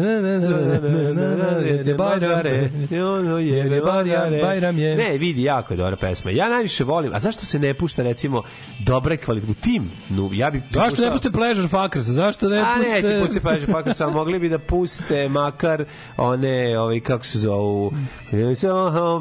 [1.95, 2.31] Bajram.
[3.85, 4.97] Bajram, Bajram je.
[4.97, 6.31] Ne, vidi, jako je dobra pesma.
[6.31, 8.43] Ja najviše volim, a zašto se ne pušta, recimo,
[8.79, 9.91] dobra kvalitet u tim?
[10.11, 12.05] No, ja bi Zašto ne puste Pleasure Fuckers?
[12.05, 13.03] Zašto ne A puste...
[13.03, 15.85] neće puste Pleasure Fuckers, ali mogli bi da puste makar
[16.17, 17.93] one, ovi, kako se zovu,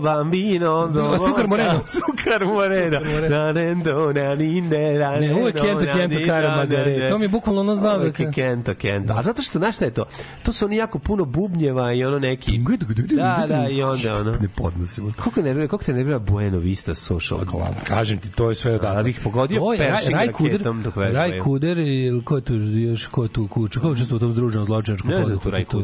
[0.04, 0.92] bambino,
[1.28, 1.80] Cukar Moreno.
[1.88, 3.00] Cukar Moreno.
[3.30, 6.92] Na nendo, na ninde, na Ne, uvek Kento, Kento, ninde, Kara na Magare.
[6.92, 7.10] ninde.
[7.10, 8.02] To mi je bukvalno ono znam.
[8.02, 9.14] Uvek je Kento, Kento.
[9.14, 10.06] A zato što, znaš šta je to?
[10.44, 12.58] To su oni jako puno bubnjeva i ono neki...
[13.16, 14.32] Da, da, i onda ono...
[14.32, 15.14] Ne podnosimo.
[15.24, 17.40] Koliko ne koliko te nervira Buena Vista Social?
[17.88, 18.96] Kažem ti, to je sve odatle.
[18.96, 19.62] Da bih pogodio
[20.34, 21.32] Kuder, raketom dok vežbaju.
[21.32, 24.34] Raj Kuder ili ko je tu još, ko je tu kuću, ko je u tom
[24.56, 25.82] združenom zločinačkom Ne znam poduhvatu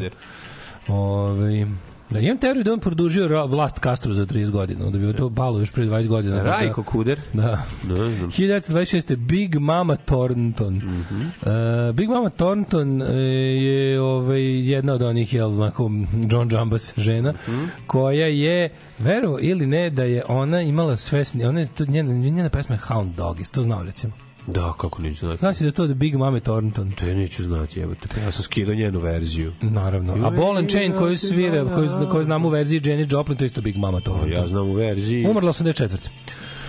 [0.88, 1.66] Ove,
[2.10, 5.58] da, imam teoriju da on produžio vlast Castro za 30 godina, da bi to palo
[5.58, 6.36] još pre 20 godina.
[6.36, 7.20] da- Rajko Kuder?
[7.32, 7.62] Da.
[7.84, 8.30] Ne znam.
[8.30, 9.16] 1926.
[9.16, 10.74] Big Mama Thornton.
[10.76, 11.20] Mhm.
[11.20, 11.52] uh,
[11.94, 13.08] Big Mama Thornton uh,
[13.56, 15.90] je ovaj, jedna od onih, jel, znako,
[16.30, 17.64] John Jambas žena, Mhm.
[17.86, 22.48] koja je, verovo ili ne, da je ona imala svesni, ona je, to, njena, njena
[22.48, 24.12] pesma je Hound Dog, to znao, recimo?
[24.46, 25.40] Da, kako neću znati.
[25.40, 26.90] Znaš da je to The Big Mama Thornton?
[26.90, 28.08] To ja neću znati, jebote.
[28.14, 29.52] Pa ja sam skidao njenu verziju.
[29.60, 30.26] Naravno.
[30.26, 33.46] A Ball and Chain koju svira, koju, koju znamo u verziji Janis Joplin, to je
[33.46, 34.32] isto Big Mama Thornton.
[34.32, 35.26] Ja znam u verziji.
[35.26, 35.96] Umrla 84.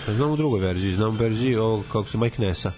[0.07, 0.93] Ja znam u drugoj verziji.
[0.93, 2.71] Znam u verziji ovog, kako se Mike Nessa.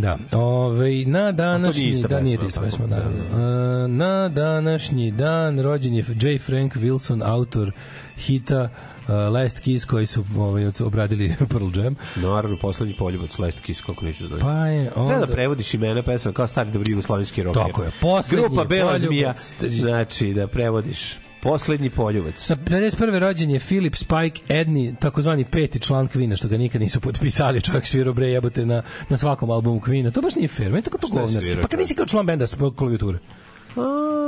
[0.00, 2.64] Da, ovaj na današnji dan nije ista tako?
[2.64, 2.96] pesma, Da.
[2.96, 6.38] E, na današnji dan rođen je J.
[6.38, 7.72] Frank Wilson, autor
[8.16, 11.96] hita uh, Last Kiss koji su ovaj, obradili Pearl Jam.
[12.16, 14.42] Naravno, poslednji poljubac, Last Kiss, kako neću znati.
[14.42, 15.08] Pa je onda...
[15.08, 17.62] Treba da prevodiš imena pesma kao stari dobri jugoslovenski rocker.
[17.62, 19.34] Tako je, poslednji Grupa Bela zmija.
[19.68, 21.16] Znači, da prevodiš.
[21.42, 22.34] Poslednji poljubac.
[22.36, 23.18] Sa 51.
[23.18, 27.86] rođen je Philip Spike Edney, takozvani peti član Queen, što ga nikad nisu potpisali, čovjek
[27.86, 30.12] svirao bre jebote na, na svakom albumu Queen.
[30.12, 30.70] To baš nije fair.
[30.70, 31.08] Meni tako to
[31.42, 33.18] svirao, Pa kad nisi kao član benda sa klavijature.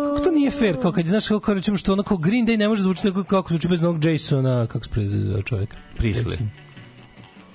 [0.09, 0.81] Kako to nije fair?
[0.82, 3.24] Kao kad je, znaš, kako kao rečemo što onako Green Day ne može zvučiti tako
[3.24, 5.74] kako zvuči bez onog Jasona, kako se prezira čovjek?
[5.98, 6.36] Priestley.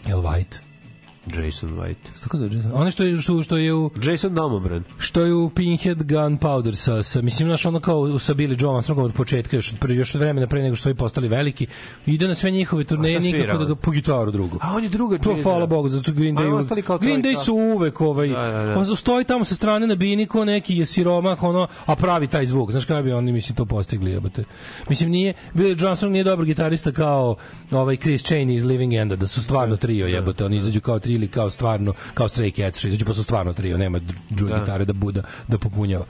[0.08, 0.65] Jel White?
[1.26, 2.22] Jason White.
[2.24, 2.72] Tako zove Jason.
[2.74, 4.84] Ono što je, što, što je u Jason Domobran.
[4.98, 9.06] što je u Pinhead Gunpowder sa, sa mislim znaš ono kao sa Billy Joe Armstrongom
[9.06, 11.68] od početka još od pre, još od vremena pre nego što su ovi postali veliki
[12.06, 14.90] ide na sve njihove turneje šta nikako da ga po gitaru drugu A on je
[14.90, 18.80] druga To hvala Bogu, zato Green Day, Green Day su uvek ovaj, Da, da, da.
[18.80, 22.46] on stoji tamo sa strane na bini ko neki je siromah, ono, a pravi taj
[22.46, 22.72] zvuk.
[22.72, 24.44] Znaš kada bi oni, mislim, to postigli, jebote.
[24.90, 27.36] Mislim, nije, Billy Joe Armstrong nije dobar gitarista kao
[27.72, 30.46] ovaj Chris Chaney iz Living Enda, da su stvarno trio, jebote.
[30.46, 33.54] Oni izađu kao tri ili kao stvarno, kao Stray Cats, što izađu pa su stvarno
[33.54, 34.60] trio, nema dr- druge Da.
[34.60, 36.06] gitare da buda, da popunjava.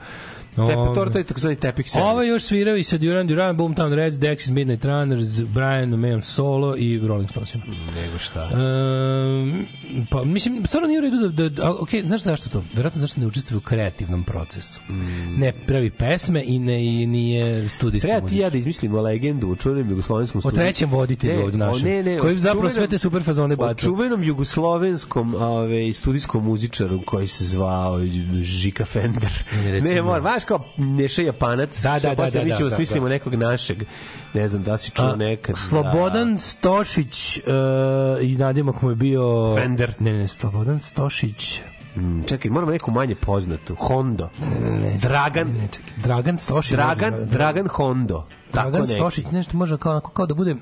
[0.58, 2.04] Tepe, Ovaj, to, to je takozvani tepik servis.
[2.04, 6.76] Ovo još svirao i sa Duran Duran, Boomtown Reds, Dexys, Midnight Runners, Brian Mayhem Solo
[6.76, 7.64] i Rolling Stonesima.
[7.94, 8.44] Nego šta.
[8.44, 9.66] Um,
[10.10, 12.62] pa mislim stvarno nije u redu da, da a, ok, znaš zašto to?
[12.74, 14.80] Verovatno zašto ne učestvuje u kreativnom procesu.
[14.88, 15.38] Mm.
[15.38, 19.56] Ne pravi pesme i ne i nije studijski Treba ti ja da izmislimo legendu u
[19.56, 20.56] čuvenom jugoslovenskom O studiju.
[20.58, 23.22] trećem voditelju Ne, ovde našem, o ne, ne, koji o zapravo sve čuvenom- te super
[23.22, 23.74] fazone O baca.
[23.76, 28.00] čuvenom jugoslovenskom ove, studijskom muzičaru koji se zvao
[28.42, 29.44] Žika Fender.
[29.64, 31.82] Ne, ne mora, znaš kao Neša Japanac.
[31.82, 33.12] Da, da, što da, posle da, mi ćemo da, smislimo da.
[33.12, 33.82] nekog našeg.
[34.34, 35.56] Ne znam da si čuo nekad.
[35.56, 37.44] Slobodan Stošić uh,
[38.22, 39.94] i nadimak mu je bio Fender.
[39.98, 41.60] Ne, ne, Slobodan Stošić.
[41.96, 43.74] Mm, čekaj, moramo neku manje poznatu.
[43.74, 44.28] Hondo.
[44.40, 45.48] Ne, Dragan.
[45.48, 45.92] Ne, ne, čekaj.
[45.96, 46.72] Dragan Stošić.
[46.72, 48.26] Dragan, Dragan Hondo.
[48.52, 48.86] Dragan.
[48.86, 50.56] Stošić, nešto može kao, kao da bude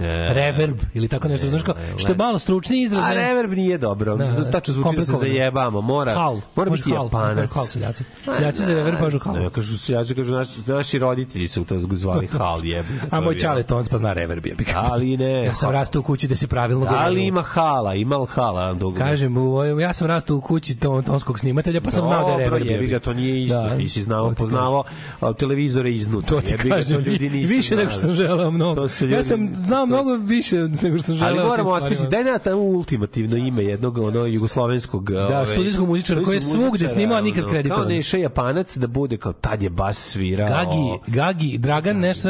[0.00, 3.04] E, reverb ili tako nešto, znaš kao, što je malo stručni izraz.
[3.04, 4.16] A reverb nije dobro.
[4.16, 5.80] Da, Tačno zvuči da se zajebamo.
[5.80, 6.40] Mora, Hal.
[6.56, 7.50] mora biti hal, japanac.
[7.54, 8.04] Hal seljaci.
[8.36, 9.34] Seljaci za reverb kažu hal.
[9.34, 12.88] Ne, kažu seljaci, kažu naši, naši roditelji su to zvali hal, jebi.
[13.10, 14.56] A moj čale tonc pa zna reverb je.
[14.74, 15.44] Ali ne.
[15.50, 17.26] Ja sam rastao u kući da se pravilno Da li govorilo.
[17.28, 17.94] ima hala?
[17.94, 18.74] Ima li hala?
[18.74, 18.98] Dug...
[18.98, 19.34] Kažem,
[19.80, 22.66] ja sam rastao u kući ton, tonskog snimatelja, pa sam znao da je reverb.
[22.66, 23.62] jebi ga, to nije isto.
[23.62, 23.76] Da.
[23.76, 24.84] Ti si znao,
[25.20, 26.36] a, televizore iznutra.
[26.36, 27.04] To ti Jebi kažem,
[27.48, 28.88] više nego što sam želeo mnogo.
[29.10, 31.34] Ja sam znao to- mnogo više nego što sam želeo.
[31.34, 36.36] Ali moramo osmisliti, daj na tamo ultimativno ime jednog ono jugoslovenskog Da, studijskog muzičara koji
[36.36, 37.82] je svugde snimao, a nikad kreditovan.
[37.82, 40.48] Kao Neša Japanac da bude kao tad je bas svirao.
[40.48, 40.78] Gagi,
[41.08, 42.28] Gagi, Dragan, nešto,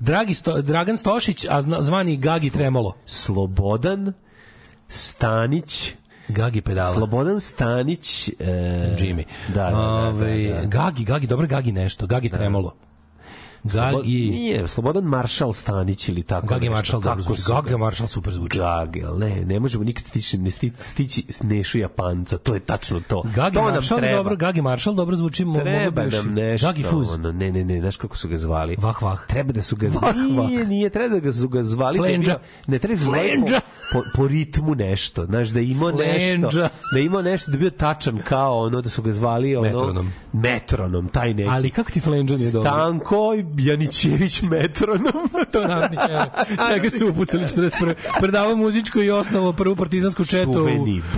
[0.00, 2.92] Dragi Sto, Dragan Stošić, a zna- zvani Gagi Tremolo.
[3.06, 4.12] Slobodan
[4.88, 5.92] Stanić
[6.28, 6.94] Gagi pedala.
[6.94, 8.32] Slobodan Stanić e,
[8.98, 9.24] Jimmy.
[9.48, 10.66] Da, da, da, Ovaj, da, da.
[10.66, 12.72] Gagi, Gagi, dobro Gagi nešto, Gagi Tremolo.
[13.66, 16.68] Gagi, Nije, Slobodan Maršal Stanić ili tako Gagi.
[16.68, 17.16] Maršal ga-
[17.48, 18.58] Gagi Maršal super zvuči.
[18.58, 22.60] Gagi, ali ne, ne možemo nikad stići, ne sti, stići s Nešu Japanca, to je
[22.60, 23.22] tačno to.
[23.26, 24.16] Gagi to Maršal treba.
[24.16, 25.44] dobro, Gagi Maršal dobro zvuči.
[25.44, 26.66] mo- Treba još- nam nešto.
[26.66, 27.14] Gagi Fuz.
[27.14, 28.76] Ono, ne, ne, ne, znaš kako su ga zvali?
[28.78, 29.26] Vah, vah.
[29.26, 30.48] Treba da su ga Vah, vah.
[30.48, 31.98] Nije, nije, treba da ga su ga zvali.
[31.98, 32.38] da Flenđa.
[32.66, 33.60] Ne, treba da zvali Flenđa.
[33.92, 35.24] po, po, ritmu nešto.
[35.24, 36.68] Znaš, da je imao nešto.
[36.92, 40.12] Da imao nešto, da bio tačan kao ono, da su ga zvali ono, Metronom.
[40.32, 41.48] Metronom, taj neki.
[41.48, 42.70] Ali kako ti Flenđa nije dobro?
[42.70, 45.12] Stanko Janićević metronom.
[45.52, 46.26] to narodni heroj.
[46.72, 47.94] Njega su upucali 41.
[48.20, 50.64] Predavao muzičko i osnovo prvu partizansku četu u,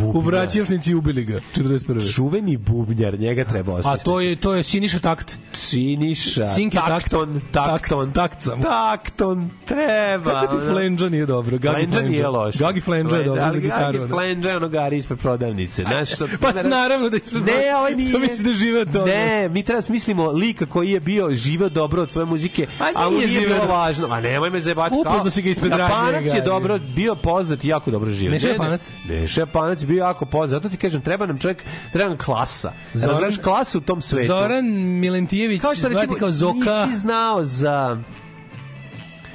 [0.08, 0.24] u bubnjar.
[0.34, 2.14] Vraćevnici i ubili ga 41.
[2.14, 4.04] Čuveni bubnjar, njega treba A osmisliti.
[4.04, 5.38] to je to je Siniša Takt.
[5.52, 6.88] Siniša, Sinke takt.
[6.88, 8.62] takton, takton, Takt- takt sam.
[8.62, 10.30] takton, treba.
[10.32, 10.66] Kako ti.
[10.68, 11.58] Flenđa nije dobro?
[11.58, 12.56] Gagi Flenđa nije loš.
[12.56, 13.84] Gagi Flenđa je dobro za gitaru.
[13.84, 14.08] Gagi ono.
[14.08, 15.82] Flenđa je ono gari ispred prodavnice.
[15.82, 18.08] Znaš, što, Pa naravno da ispred Ne, ovaj nije.
[18.08, 19.06] Što misliš da žive od toga?
[19.06, 23.26] Ne, mi treba smislimo lika koji je bio živeo dobro od svoje muzike, A nije
[23.26, 24.08] nije bilo važno.
[24.08, 24.94] A nemoj me zajebati.
[24.94, 28.32] Upoznao kao- si ga ispred Japanac je dobro, bio poznat i jako dobro živeo.
[28.32, 28.90] Neša Ne, ne, Japanac?
[29.06, 30.50] Neša Japanac bio jako poznat.
[30.52, 31.62] Zato ti kažem, treba nam čovjek,
[31.92, 32.72] treba nam klasa.
[32.94, 34.26] Zoran- klasa u tom svetu.
[34.26, 34.64] Zoran
[35.00, 36.86] Milentijević, kao što recimo, kao Zoka.
[36.86, 37.98] nisi znao za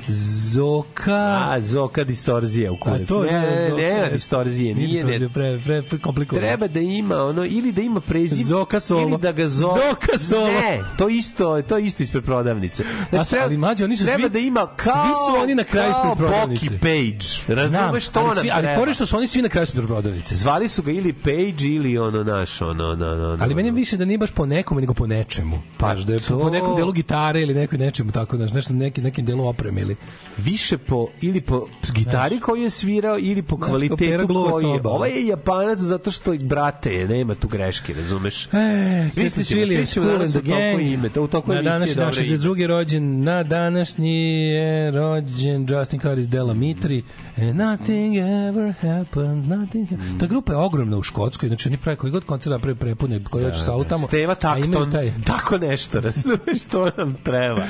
[0.08, 1.16] Zoka.
[1.44, 3.02] a, Zoka distorzija u kurac.
[3.02, 4.10] A to ne, je ne, Zoka, je.
[4.10, 5.30] distorzije, nije, Nije ne.
[5.30, 6.48] pre, pre, pre komplikovano.
[6.48, 9.02] Treba da ima ono ili da ima prezime Zoka solo.
[9.02, 9.68] ili da ga zo...
[9.68, 10.48] Zoka solo.
[10.48, 12.84] Ne, to isto, to isto ispred prodavnice.
[13.12, 15.64] A sa- ali mlađe, oni su treba svi- da ima kao svi su oni na
[15.64, 16.66] kraju ispred kao prodavnice.
[16.66, 17.56] Boki Page.
[17.56, 18.78] Razumeš to ali, nam svi, ali treba.
[18.78, 20.36] fore što su oni svi na kraju su prodavnice.
[20.36, 21.34] Zvali su ga ili Page
[21.66, 23.76] ili ono naš, ono, ono, ono, Ali meni ono.
[23.76, 25.62] više da nije baš po nekome, nego po nečemu.
[25.78, 29.02] Pa da je to- po nekom delu gitare ili nekoj nečemu tako, znaš, nešto neki,
[29.02, 30.44] nekim delu opreme ili svirali.
[30.46, 34.82] više po ili po gitari koju je svirao ili po kvalitetu koji je.
[34.84, 38.46] Ovaj je Japanac zato što brate je, nema tu greške, razumeš?
[38.54, 40.36] E, Smisli ćemo, Williams, smislit ćemo danas
[40.78, 42.38] u ime, to u toliko na današnji dan dobro ime.
[42.38, 42.66] 62.
[42.66, 47.04] rođen, na današnji je rođen Justin Harris Della Mitri.
[47.38, 50.20] And nothing ever happens, nothing Mm.
[50.20, 53.46] Ta grupa je ogromna u Škotskoj, znači oni pravi koji god koncert napravi prepune, koji
[53.46, 54.08] hoće salu tamo.
[54.08, 54.92] Steva Takton,
[55.26, 57.66] tako nešto, razumeš, to nam treba.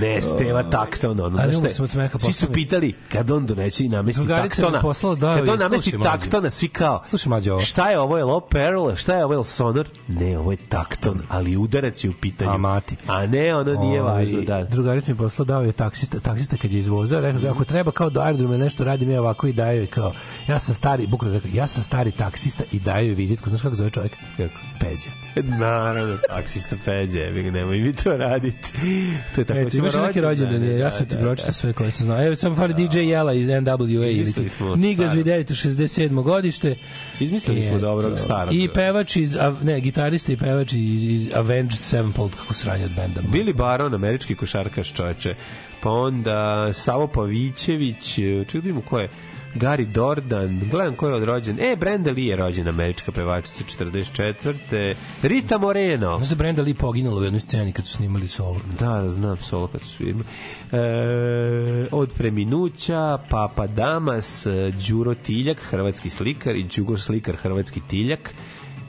[0.00, 2.20] Ne, Steva Takton, ono, Ali znaš umro sam od smeha, je?
[2.20, 5.46] Svi su pitali, kad on donese i namesti Drugarica je Taktona, poslala, da, kad on
[5.46, 6.10] slušaj, namesti mlađe.
[6.10, 7.60] Taktona, svi kao, Slušaj, mlađe, ovo.
[7.60, 9.88] šta je ovo, je li ovo Pearl, šta je ovo, je Sonor?
[10.08, 12.50] Ne, ovo je Takton, ali udarac je u pitanju.
[12.50, 12.96] A, mati.
[13.06, 14.64] A ne, ono nije Ovaj, važno, da.
[14.64, 18.10] Drugarica mi poslao dao je taksista, taksista kad je izvozao, rekao ga, ako treba kao
[18.10, 20.12] do aerodroma nešto radim ja ovako i daje joj kao
[20.48, 23.74] ja sam stari, bukvalno rekao, ja sam stari taksista i daje joj vizitku, znaš kako
[23.74, 24.16] zove čovjek?
[24.36, 24.54] Kako?
[24.80, 25.10] Peđa.
[25.58, 28.72] Naravno, taksista peđe, jebi ga, nemoj mi to raditi.
[29.34, 31.90] To je tako E, ti imaš neki rođendan, je, ja sam ti pročitao sve koje
[31.90, 32.26] sam znao.
[32.26, 35.12] Evo sam fali DJ Jela iz NWA ili Izmislili smo staro.
[35.14, 36.22] Videto 67.
[36.22, 36.76] godište.
[37.20, 38.16] Izmislili smo eto.
[38.16, 38.54] starog.
[38.54, 43.20] I pevač iz, ne, gitarista i pevač iz, iz Avenged Sevenfold, kako sranje od benda.
[43.20, 45.34] Billy Baron, američki košarkaš čoveče.
[45.80, 49.08] Pa onda Savo Pavićević, čekaj da vidimo ko je.
[49.54, 51.60] Gary Dordan, gledam ko je odrođen.
[51.60, 54.94] E, Brenda Lee je rođena, američka pevačica 44.
[55.22, 56.16] Rita Moreno.
[56.16, 58.60] Znaš da Brenda Lee poginula u jednoj sceni kad su snimali solo.
[58.80, 60.24] Da, znam, solo kad su imali.
[60.72, 64.46] E, od preminuća, Papa Damas,
[64.88, 68.34] Đuro Tiljak, hrvatski slikar, i Đugo Slikar, hrvatski tiljak,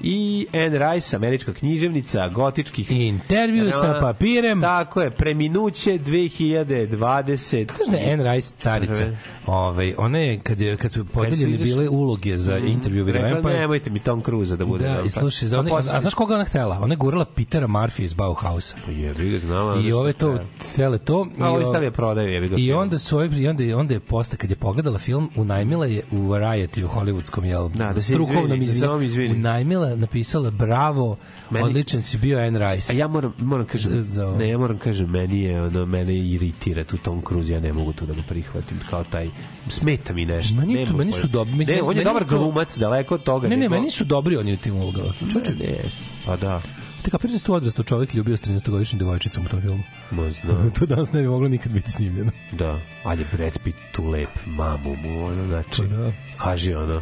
[0.01, 2.91] i Anne Rice, američka književnica, gotičkih...
[2.91, 4.61] Intervju sa papirem.
[4.61, 7.65] Tako je, preminuće 2020.
[7.75, 9.03] Znaš da je Anne Rice carica?
[9.03, 9.13] Mhm.
[9.47, 13.29] Ovaj, ona je, kad, je, kad su podeljene izašli- bile uloge za intervju with Rekla,
[13.29, 14.87] Vampire, nemojte mi Tom Cruise da bude.
[14.87, 16.79] Da, i slušaj, za Pa one, posle- a znaš koga ona htela?
[16.81, 18.75] Ona je gurala Petera Murphy iz Bauhausa.
[18.85, 19.79] Pa jebi ga, znala.
[19.79, 21.27] I šta ove to, htele to.
[21.39, 22.55] A ovi o- stavlja prodaju, jebi ga.
[22.57, 25.85] I onda su ovi, i onda, je- onda je posle, kad je pogledala film, unajmila
[25.85, 29.33] je u Variety, u hollywoodskom, jel, Da, da se strukovnom izvini, da se izvini.
[29.33, 31.17] unajmila, napisala, bravo,
[31.49, 32.93] Meni- odličan si bio Anne Rice.
[32.93, 34.05] A ja moram, moram kažem,
[34.37, 37.93] ne, ja moram kažem, meni je, ono, mene iritira tu Tom Cruise, ja ne mogu
[37.93, 39.29] tu da ga prihvatim, kao taj,
[39.67, 40.55] smeta mi nešto.
[40.55, 40.97] Meni ne to- mogu.
[40.97, 43.47] meni su dobri, Ne, mislim, on je dobar to- glumac, daleko od toga.
[43.47, 45.11] ne, ne, nego- meni su dobri oni u tim ulogama.
[45.33, 45.77] Čoče, Ne, ne,
[46.25, 46.61] pa da.
[47.03, 49.83] ti kapiraš da tu odrastao čovjek ljubio s 13-godišnjim devojčicom u tom filmu?
[50.11, 52.31] Ma znam, to danas ne bi moglo nikad biti snimljeno.
[52.51, 52.79] da.
[53.03, 56.11] Ali je Brad Pitt tu lep, mamu mu, ono, znači, Pa da.
[56.37, 57.01] kaži ono,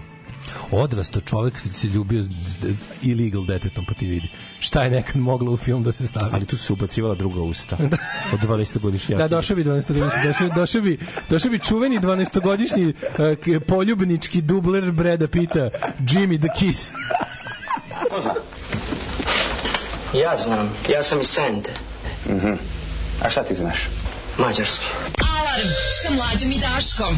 [0.72, 2.24] Odrastao čovjek se, se ljubio
[3.04, 4.30] illegal detetom, pa ti vidi.
[4.60, 6.30] Šta je nekad moglo u film da se stavi?
[6.34, 7.78] ali tu se ubacivala druga usta.
[8.34, 9.18] Od 12 godišnjaka.
[9.20, 10.98] Da, došao bi 12-godišnji, došao, došao bi,
[11.30, 12.94] došao bi čuveni 12-godišnji uh,
[13.36, 15.70] k- poljubnički dubler Breda Pita,
[16.00, 16.92] Jimmy the Kiss.
[20.16, 21.72] Ja znam, ja sam iz Sente,
[23.22, 23.88] A šta ti znaš?
[24.38, 24.86] Mađarski.
[25.32, 25.68] Alarm
[26.02, 27.16] sa mlađom i Daškom.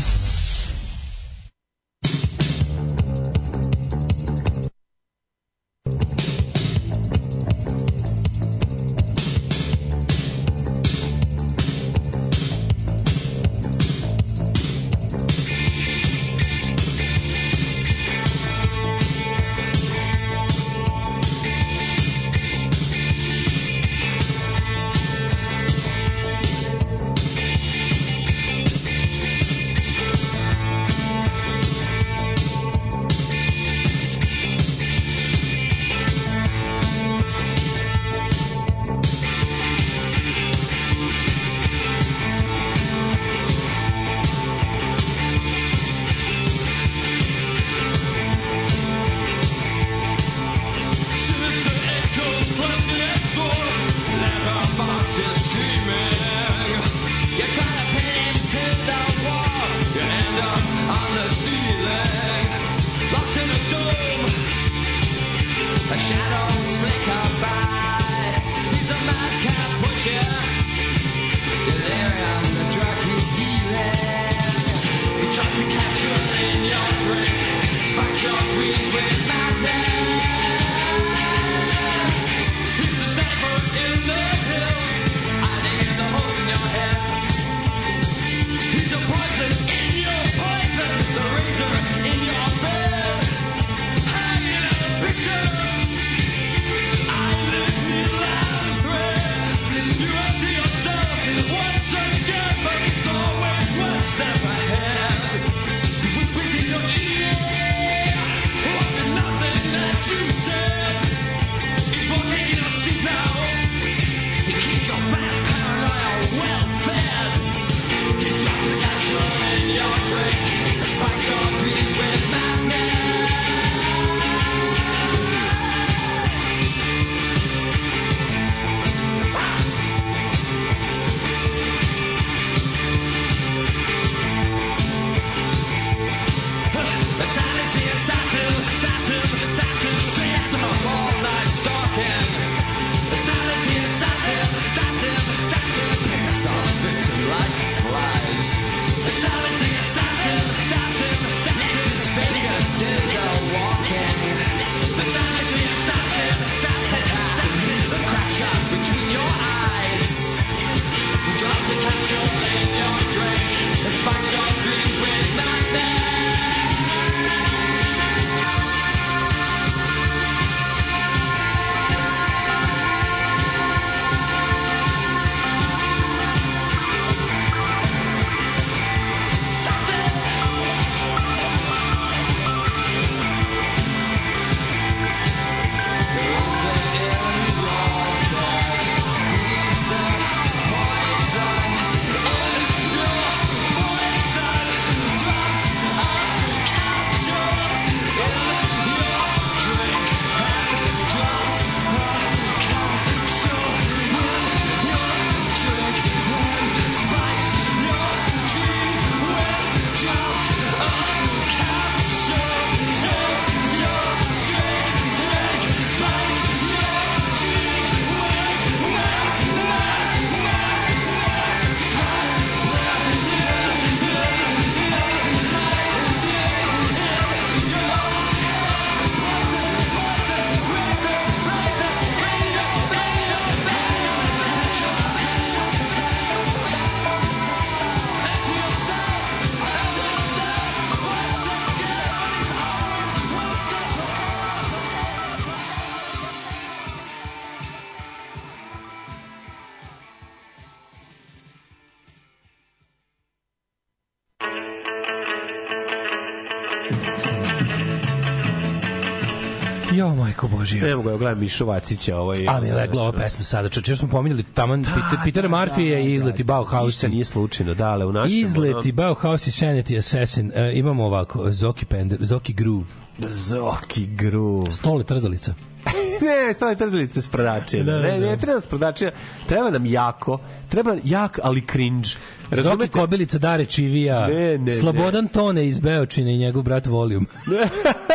[260.68, 260.86] Božija.
[260.86, 262.18] Ne mogu, ja gledam Mišu Vacića.
[262.18, 265.50] Ovaj, A mi je legla ova pesma sada, čoče, još smo pominjali taman Peter, Peter
[265.50, 266.86] Murphy je i izleti Bauhaus.
[266.86, 268.38] Ništa nije slučajno, da, ali u našem...
[268.38, 270.52] Izleti Bauhaus i Sanity Assassin.
[270.56, 272.86] E, imamo ovako, Zoki Pender, Zoki Groove.
[273.20, 274.72] Zoki Groove.
[274.72, 275.54] Stole trzalica.
[276.22, 277.84] ne, stale trzalice s prodačina.
[277.84, 278.38] Da, da, ne, ne, da.
[278.38, 279.12] treba s prodačina.
[279.48, 280.40] Treba nam jako.
[280.70, 282.10] Treba jak, ali cringe.
[282.10, 282.92] Zoki Razumete?
[282.92, 284.28] Kobilica Dare Čivija.
[284.28, 287.28] Ne, ne, Slobodan Tone iz Beočine i njegov brat Volijum.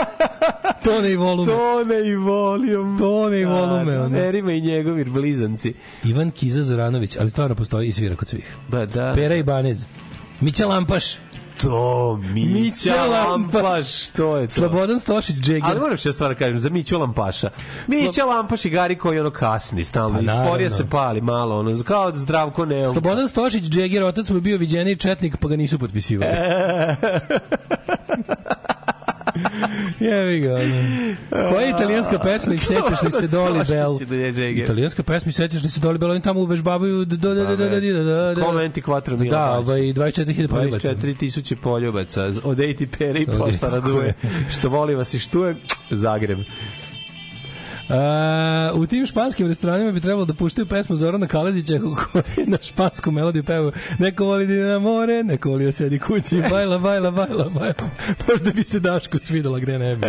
[0.84, 1.52] Tone i Volume.
[1.52, 2.98] Tone i volijum.
[2.98, 4.08] Tone i volume, Da, ono.
[4.08, 5.74] da, Erima i njegovi blizanci.
[6.04, 8.56] Ivan Kiza Zoranović, ali stvarno postoji i svira kod svih.
[8.68, 9.12] Ba, da.
[9.14, 9.84] Pera i Banez.
[10.40, 11.04] Mića Lampaš.
[11.62, 13.62] To, Mića Mića Lampaš.
[13.62, 14.08] Lampaš.
[14.08, 14.52] To je to.
[14.52, 15.62] Slobodan Stošić Džeger.
[15.64, 17.50] Ali moram što stvar da kažem, za Miću Lampaša.
[17.86, 22.12] Mića Lampaš i Gari koji ono kasni, stalno, Pa, isporija se pali malo, ono, kao
[22.14, 22.88] zdravko ne.
[22.88, 26.32] Slobodan Stošić Džeger, otac mu je bio viđeni četnik, pa ga nisu potpisivali.
[30.00, 30.58] Jevi ga.
[31.30, 33.98] Koja italijanska pesma i sećaš li se Doli Bell?
[34.56, 36.10] Italijanska pesma i sećaš li se Doli Bell?
[36.10, 38.42] Oni tamo uvežbavaju da da da da.
[38.44, 39.46] Komenti 4 miliona.
[39.46, 40.94] Da, ovaj 24.000 poljubaca.
[40.94, 44.14] 24.000 poljubaca od Eti Pere i Poštara Duje.
[44.50, 45.56] Što voli vas i štuje
[45.90, 46.38] Zagreb.
[47.92, 53.10] A, u tim španskim restoranima bi trebalo da puštaju pesmu Zorana Kalezića koji na špansku
[53.10, 57.48] melodiju peva neko voli da na more, neko voli da sedi kući bajla, bajla, bajla,
[57.50, 57.74] bajla.
[58.28, 60.06] Možda bi se Dašku svidela gde ne bi.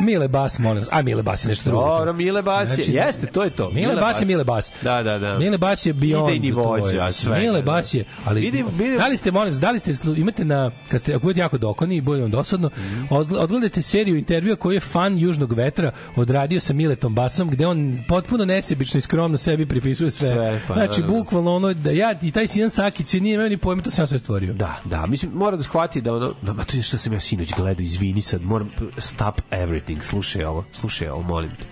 [0.00, 0.88] Mile Bas, molim vas.
[0.92, 1.84] A Mile Bas je nešto drugo.
[1.86, 3.70] Dobro, Mile Bas je, Znači, jeste, to je to.
[3.70, 4.72] Mile Bas je Mile Bas.
[4.82, 5.38] Da, da, da.
[5.38, 7.64] Mile Bas je beyond Idejni vođa, svega, Mile da.
[7.64, 10.70] Bas je, ali Vidi- vidi- da li ste molim, vas, da li ste imate na
[10.88, 12.70] kad ste ako budete jako dokoni i bude vam dosadno,
[13.10, 17.98] odgl- odgledajte seriju intervjua koji je fan Južnog vetra odradio sa Miletom Basom gde on
[18.08, 20.28] potpuno nesebično i skromno sebi pripisuje sve.
[20.28, 21.12] Sve, pa, znači da, da.
[21.12, 24.06] bukvalno ono da ja i taj Sijan Sakić nije imao ni pojma to sam ja
[24.06, 24.52] sve stvorio.
[24.52, 27.52] Da, da, mislim, mora da shvati da ono, da, to je što sam ja sinoć
[27.56, 31.66] gledao, izvini sad, moram, stop everything, slušaj ovo, slušaj ovo, molim te.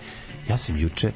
[0.49, 1.11] Ja sam juče,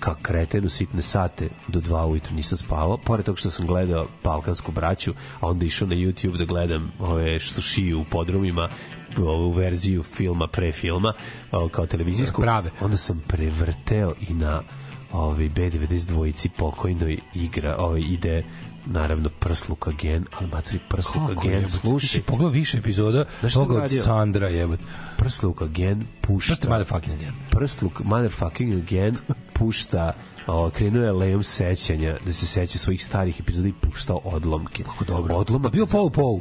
[0.00, 4.08] kao kreten u sitne sate, do dva ujutru nisam spavao, pored toga što sam gledao
[4.24, 8.68] Balkansku braću, a onda išao na YouTube da gledam ove što šiju u podrumima,
[9.18, 11.12] ovu verziju filma pre filma,
[11.70, 12.40] kao televizijsku.
[12.42, 12.70] Prave.
[12.80, 14.62] Onda sam prevrteo i na
[15.12, 18.44] ovaj B92 dvojici pokojnoj igra, ovaj ide
[18.86, 23.60] naravno Prsluk Again, ali materi Prsluk Kako ti slušaj, si pogledao više epizoda Znaš šta
[23.60, 23.90] toga od?
[23.90, 24.82] Sandra jebote.
[25.16, 27.32] Prsluk Again pušta Prste motherfucking again.
[27.50, 29.16] Prsluk motherfucking again
[29.52, 30.12] pušta
[30.46, 34.82] o, krenuo je lejom sećanja da se seća svojih starih epizoda i puštao odlomke.
[34.82, 35.34] Kako dobro.
[35.34, 36.40] Odlomak Bio za- Pou Pou.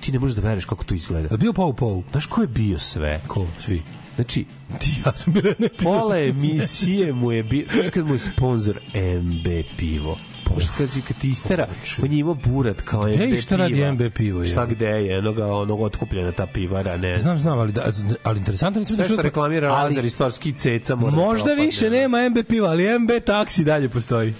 [0.00, 1.36] Ti ne možeš da veruješ kako to izgleda.
[1.36, 2.02] Bio Pou Pou.
[2.10, 3.20] Znaš ko je bio sve?
[3.26, 3.46] Ko?
[3.58, 3.82] Svi.
[4.14, 4.44] Znači,
[4.78, 8.80] Ti ja sam bio ne pola emisije mu je bio, znaš kad mu je sponsor
[9.22, 9.46] MB
[9.76, 10.18] pivo.
[10.48, 11.66] Znaš kad, si- kad ti istera,
[12.02, 13.28] on je imao burat kao MB Gde piva.
[13.28, 14.48] i šta radi MB pivo, je?
[14.48, 17.20] Šta gde je, enoga, onog otkupljena ta pivara, ne znam.
[17.20, 17.84] Znam, znam, ali, da,
[18.22, 22.38] ali interesantno Sve što čuo- reklamira Lazar istorski ceca mora da Možda više nema MB
[22.44, 24.34] piva, ali MB taksi dalje postoji.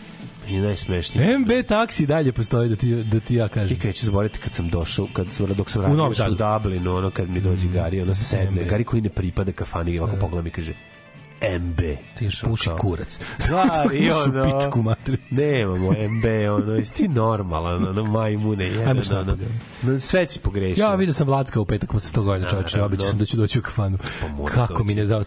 [0.50, 1.38] I najsmešnije.
[1.38, 3.78] MB taksi dalje postoji, da ti, da ti ja I kažem.
[3.78, 6.36] kad ću zaboraviti kad sam došao, kad sam, dok sam U radio u Sadu.
[6.36, 8.64] Dublinu, ono kad mi dođe Gari, ono sedne.
[8.64, 10.72] Gari koji ne pripada kafani, ovako pogleda mi i kaže,
[11.58, 11.78] MB.
[12.18, 13.18] Ti puši kurac.
[13.38, 15.18] Stvari, Puši ono, pičku materiju.
[15.30, 19.46] nemamo MB, ono, jesi ti normalan, ono, majmune, jedan, šta ono, bude.
[19.82, 20.82] no, sve si pogrešio.
[20.82, 22.86] Ja vidio sam Vlacka u petak posle 100 godina, čoveče, Naravno.
[22.86, 23.98] obično sam da ću doći u kafanu.
[24.30, 25.20] mora Kako mi ne da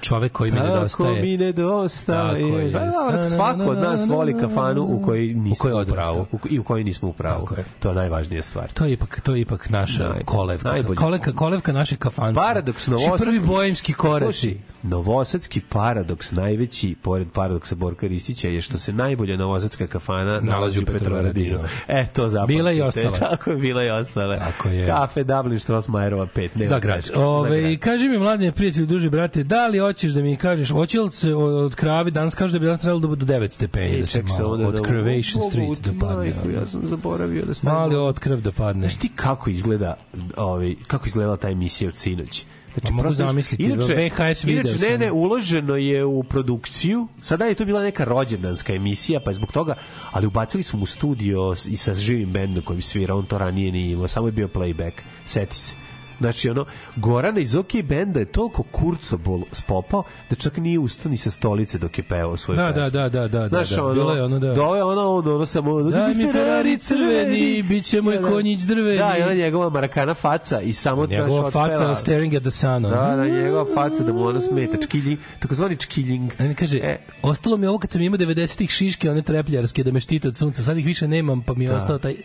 [0.00, 1.22] čovek koji mi nedostaje.
[1.22, 2.42] mi nedostaje.
[2.42, 2.72] Tako je.
[2.72, 2.78] Pa
[3.10, 6.26] da, svako od nas voli kafanu u kojoj nismo u, kojoj pravu.
[6.32, 7.48] U, I u kojoj nismo u pravu.
[7.56, 7.64] Je.
[7.80, 8.72] To je najvažnija stvar.
[8.72, 10.24] To je ipak to je ipak naša Najbolje.
[10.24, 10.68] kolevka.
[10.68, 10.96] Najbolje.
[10.96, 12.42] Kolevka, kolevka naše kafanstva.
[12.44, 13.24] Paradoks Naši novosadski.
[13.26, 14.58] prvi bojemski koraci.
[14.84, 20.86] Novosadski paradoks najveći, pored paradoksa Borka Ristića, je što se najbolja novosadska kafana nalazi u
[20.86, 21.58] Petrovaradinu.
[21.88, 22.56] E, to zapamtite.
[22.56, 23.18] Bila i ostala.
[23.18, 24.36] Tako je, bila i ostala.
[24.36, 24.86] Tako je.
[24.86, 26.48] Kafe Dublin Strossmajerova 5.
[26.54, 27.10] Nema Za grad.
[27.16, 31.12] Ove, kaži mi, mladine prijatelji, duži brate, da li hoćeš da mi kažeš, hoće li
[31.12, 34.00] se od kravi, danas kaže da bi danas trebalo da bude do 9 stepeni, E,
[34.00, 36.34] da se malo onda od da- Crevation Street da padne.
[36.54, 37.78] Ja sam zaboravio da stavim.
[37.78, 38.80] Mali otkrv da padne.
[38.80, 39.96] Znaš ti kako izgleda,
[40.36, 42.44] ovaj, kako izgleda ta emisija od sinoć?
[42.74, 47.44] Znači, Ma mogu prosto- zamisliti, VHS video inače, ne, ne, uloženo je u produkciju, sada
[47.44, 49.74] je to bila neka rođendanska emisija, pa je zbog toga,
[50.10, 53.92] ali ubacili su mu studio i sa živim bendom kojim svira, on to ranije nije
[53.92, 54.92] imao, samo je bio playback,
[55.24, 55.74] seti se.
[56.20, 56.64] Znači, ono,
[56.96, 59.14] Gorana iz OK benda je toliko kurcobol
[59.52, 62.90] spopao da čak nije ustao ni sa stolice dok je pevao svoju Da, pesmu.
[62.90, 65.46] da, da, da, da, Znaš, da, ono, bilo je ono da- Dove ono, ono, ono
[65.46, 65.72] samo...
[65.72, 68.28] ono, Daj mi Ferrari crveni, bit će moj Da, da.
[68.28, 68.98] konjić drveni.
[68.98, 72.50] Da, i ona njegova marakana faca i samo Njegova znaš, faca otpeva- staring at the
[72.50, 72.70] sun.
[72.70, 72.88] ono.
[72.90, 74.76] Da, da, njegova faca da mu ono smeta.
[74.78, 76.32] Čkiljing, takozvani čkiljing.
[76.38, 76.98] A ne kaže, E.
[77.22, 80.62] ostalo mi ovo kad sam imao 90-ih šiške, one trepljarske, da me štite od sunca,
[80.62, 81.76] sad ih više nemam, pa mi je Da.
[81.76, 82.18] ostao taj, uh,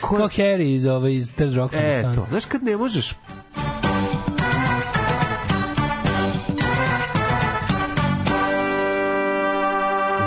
[0.00, 2.14] ko- Harry iz, ove, iz Third Rock from the Sun.
[2.14, 2.26] to.
[2.30, 3.12] Znaš kad ne možeš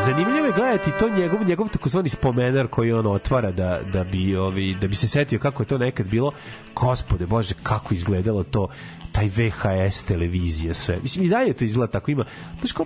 [0.05, 4.75] Zanimljivo je gledati to njegov njegov takozvani spomenar koji on otvara da da bi ovi
[4.81, 6.31] da bi se setio kako je to nekad bilo.
[6.75, 8.67] Gospode Bože, kako izgledalo to
[9.11, 10.99] taj VHS televizija sve.
[11.01, 12.25] Mislim i dalje to izgleda tako ima.
[12.59, 12.85] Znaš kao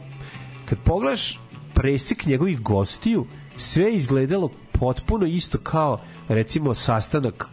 [0.65, 1.39] kad pogledaš
[1.73, 3.25] presek njegovih gostiju,
[3.57, 7.47] sve izgledalo potpuno isto kao recimo sastanak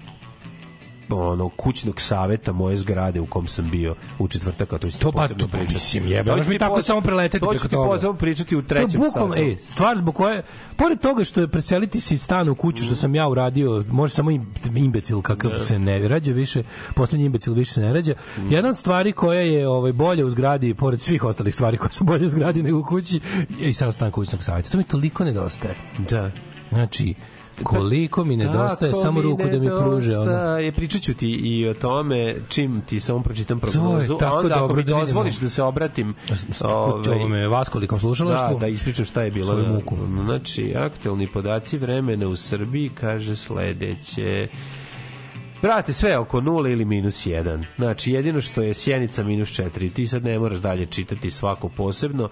[1.11, 5.03] ono kućnog saveta moje zgrade u kom sam bio u četvrtak, a to ću ti
[5.03, 5.35] To pa, to,
[5.73, 7.91] mislim, jebe, To ću možeš mi ti tako samo preleteti To ću preko ti toga.
[7.91, 9.43] posebno pričati u To trećem je bukvalno, satu.
[9.43, 10.43] ej, stvar zbog koje,
[10.77, 14.15] pored toga što je preseliti se iz stana u kuću, što sam ja uradio, može
[14.15, 16.63] samo im- imbecil kakav se ne rađa više,
[16.95, 18.15] poslednji imbecil više se ne rađa.
[18.51, 22.05] Jedna od stvari koja je ovaj, bolje u zgradi, pored svih ostalih stvari koje su
[22.05, 23.21] bolje u zgradi nego u kući,
[23.61, 24.71] je i sam stan kućnog savjeta.
[24.71, 25.75] To mi toliko nedostaje.
[26.11, 26.31] Da.
[26.71, 27.15] Znači,
[27.63, 30.19] koliko mi nedostaje Tako samo mi ruku da mi pruže.
[30.19, 30.25] Ono.
[30.25, 30.73] nedostaje.
[30.73, 34.17] Pričat ću ti i o tome čim ti samo pročitam To je prognozu.
[34.19, 36.15] tako a onda ako dobro mi da dozvoliš da se obratim
[36.65, 38.55] Ovaj, ovome vaskolikom slušalaštvu.
[38.55, 39.59] Da, da ispričam šta je bilo.
[39.59, 39.97] Muku.
[40.25, 44.49] Znači, aktualni podaci vremena u Srbiji kaže sledeće.
[45.63, 47.65] Brate, sve oko 0 ili minus 1.
[47.77, 49.93] Znači, jedino što je Sjenica minus 4.
[49.93, 52.29] Ti sad ne moraš dalje čitati svako posebno.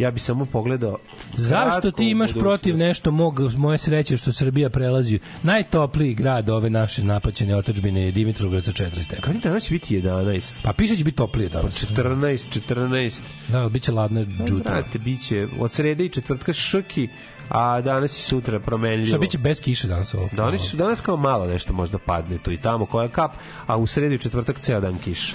[0.00, 0.98] Ja bi samo pogledao...
[1.36, 7.04] Zašto ti imaš protiv nešto mog, moje sreće što Srbija prelazi najtopliji grad ove naše
[7.04, 9.32] napaćene otačbine je Dimitrovgrad sa 4 stepena.
[9.32, 10.52] Kad danas će biti 11?
[10.62, 11.86] Pa piše će biti toplije danas.
[11.86, 13.20] 14, 14.
[13.48, 14.70] Da, bit će ladno džuto.
[14.70, 17.08] Brate, bit će od srede i četvrtka šrki,
[17.48, 19.06] a danas i sutra promenljivo.
[19.06, 20.28] Šta biće bez kiše danas ovo?
[20.32, 23.32] Danas danas kao malo nešto možda padne tu i tamo koja kap,
[23.66, 25.34] a u sredu i četvrtak ceo dan kiša.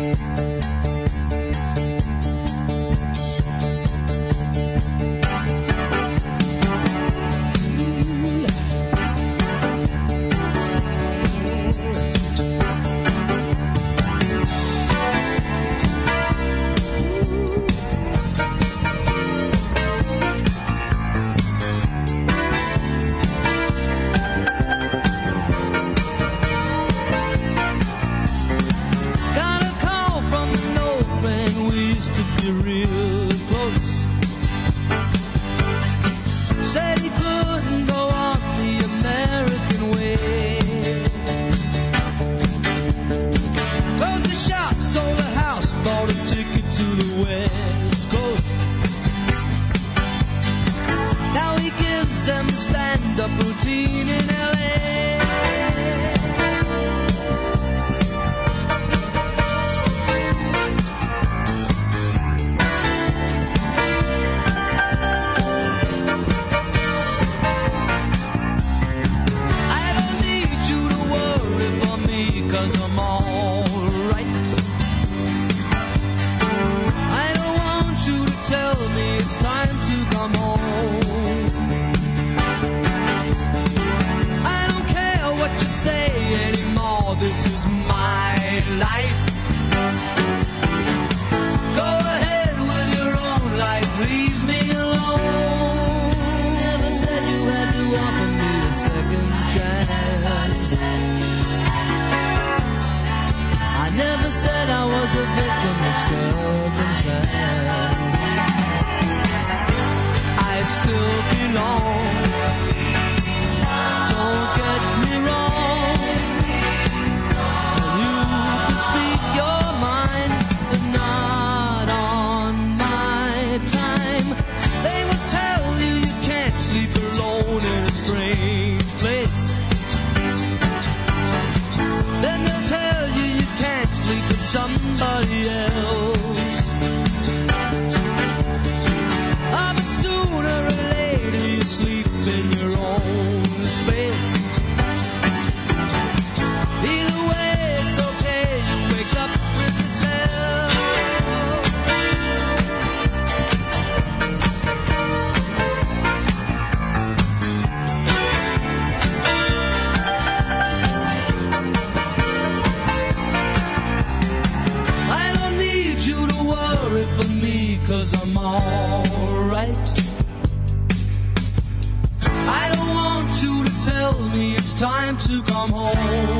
[175.27, 176.30] to come home.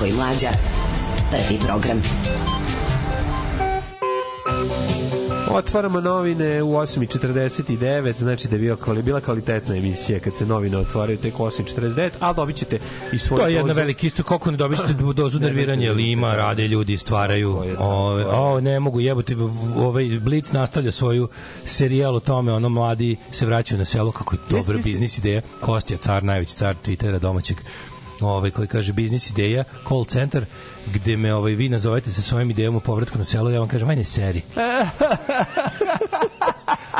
[0.00, 0.48] Daško i Mlađa.
[1.30, 2.02] Prvi program.
[5.50, 10.78] Otvaramo novine u 8.49, znači da je bio, kvali- bila kvalitetna emisija kad se novine
[10.78, 12.78] otvaraju tek u 8.49, ali dobit ćete
[13.12, 16.34] i svoju To je jedna dozu- velika isto kako ne dobićete dozu nerviranja, ali ima,
[16.36, 17.56] rade ljudi, stvaraju.
[17.78, 19.00] Ove, o, ne mogu
[19.36, 21.28] v- ovaj Blic nastavlja svoju
[21.64, 25.40] serijal o tome, ono mladi se vraćaju na selo, kako je dobra biznis ideja.
[25.60, 27.56] Kostja, car, najveći car Twittera domaćeg,
[28.28, 30.44] ovaj koji kaže biznis ideja, call center,
[30.94, 33.88] gde me ovaj vi nazovete sa svojim idejom o povratku na selo, ja vam kažem,
[33.88, 34.42] aj ne seri.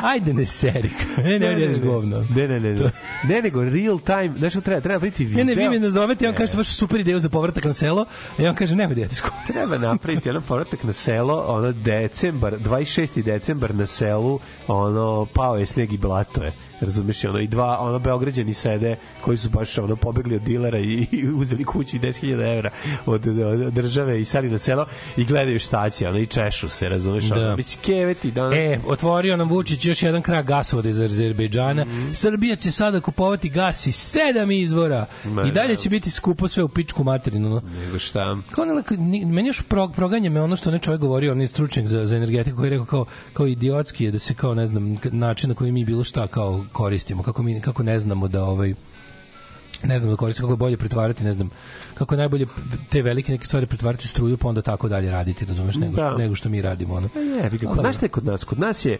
[0.03, 0.91] Ajde ne seri.
[1.17, 2.25] Ne, ne, ne, ne, govno.
[2.37, 2.91] Ne, ne, ne, ne.
[3.29, 5.45] Ne, nego real time, znaš što treba, treba biti video.
[5.45, 8.05] Ne, ne, vi me nazovete, ja vam kažete vašu super ideju za povratak na selo,
[8.39, 9.31] a ja vam kažem, nemoj djeteško.
[9.53, 13.23] Treba napraviti jedan povratak na selo, ono decembar, 26.
[13.23, 14.39] decembar na selu,
[14.69, 16.53] ono pao je sneg i blato je.
[16.81, 21.07] Razumeš, ono i dva ono beograđani sede koji su baš ono pobegli od dilera i,
[21.13, 22.71] i uzeli kuću i 10.000 evra
[23.07, 24.87] od, od, države i sali na selo
[25.17, 27.35] i gledaju šta će, ono i češu se, razumeš, Da.
[27.37, 31.87] ono, misli keveti, da E, otvorio nam Vučić još jedan krak gasovoda iz Azerbejdžana.
[32.15, 35.07] Srbija će sada kupovati gas iz sedam izvora.
[35.25, 35.77] Ma, I dalje da.
[35.77, 37.49] će biti skupo sve u pičku materinu.
[37.51, 37.63] no.
[37.81, 38.37] nego šta.
[38.51, 41.87] Kao ne, ni- meni još prog, proganja me ono što ne čovjek govorio, onaj stručnjak
[41.87, 44.97] za, za energetiku koji je rekao kao, kao idiotski je da se kao ne znam
[45.05, 48.75] način na koji mi bilo šta kao koristimo, kako mi kako ne znamo da ovaj
[49.85, 51.51] ne znam da koristimo kako je bolje pretvarati, ne znam,
[51.95, 52.47] kako je najbolje
[52.89, 56.03] te velike neke stvari pretvarati u struju pa onda tako dalje raditi, razumeš, nego, Da.
[56.03, 56.95] što, nego što mi radimo.
[56.95, 57.09] Ono.
[57.15, 58.45] Je, kod znaš šta je kod nas?
[58.45, 58.99] Kod nas je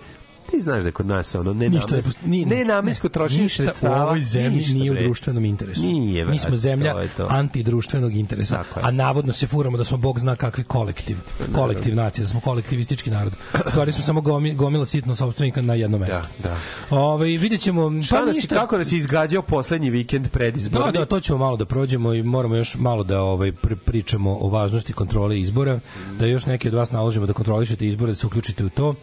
[0.51, 3.49] ti znaš da kod nas ono ne Ništa ne posto- ni- ne namensko ne, trošenje
[3.49, 3.97] sredstava.
[3.97, 5.81] u ovoj zemlji ništa, nije u društvenom interesu.
[5.83, 7.27] Nije, Mi smo zemlja to to.
[7.31, 11.17] antidruštvenog interesa, a navodno se furamo da smo bog zna kakvi kolektiv,
[11.55, 13.33] kolektiv nacija, da smo kolektivistički narod.
[13.57, 16.23] U stvari smo samo gomi, gomila sitno sopstvenika na jednom mestu.
[16.39, 16.57] Da, da.
[16.93, 18.55] Ovaj vidjet ćemo, Šta pa nas, ništa.
[18.55, 20.93] kako nas je izgađao poslednji vikend predizborni?
[20.93, 24.37] Da, da, to ćemo malo da prođemo i moramo još malo da ovaj pri- pričamo
[24.37, 25.81] o važnosti kontrole izbora,
[26.19, 28.95] da još neki od vas naložimo da kontrolišete izbore, da se uključite u to.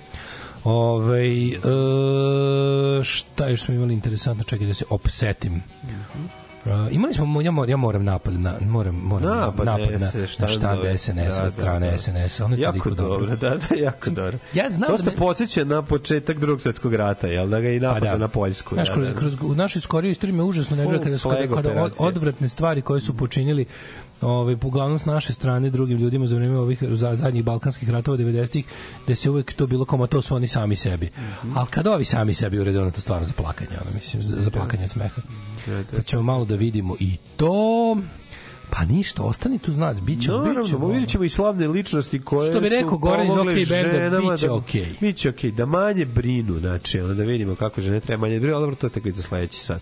[0.64, 1.60] Ove, e,
[3.04, 5.62] šta još smo imali interesantno, čekaj da se opsetim.
[6.66, 10.12] Uh, imali smo, ja moram, ja moram napad na, moram, moram Napad, napad na na,
[10.40, 10.98] na štandove.
[10.98, 11.98] štand SNS Da, od da, strane da.
[11.98, 12.46] SNS-a.
[12.46, 13.08] Ono je jako dobro.
[13.10, 14.38] dobro, da, da, jako dobro.
[14.54, 17.80] Ja znam Dosta da me- podsjeća na početak drugog svetskog rata, jel da ga i
[17.80, 18.70] napada na Poljsku.
[18.70, 19.20] Pa Znaš, da, kroz, da, da.
[19.20, 23.00] kroz, u našoj skorijoj istoriji me užasno nervira kada, su- kada, kada odvratne stvari koje
[23.00, 23.66] su počinili
[24.22, 28.66] ovaj uglavnom s naše strane drugim ljudima za vreme ovih za, zadnjih balkanskih ratova 90-ih
[29.08, 31.10] da se uvek to bilo kao to su oni sami sebi.
[31.18, 31.58] Mhm.
[31.58, 34.52] Ali kad ovi sami sebi urede ono to stvarno za plakanje, ono mislim za, za
[34.52, 35.22] plakanje od smeha.
[35.96, 37.98] Pa ćemo malo da vidimo i to
[38.70, 40.88] Pa ništa, ostani tu znac, bit će, bit Naravno, ćemo.
[40.88, 44.48] vidjet ćemo i slavne ličnosti koje Što bi rekao Goran iz OK benda, bit će
[44.48, 44.94] da- okej.
[45.02, 48.64] Biće okej, da manje brinu, znači, onda da vidimo kako žene treba manje brinu, ali
[48.64, 49.82] dobro, to je tako i za sledeći sat.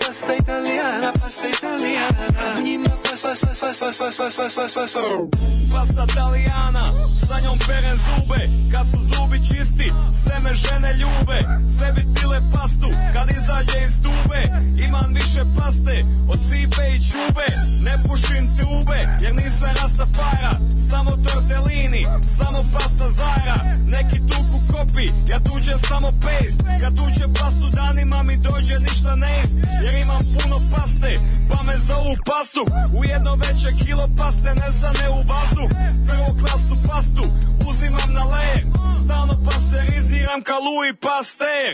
[6.11, 6.85] Italijana,
[7.27, 8.41] sa njom perem zube
[8.71, 9.87] Kad su zubi čisti,
[10.23, 11.39] sve me žene ljube
[11.77, 14.41] Sve bi tile pastu, kad izađe iz tube
[14.85, 15.95] Imam više paste,
[16.31, 17.47] od cipe i čube
[17.85, 20.53] Ne pušim tube, jer nisam rastafara
[20.89, 22.03] Samo tortellini,
[22.37, 23.57] samo pasta zara
[23.95, 29.33] Neki tuku kopi, ja tuđem samo paste Kad tuđem pastu danima mi dođe ništa ne
[29.43, 31.11] ist Jer imam puno paste,
[31.49, 32.63] pa me zovu pastu
[32.99, 35.69] U jedno veće kilo paste nestane u vazduh.
[36.07, 37.23] Prvo klasnu pastu
[37.69, 38.59] uzimam na leje.
[39.03, 41.71] Stalno pasteriziram ka Louis Pasteur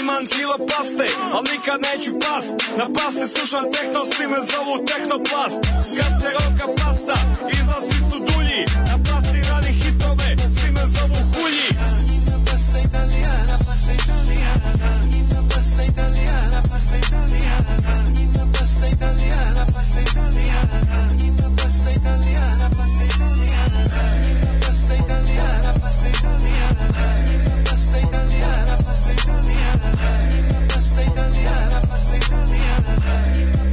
[0.00, 2.54] Imam kilo paste, al nikad neću past.
[2.80, 5.60] Na paste slušam tehno, svi me zovu tehnoplast.
[5.98, 7.16] Kad se roka pasta,
[7.56, 8.62] izlazi su dulji.
[8.90, 8.96] Na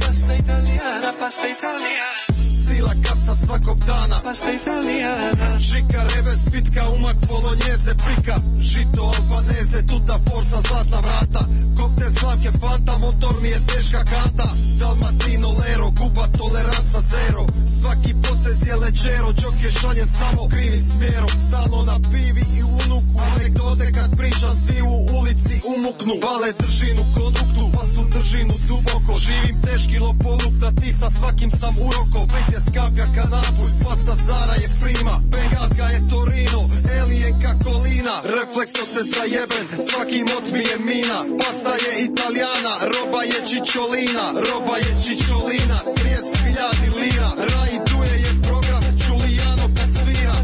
[0.00, 2.35] Pasta italiana, pasta italiana.
[2.66, 4.20] Sila kasta svakog dana.
[4.24, 11.42] Pasta italiana Žika, reves, pitka, umak, polonjeze, prika Žito, albaneze, tuta, forza, zlatna vrata.
[11.78, 14.48] Kokte, slavke, fanta, motor mi je teška kanta.
[14.78, 17.46] Dalmatino, lero, kuba, toleranca, zero.
[17.80, 21.32] Svaki potez je leđero, džok je šaljen samo krivim smjerom.
[21.48, 26.14] Stalno na pivi i unuku Anegdote kad pričam, svi u ulici umuknu.
[26.24, 29.18] Bale držinu, konduktu, pastu držinu duboko.
[29.18, 32.20] Živim teški lopolik, da ti sa svakim sam uroko
[32.56, 35.14] Petje skapja kanapulj, pasta Zara je prima.
[35.32, 36.60] Bengalka je Torino,
[37.00, 41.18] Alien Kakolina Refleksno te zajeben, svaki mot mi je mina.
[41.40, 47.30] Pasta je italijana, roba je čičolina Roba je čičolina, 30 hiljadi lira.
[47.52, 50.36] Rai Duje je program, Giuliano kad svira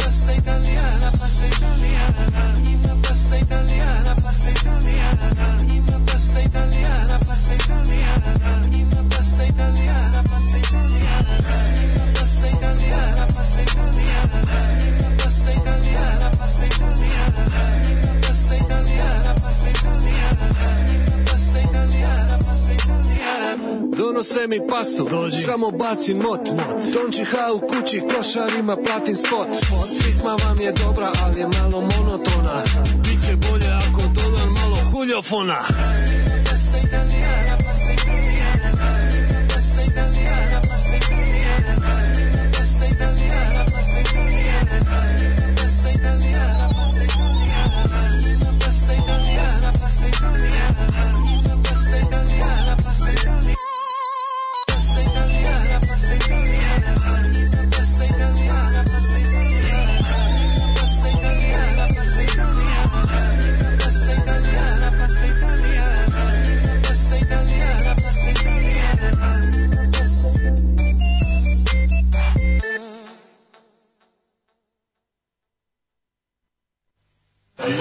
[0.00, 2.22] Pasta italiana, pasta italiana
[3.08, 5.12] Pasta italiana, pasta italiana
[6.06, 7.80] Pasta italiana, pasta italiana
[9.40, 11.38] Pasta italiana, pasta italiana
[12.14, 14.40] Pasta italiana, pasta italiana
[15.16, 17.40] Pasta italiana, pasta italiana
[18.20, 20.44] Pasta italiana, pasta italiana
[21.24, 25.08] Pasta italiana, pasta italiana Donose mi pastu,
[25.44, 26.40] samo bacim mot.
[26.92, 29.48] Tončiha u kući, košarima platim spot.
[30.04, 32.62] Pisma vam je dobra, ali je malo monotona.
[33.02, 35.58] Biće bolje ako dodam malo huljofona.
[35.66, 36.39] Pasta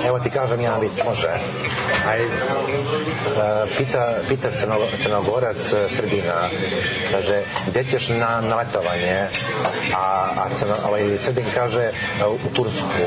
[0.10, 1.27] Evo ti kažem jedan vic, može.
[2.10, 2.27] Aj, e,
[3.77, 6.49] pita, pita crno, crnogorac e, Srbina,
[7.11, 9.27] kaže, gde ćeš na, na letovanje?
[9.95, 11.94] A, a crno, ovaj, Srbin kaže, e,
[12.26, 13.06] u Tursku.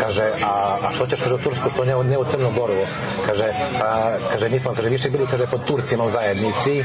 [0.00, 2.84] Kaže, a, a što ćeš, kaže, u Tursku, što ne, ne u Crnu Goru?
[3.26, 3.48] Kaže,
[3.82, 6.84] a, kaže, mi smo, kaže, više bili, kaže, pod Turcima u zajednici.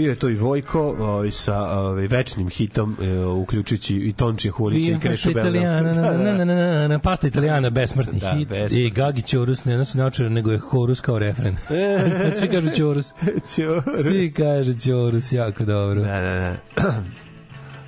[0.00, 4.90] bio je to i Vojko ovaj, sa ovaj, večnim hitom, e, uključujući i Tončija Hulića
[4.90, 8.48] i Krešu na, na, na, na, pasta italijana, besmrtni Da, hit.
[8.48, 8.84] besmrtni.
[8.86, 11.56] I Gagi Ćorus, ne nosi naočare, nego je Horus kao refren.
[12.38, 13.12] Svi kažu Ćorus.
[13.54, 14.04] Ćorus.
[14.06, 16.00] Svi kažu Ćorus, jako dobro.
[16.00, 17.02] Da, da, da.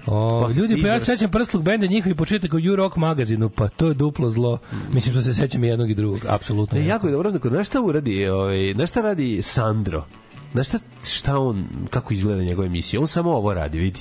[0.07, 3.89] O, ljudi, pa ja se sećam prsluk benda njihovi početak u U-Rock magazinu, pa to
[3.89, 4.59] je duplo zlo.
[4.91, 6.79] Mislim što se sećam i jednog i drugog, apsolutno.
[6.79, 10.05] Ne, jako je dobro, nego, znaš šta uradi, ovaj, znaš šta radi Sandro?
[10.53, 10.79] Znaš šta,
[11.13, 13.01] šta on, kako izgleda njegova emisija?
[13.01, 14.01] On samo ovo radi, vidi.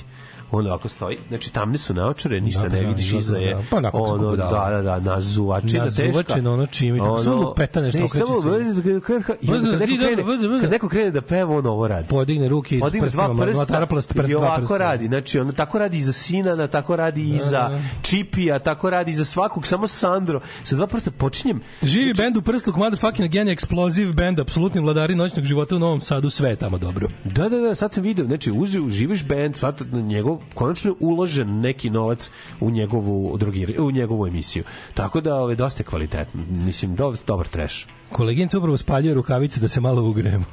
[0.54, 3.54] On ovako stoji, znači tamne su naočare, ništa Da, ne da, vidiš da, iza je.
[3.54, 3.62] da.
[3.70, 6.02] Pa onako ono, da, da, da, nazuvačina teška.
[6.02, 9.00] Nazuvačina, ono čime, tako samo lupeta nešto, ne, okreće samo, se.
[9.00, 12.08] kad, kad, neko krene, da peva, on ovo radi.
[12.08, 14.76] Podigne ruke i Podigne dva prsta mlatara prst, prst, i dva ovako prsta.
[14.76, 15.06] radi.
[15.06, 17.80] Znači, ono tako radi i za Sinana, tako radi i za da.
[18.02, 20.40] Čipija, tako radi i za svakog, samo Sandro.
[20.64, 21.60] Sa dva prsta počinjem.
[21.82, 26.30] Živi bend u prsluk, motherfucking again, eksploziv bend, apsolutni vladari noćnog života u Novom Sadu,
[26.30, 27.08] sve tamo dobro.
[27.24, 29.22] Da, da, da, sad sam video, znači uži, uživiš
[29.92, 34.64] na njegov, konačno uložen neki novac u njegovu drugir, u njegovu emisiju.
[34.94, 36.42] Tako da, ove, dosta kvalitetno.
[36.50, 37.86] Mislim, do, dobar trash.
[38.12, 40.44] Koleginica upravo spaljuje rukavice da se malo ugremo.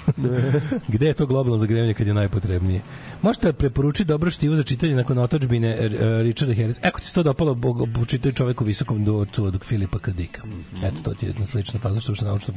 [0.93, 2.81] Gde je to globalno zagrevanje kad je najpotrebnije?
[3.21, 6.81] Možete preporučiti dobro štivu za čitanje nakon otačbine e, e, Richarda Harrisa.
[6.83, 7.57] Eko ti se to dopalo,
[7.99, 10.41] počitaj čovek u visokom dorcu od Filipa Kadika.
[10.83, 12.53] Eto, to ti je jedna slična faza, što je naučno,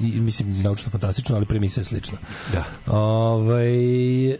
[0.00, 2.18] mislim, naučno fantastično, ali premisa je slična.
[2.52, 2.64] Da.
[2.92, 4.38] Ovaj, e,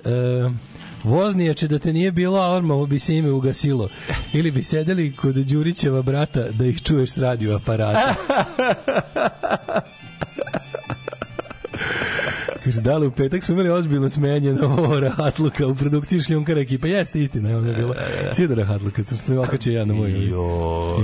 [1.06, 3.88] Voznije da te nije bilo, alarmovo bi se ime ugasilo.
[4.32, 8.14] Ili bi sedeli kod Đurićeva brata da ih čuješ s radio aparata.
[12.66, 16.60] Kaže, da li u petak smo imali ozbiljno smenje na ovo Rahatluka u produkciji Šljunkara
[16.60, 16.86] ekipa.
[16.88, 17.94] Jeste istina, je ona je bila.
[18.32, 20.10] Svi da Rahatluka, što se okače ja na moj.
[20.24, 20.42] Jo.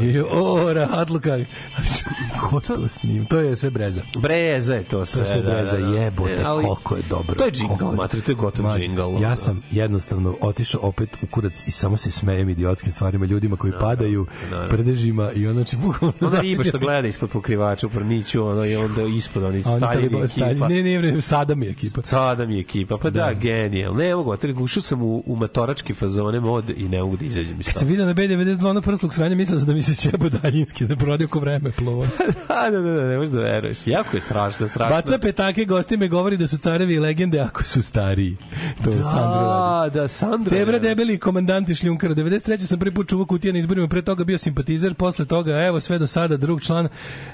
[0.04, 1.38] Jo, o, Rahatluka.
[2.40, 3.26] Ko to snim?
[3.26, 4.02] To je sve breza.
[4.16, 5.24] Breza je to sve.
[5.24, 5.98] To je sve da, breza, da, da.
[5.98, 7.34] jebote, E, ali koliko je dobro.
[7.34, 9.00] To je džingl, je- matri, to je gotov džingl.
[9.20, 13.72] Ja sam jednostavno otišao opet u kurac i samo se smejem idiotskim stvarima, ljudima koji
[13.72, 14.26] padaju,
[14.70, 17.90] prdežima i ono znači bukvalno Ona riba što sam- gleda ispod pokrivača u
[18.40, 20.66] ono, i onda ispod oni A oni Staljevi taliban- ekipa.
[20.66, 22.02] Stalj- Ne, ne, ne, sada mi je ekipa.
[22.02, 23.94] Sada mi je ekipa, pa da, genijal.
[23.94, 27.60] Ne mogu, otrg, ušao sam u, u matorački fazone mod i ne mogu da izađem
[27.60, 30.28] iz Kad sam vidio na B92 na prsluk sranja, mislio sam da mi se ćebo
[30.28, 32.06] daljinski, da prodio ko vreme plovo.
[32.48, 33.86] da, da, da, da, ne možeš da veruješ.
[33.86, 34.96] Jako je strašno, strašno.
[34.96, 38.36] Baca petake, gosti me govori da su carevi i legende ako su stariji.
[38.84, 39.40] To je Sandro.
[39.40, 40.56] Da, da, Sandro.
[40.56, 42.14] Debra debeli komandanti šljunkara.
[42.14, 42.60] 93.
[42.60, 45.98] sam prvi put čuvao kutija na izborima, pre toga bio simpatizer, posle toga, evo sve
[45.98, 46.88] do sada, drug član.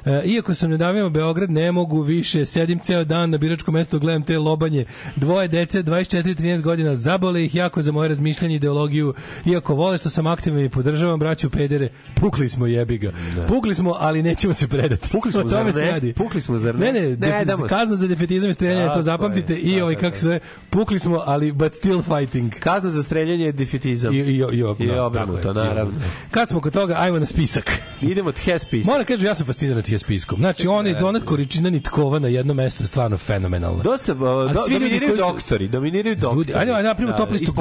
[0.04, 4.22] E, iako sam nedavio Beograd, ne mogu više, sedim ceo dan na biračkom mestu, gledam
[4.22, 4.84] te lobanje.
[5.16, 9.14] Dvoje dece, 24-13 godina, zabole ih jako za moje razmišljanje i ideologiju.
[9.46, 13.12] Iako vole što sam aktivan i podržavam braću pedere, pukli smo jebi ga.
[13.48, 15.08] Pukli smo, ali nećemo se predati.
[15.12, 15.90] Pukli smo, zar ne?
[15.90, 16.12] radi.
[16.12, 16.92] Pukli smo, zar ne?
[16.92, 19.54] Ne, ne, Ne kazna za defetizam i streljanje, to Tako zapamtite.
[19.54, 20.40] je, I tako ovaj, kako se zove,
[20.70, 22.52] pukli smo, ali but still fighting.
[22.60, 24.14] Kazna za streljanje je defetizam.
[24.14, 24.36] I, i, i,
[24.78, 25.92] i, I da, obrnuto, i naravno.
[26.30, 27.72] Kad smo kod toga, ajmo na spisak.
[28.02, 28.86] Idemo od Hespis.
[28.86, 30.38] Moram kažem, ja sam fasciniran tim spiskom.
[30.38, 33.82] Znači, on je donat koričina nitkova na jedno mesto, stvarno fenomenalno.
[33.98, 34.18] Dosta, uh,
[34.52, 36.38] do, svi ljudi dominiraju koji su- doktori, dominiraju doktori.
[36.38, 37.52] Ljudi, ajde, ajde, napravimo Da, top listu,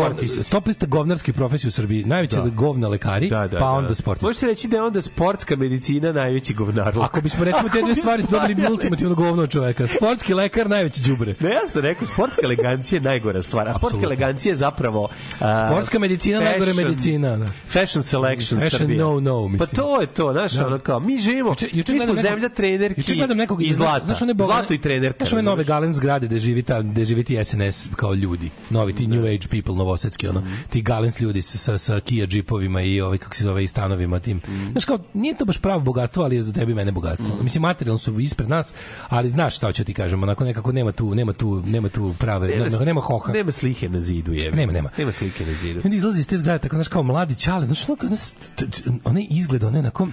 [0.50, 2.04] top lista govnarskih profesija u Srbiji.
[2.04, 2.42] Najveće Da.
[2.42, 2.50] da.
[2.50, 3.72] govna lekari, Da, da, pa da.
[3.72, 4.26] onda sportisti.
[4.26, 7.06] Može se reći da je onda sportska medicina najveći govnarluk.
[7.06, 9.88] Ako bismo recimo te dve stvari dobili ultimativno govno od čoveka.
[9.88, 11.36] Sportski lekar najveći đubre.
[11.40, 13.68] Ne, ja sam rekao, sportska elegancija je najgora stvar.
[13.70, 15.10] A sportska elegancija je zapravo...
[15.40, 17.38] a, Sportska medicina najgore fashion- medicina.
[17.38, 17.46] Da.
[17.66, 19.00] Fashion selection Fashion Srbije.
[19.00, 19.68] no, no, Pa mislim.
[19.76, 20.68] to je to, znaš, Da.
[20.68, 24.06] ono kao, mi živimo, Juče- juče mi smo zemlja trenerki juče gledam nekog i zlata.
[24.06, 25.18] Znaš, one bogane- Zlato i trenerka.
[25.18, 25.68] Znaš ove nove razumeš?
[26.18, 28.50] Zgrade gde živi, ta, gde živi ti SNS kao ljudi.
[28.70, 30.44] Novi, ti New Age people, novosadski, ono.
[30.70, 34.42] Ti galens ljudi sa, sa, Kia džipovima i ovaj, kako se zove, i stanovima tim.
[34.72, 37.38] Znaš, kao, nije to baš pravo bogatstvo, ali je za tebi i mene bogatstvo.
[37.42, 38.74] Mislim, materijalno su ispred nas,
[39.10, 42.48] ali znaš šta ću ti kažem, onako nekako nema tu, nema tu, nema tu prave,
[42.48, 43.34] nema, nema hoha.
[43.34, 44.52] Nema slike na zidu, je.
[44.52, 44.90] Nema, nema.
[44.98, 45.82] Nema slike na zidu.
[45.84, 49.64] Onda izlazi iz te zgrade, tako znaš, kao mladi čale, znaš, ono, ono, onaj izgled,
[49.64, 50.08] onaj onako,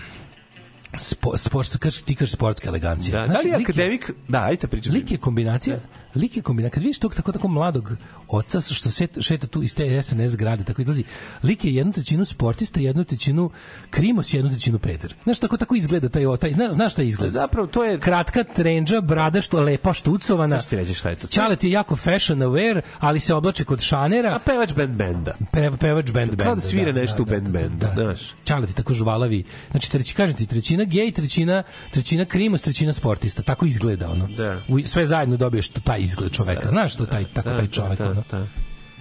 [0.99, 3.21] spo, spo, što ti kažeš sportska elegancija.
[3.21, 4.11] Da, da li je akademik...
[4.29, 4.93] Da, ajte pričam.
[4.93, 5.81] Lik je kombinacija,
[6.15, 6.75] lik je kombinacija.
[6.75, 7.97] Kad vidiš tog tako tako mladog
[8.29, 11.05] oca što šeta, šeta tu iz te SNS zgrade, tako izlazi.
[11.43, 13.51] Lik je jednu trećinu sportista, jednu trećinu
[13.91, 15.15] krimos, jednu trećinu peder.
[15.25, 17.31] Znaš tako tako izgleda taj taj, znaš, znaš šta izgleda.
[17.31, 17.99] Zapravo to je...
[17.99, 20.63] Kratka trendža, brada što lepa štucovana.
[20.63, 21.29] Ću ti reći šta je to.
[21.29, 24.35] Čalet je jako fashion aware, ali se oblače kod šanera.
[24.35, 25.35] A pevač band benda.
[25.53, 26.43] Pe, pevač band band.
[26.43, 28.21] Kao da svira nešto u band bandu, znaš.
[28.45, 29.45] Čale ti tako žvalavi.
[29.71, 33.43] Znači, treći, kažem ti, trećina gej, trećina, trećina krimos, trećina sportista.
[33.43, 34.27] Tako izgleda ono.
[34.27, 34.63] Da.
[34.69, 36.69] U, sve zajedno dobiješ taj izgled čoveka.
[36.69, 37.99] Znaš što taj, tako Da, taj da, čovek.
[37.99, 38.23] da, ono.
[38.31, 38.47] da.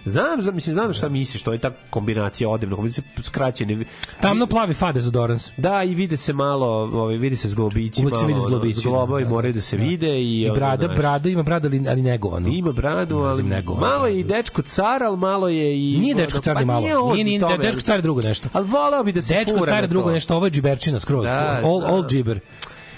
[0.06, 3.86] Znam, znam, mislim, znam šta misliš, to je ta kombinacija odevno, kombinacija skraćene.
[4.22, 5.52] Tamno plavi fade za Dorans.
[5.58, 9.24] Da, i vide se malo, ovaj, vidi se zglobići, Uvek se vide ono, zglobići, Zglobovi
[9.24, 12.02] da, moraju da se vide i, I ono, brada, znaš, brada ima brada, ali, ali
[12.02, 12.48] negovano.
[12.50, 15.98] Ima bradu, ali Mrzim negovano malo je i dečko car, ali malo je i...
[16.00, 16.82] Nije dečko car pa ni malo.
[16.82, 18.50] Nije, Nije, nije, tome, dečko car je drugo nešto.
[18.54, 20.14] Ali volao bi da se Dečko fura car na je drugo to.
[20.14, 21.24] nešto, ovo je džiberčina skroz.
[21.24, 21.88] Da, all, da.
[21.88, 22.40] all džiber.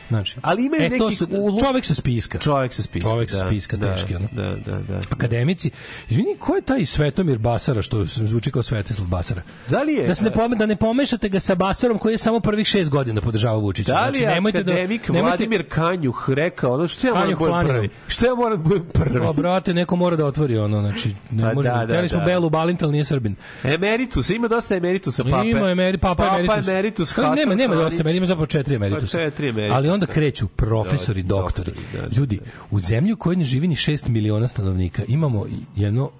[0.10, 2.40] Znači, Ali imaju e, neki su, ulu- čovek sa spiska.
[2.40, 3.10] Čovek sa spiska.
[3.10, 4.28] Čovek sa da, spiska, da, teški, ono.
[4.32, 5.02] Da, da, da.
[5.10, 5.72] Akademici.
[6.10, 9.42] Izvini, ko je taj Svetomir Basara što zvuči kao Svetislav Basara?
[9.70, 10.08] Da li je?
[10.08, 12.92] Da se ne pome, da ne pomešate ga sa Basarom koji je samo prvih šest
[12.92, 13.92] godina podržavao Vučića.
[13.92, 17.30] Da li je znači, nemojte akademik da, nemojte, Vladimir Kanjuh rekao ono što ja moram
[17.30, 17.90] da budem prvi?
[18.08, 19.20] Što ja moram da budem prvi?
[19.20, 21.70] O, brate, neko mora da otvori ono, znači, ne Pa može.
[21.70, 22.26] da, Da, da, smo da.
[22.26, 23.36] Belu Balint, ali nije Srbin.
[23.64, 25.50] Emeritus, ima dosta emeritusa pape.
[25.50, 26.68] Ima emeri, papa, papa emeritus.
[26.68, 29.18] emeritus Hasan nema, nema dosta, ima zapravo četiri emeritusa.
[29.18, 29.78] Pa četiri emeritusa.
[29.78, 31.72] Ali onda kreću profesori, Da, doktori.
[31.72, 32.40] doktori, da, da, Ljudi,
[32.72, 35.46] u zemlji u kojoj ne živi ni 6 miliona stanovnika imamo
[35.76, 36.12] jedno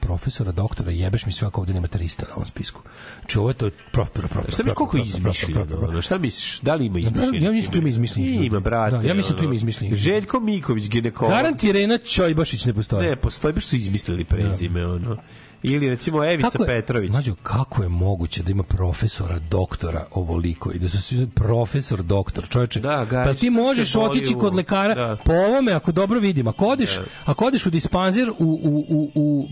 [0.00, 2.82] profesora, doktora, jebeš mi sve ako ovdje nema 300 na ovom spisku.
[3.20, 5.66] Znači ovo je to prof, prof, prof, Šta misliš koliko je izmišljeno?
[5.82, 6.02] ono?
[6.02, 6.60] Šta misliš?
[6.60, 7.42] Da li ima izmišljenih?
[7.42, 8.46] Ja mislim da ima izmišljenih.
[8.46, 8.96] Ima, brate.
[8.96, 9.44] Da, ja mislim da ono.
[9.44, 9.98] ima izmišljenih.
[9.98, 11.32] Željko Miković, ginekolog.
[11.32, 13.08] Garant Irena Ćojbašić ne postoji.
[13.08, 15.16] Ne, postoji, baš su izmislili prezime, ono.
[15.62, 17.12] Ili recimo Evica je, Petrović.
[17.12, 22.48] Mađo, kako je moguće da ima profesora, doktora ovoliko i da su svi profesor, doktor,
[22.48, 22.80] čoveče.
[22.80, 25.16] Da, pa Garić, ti možeš otići u- kod lekara da.
[25.24, 26.48] po ovome ako dobro vidim.
[26.48, 29.48] Ako odeš, ako odeš u dispanzir u, u, u, u,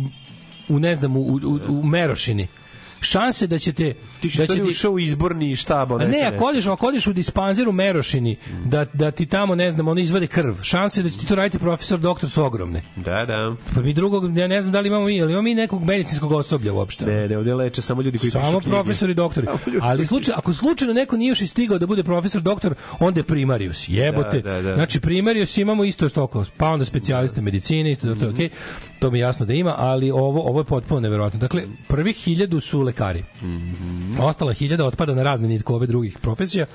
[0.69, 2.47] u ne znam, u, u, u Merošini,
[3.01, 6.23] šanse da ćete Ti da da će ti ušao u izborni štab, A ono ne,
[6.35, 10.03] ako odeš, ako odeš u dispanzer u Merošini, da, da ti tamo, ne znam, oni
[10.03, 12.83] izvade krv, šanse da će ti to raditi profesor, doktor su ogromne.
[12.97, 13.57] Da, da.
[13.75, 16.33] Pa mi drugog, ja ne znam da li imamo mi, ali imamo mi nekog medicinskog
[16.33, 17.07] osoblja uopšte.
[17.07, 19.47] Ne, ne, ovdje leče samo ljudi koji Samo profesori i doktori.
[19.81, 23.25] Ali slučaj, ako slučajno neko nije još i stigao da bude profesor doktor, onda je
[23.25, 23.89] primarius.
[23.89, 24.41] Jebote.
[24.41, 24.75] Da, da, da.
[24.75, 28.51] Znači primarius imamo isto što oko, pa onda specijaliste medicine, isto doktor, okej.
[28.99, 31.41] To mi jasno da ima, ali ovo ovo je potpuno neverovatno.
[31.41, 33.25] Dakle, prvih hiljadu su lekari.
[33.43, 34.21] Mhm.
[34.21, 36.67] Ostala hiljada otpada na razne nitkove drugih profesija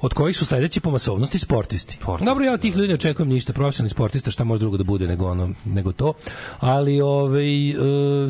[0.00, 1.98] od kojih su sledeći po masovnosti sportisti.
[2.24, 5.06] Dobro, ja od tih ljudi ne očekujem ništa, profesionalni sportista, šta može drugo da bude
[5.06, 6.12] nego ono nego to.
[6.58, 7.74] Ali ovaj e,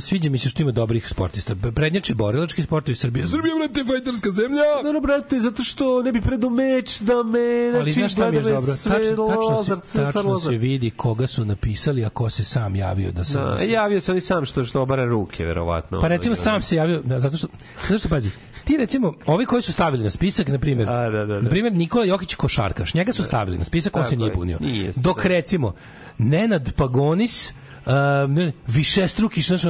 [0.00, 1.54] sviđa mi se što ima dobrih sportista.
[1.74, 3.28] Prednjači borilački sportovi Srbije.
[3.28, 4.82] Srbija brate fajterska zemlja.
[4.84, 7.78] Dobro, brate, zato što ne bi predo meč da me...
[7.80, 8.74] Ali znači, znaš šta mi je dobro?
[8.74, 13.24] Tačno, tačno, se, tačno se vidi koga su napisali, a ko se sam javio da
[13.24, 13.38] se...
[13.38, 16.00] Da, da javio se on i sam što, što obara ruke, verovatno.
[16.00, 17.48] Pa recimo Ono, sam se javio, da, zato što,
[17.88, 18.30] zato što pazi,
[18.64, 21.40] ti recimo, ovi koji su stavili na spisak, na primjer, da, da, da.
[21.60, 24.34] Primjer Nikola Jokić košarkaš, njega su stavili na spisak, on se Tako nije je.
[24.34, 24.58] bunio.
[24.92, 25.28] Se, Dok da.
[25.28, 25.72] recimo,
[26.18, 27.92] Nenad Pagonis, Uh,
[28.28, 29.62] ne, višestruki znaš,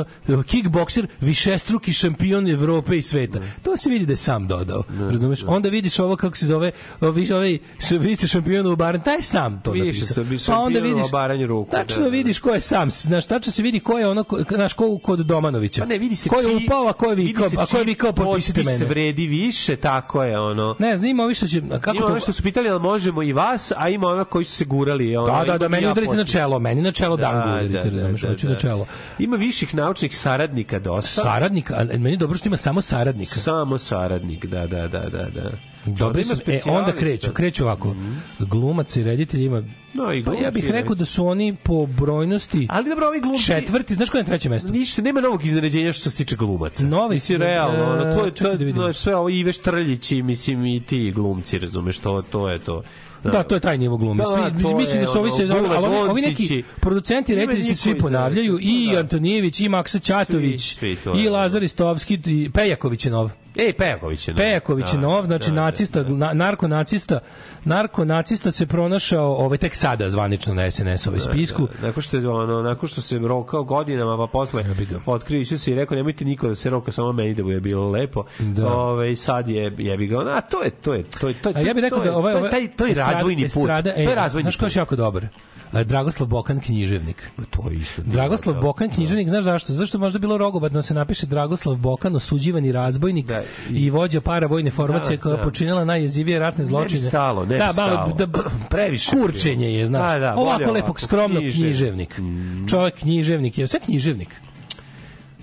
[0.46, 3.38] kickbokser, višestruki šampion Evrope i sveta.
[3.62, 4.82] To se vidi da je sam dodao.
[5.00, 5.40] Razumeš?
[5.46, 6.70] Onda vidiš ovo kako se zove,
[7.00, 7.58] ovaj ovaj
[7.90, 10.24] vice šampion u Baran, taj sam to Više napisao.
[10.24, 12.08] više Pa onda vidiš obaranju ruku, Tačno da, da.
[12.08, 15.80] vidiš ko je sam, znaš, tačno se vidi ko je ono, znaš, ko kod Domanovića.
[15.80, 17.78] Pa ne, vidi se ko je čiji- upao, a ko je vikao, se a ko
[17.78, 18.90] je vikao potpišite potpis mene.
[18.90, 20.76] vredi više, tako je, ono.
[20.78, 22.12] Ne, znam, ima ovi što će, a kako ima to...
[22.12, 25.16] ono što su pitali, ali možemo i vas, a ima ono koji su se gurali.
[25.16, 28.22] Ono, Da, da, da, meni udarite na čelo, meni na čelo da, da, udarite, razumeš,
[28.22, 28.86] hoću na čelo.
[29.18, 31.22] Ima viših naučnih saradnika dosta.
[31.22, 33.34] Saradnika, a meni je dobro što ima samo saradnika.
[33.34, 35.28] Samo saradnik, da, da, da, da.
[35.34, 35.50] da.
[35.86, 37.94] Dobri ima e, onda kreću, kreću ovako.
[38.38, 39.62] Glumac i reditelj ima
[39.94, 43.20] No, i Pa ja glumci bih rekao da su oni po brojnosti Ali dobro, ovi
[43.20, 43.44] glumci...
[43.44, 44.68] četvrti, znaš ko je na trećem mestu?
[44.68, 46.86] Ništa, nema novog iznenađenja što se tiče glumaca.
[46.86, 50.22] Novi Mislim, su, realno, ono, to je, to da no, sve ovo Ive Štrljić i,
[50.22, 52.82] mislim, i ti glumci, razumeš, to, to je to.
[53.24, 54.24] Da, to je taj nivo glume.
[54.24, 57.34] Da, Svi, to mislim da su ovi ono, se, ali Bule ovi, ovi neki producenti
[57.34, 58.98] reditelji se svi njihovi ponavljaju i da.
[58.98, 63.30] Antonijević i Maksa Ćatović Svi, svi, to i Lazar Istovski i Pejaković je nov.
[63.56, 64.38] Ej, Pejaković je nov.
[64.38, 67.18] Pejaković je Da, nov, znači da, da, nacista, na, narko-nacista,
[67.64, 71.68] narko-nacista se pronašao ovaj, tek sada zvanično na SNS-ovoj spisku.
[71.72, 74.64] Da, nakon što je ono, nakon što se rokao godinama, pa posle
[75.06, 78.24] otkrio Isus i rekao nemojte niko da se roka, samo meni da bude bilo lepo.
[78.38, 78.66] Da.
[78.68, 80.18] Ove, sad je jebi ga.
[80.18, 81.54] A to je to je to je to je.
[81.56, 83.12] A ja bih rekao to je- da ovaj, to je ovaj taj to je estrada-
[83.12, 83.46] razvojni put.
[83.48, 84.66] estrada, to e, je razvojni Znaš je put.
[84.66, 85.26] još jako dobar?
[85.72, 87.30] E, Dragoslav Bokan književnik.
[87.50, 88.02] To je isto.
[88.02, 89.72] Dragoslav Da, Bokan književnik, znaš zašto?
[89.72, 94.70] Zašto možda bilo rogobatno da se napiše Dragoslav Bokan, osuđivani razbojnik Da, i, vođa paravojne
[94.70, 95.42] formacije Da, koja da.
[95.42, 97.00] počinila najjezivije ratne zločine.
[97.00, 98.14] Ne bi stalo, ne bi da, malo, stalo.
[98.16, 98.26] da,
[98.70, 100.12] Previše kurčenje je, znaš.
[100.12, 102.14] Da, da, ovako ovako, lepog skromnog književnik.
[102.14, 102.70] književnik.
[102.70, 104.28] Čovjek književnik je, sve književnik.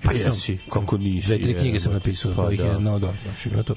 [0.02, 1.26] Pa jesi, kako nisi.
[1.28, 2.66] Dve, tri knjige sam napisao, Pa kojih da.
[2.66, 3.74] je jedno od znači ima to.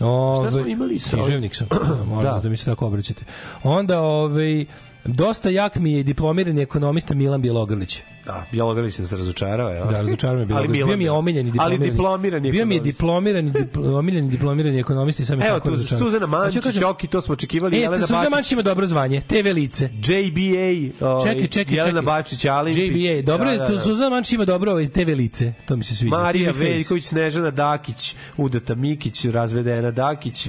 [0.00, 1.66] Ove, smo imali sa- Književnik sam,
[2.08, 2.40] molim Da.
[2.42, 3.24] da mi se tako obraćate.
[3.62, 4.64] Onda, ovaj,
[5.08, 8.02] Dosta jak mi je diplomirani ekonomista Milan Bjelogrlić.
[8.28, 9.84] Da, Bjelogrlić se razočarao, ja.
[9.84, 10.84] Da, razočarao me Ali Bjelogrlić.
[10.86, 11.90] Bio mi je omiljeni Ali diplomirani.
[11.90, 15.70] diplomirani Bio mi je diplomirani, dipl- omiljeni diplomirani ekonomista i sam je Evo tako tu
[15.70, 15.98] razočaran.
[15.98, 17.76] Suzana Mančić, Hoću kažem- Joki, to smo očekivali.
[17.76, 19.90] E, Jelena Suzana Mančić ima dobro zvanje, TV lice.
[19.94, 22.02] JBA, ovaj, Čekaj, čekaj, Jelena.
[22.02, 22.82] Bačić, Alimpić.
[22.84, 23.80] JBA, dobro je, Da, da, da.
[23.80, 26.16] Suzana Mančić ima dobro ovaj TV lice, to mi se sviđa.
[26.16, 26.52] Marija.
[26.52, 30.48] Veljković, Snežana Dakić, Udata Mikić, razvedena Dakić,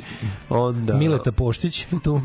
[0.49, 0.93] onda...
[0.93, 2.22] Mileta Poštić je tu.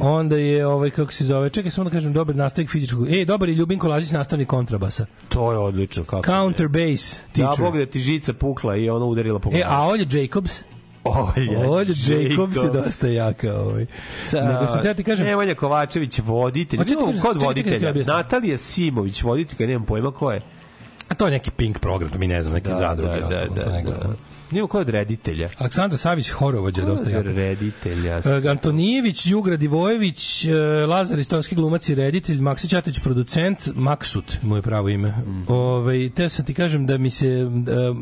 [0.00, 3.08] Onda je ovaj kako se zove, čekaj samo da kažem dobar nastavnik fizičkog.
[3.10, 5.06] Ej, dobar je Ljubinko Lazić nastavnik kontrabasa.
[5.28, 7.60] To je odlično, kako Counter bass Ja, teacher.
[7.60, 9.64] Bog da ti žica pukla i ona udarila po E, glavi.
[9.68, 10.60] a Olja Jacobs?
[11.04, 13.54] Olja Olja Jacobs je dosta jaka.
[13.54, 13.86] Ovaj.
[14.32, 14.52] Da.
[14.52, 16.78] Nego sam teo ti kažem, Nemanja Kovačević, voditelj.
[16.78, 17.90] Hoćete Imamo kažem, kod čekaj, čekaj, voditelja.
[17.90, 18.16] objasnim.
[18.16, 20.40] Natalija Simović, voditeljka, nemam pojma ko je.
[21.08, 23.20] a to je neki pink program, to mi ne znam, neki Da, zadruge.
[23.20, 24.14] da, da, to ne da,
[24.52, 25.48] Nima ko od reditelja.
[25.58, 27.38] Aleksandar Savić, horovođa, dosta Ko je od jaka.
[27.38, 28.20] reditelja.
[28.44, 30.54] E, Antonijević, Jugra Divojević, e,
[30.86, 35.08] Lazar Istovski glumac i reditelj, Maksi Ćatović producent, Maksut, mu je pravo ime.
[35.08, 35.42] Mhm.
[35.48, 37.48] Ove, te sam ti kažem da mi se e,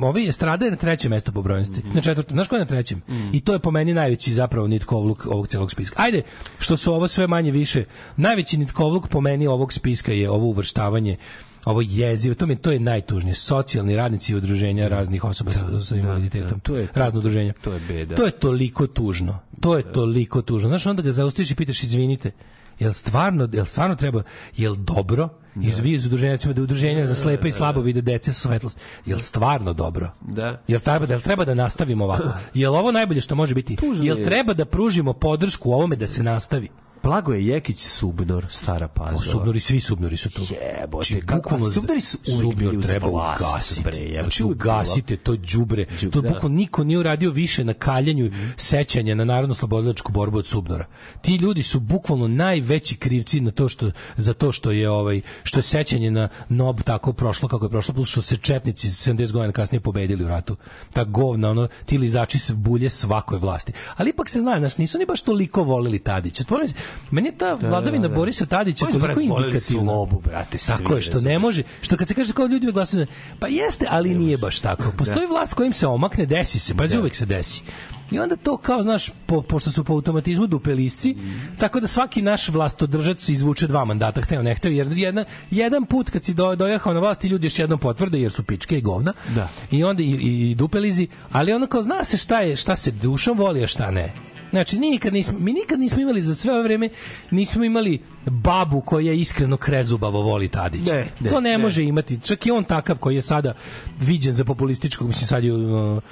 [0.03, 1.79] ovaj Estrada je na trećem mestu po brojnosti.
[1.81, 1.95] Mhm.
[1.95, 3.03] Na četvrtom, znaš ko je na trećem?
[3.33, 6.03] I to je po meni najveći zapravo nitkovluk ovog celog spiska.
[6.03, 6.23] Ajde,
[6.59, 7.85] što su ovo sve manje više,
[8.17, 11.17] najveći nitkovluk po meni ovog spiska je ovo uvrštavanje
[11.65, 13.35] ovo jezivo, to mi to je najtužnije.
[13.35, 16.61] Socijalni radnici i udruženja raznih osoba sa, sa invaliditetom.
[16.61, 17.53] to je- razno udruženja.
[17.65, 18.15] to je beda.
[18.15, 19.39] To je toliko tužno.
[19.61, 20.69] To je toliko tužno.
[20.69, 22.31] Znaš, onda ga zaustiš i pitaš, izvinite,
[22.79, 24.23] jel stvarno, jel stvarno treba,
[24.57, 28.33] jel dobro, iz vi iz udruženja, recimo da udruženja za slepe i slabo vide dece
[28.33, 30.11] sa svetlost, jel stvarno dobro?
[30.21, 30.63] Da.
[30.69, 32.29] Jel treba, jel treba da nastavimo ovako?
[32.55, 33.77] Jel ovo najbolje što može biti?
[33.97, 34.25] Jel je.
[34.25, 36.69] treba da pružimo podršku ovome da se nastavi?
[37.11, 39.17] Blago je Jekić Subnor, stara pazova.
[39.17, 40.43] O, subnori, svi subnori su tu.
[40.43, 43.81] Jebote, Znači, kako- bukvalno subnori su uvijek subnor treba vlast, ugasiti.
[43.83, 45.87] bre, jebote, znači, ugasite to đubre.
[46.13, 46.29] To da.
[46.29, 50.87] bukvalno niko nije uradio više na kaljanju sećanja na narodno slobodilačku borbu od subnora.
[51.23, 55.59] Ti ljudi su bukvalno najveći krivci na to što za to što je ovaj što
[55.59, 59.53] je sećanje na NOB tako prošlo kako je prošlo plus što se četnici 70 godina
[59.53, 60.57] kasnije pobedili u ratu.
[60.93, 63.73] Ta govna ono ti lizači se bulje svakoj vlasti.
[63.97, 66.45] Ali ipak se zna, znaš, nisu ni baš toliko voleli Tadića.
[66.67, 66.75] Si-
[67.11, 68.15] Meni je ta vladavina da.
[68.15, 69.61] Borisa Tadića su, toliko indikativna.
[69.61, 73.07] slobu, brate, svi, Tako je, što ne može, što kad se kaže kao ljudi glasaju,
[73.39, 74.93] pa jeste, ali nije baš tako.
[74.99, 77.63] Postoji vlast kojim se omakne, desi se, pazi, uvek se desi.
[78.11, 81.17] I onda to kao, znaš, po, pošto su po automatizmu dupelisci,
[81.59, 86.11] tako da svaki naš vlastodržac izvuče dva mandata, hteo ne hteo, jer jedna, jedan put
[86.11, 88.81] kad si do, dojahao na vlast, ti ljudi još jednom potvrde, jer su pičke i
[88.81, 89.49] govna, Da.
[89.71, 92.91] i onda i, i, i dupelizi, ali onda kao zna se šta je, šta se
[92.91, 94.13] dušom voli, a šta ne.
[94.51, 96.89] Znači, nikad nismo, mi nikad nismo imali za sve ove vreme,
[97.31, 100.95] nismo imali babu koja iskreno krezubavo voli Tadića.
[100.95, 101.59] Ne, ne, to ne, ne.
[101.59, 102.21] može imati.
[102.21, 103.55] Čak i on takav koji je sada
[104.01, 106.03] viđen za populističkog, mislim sad je uh,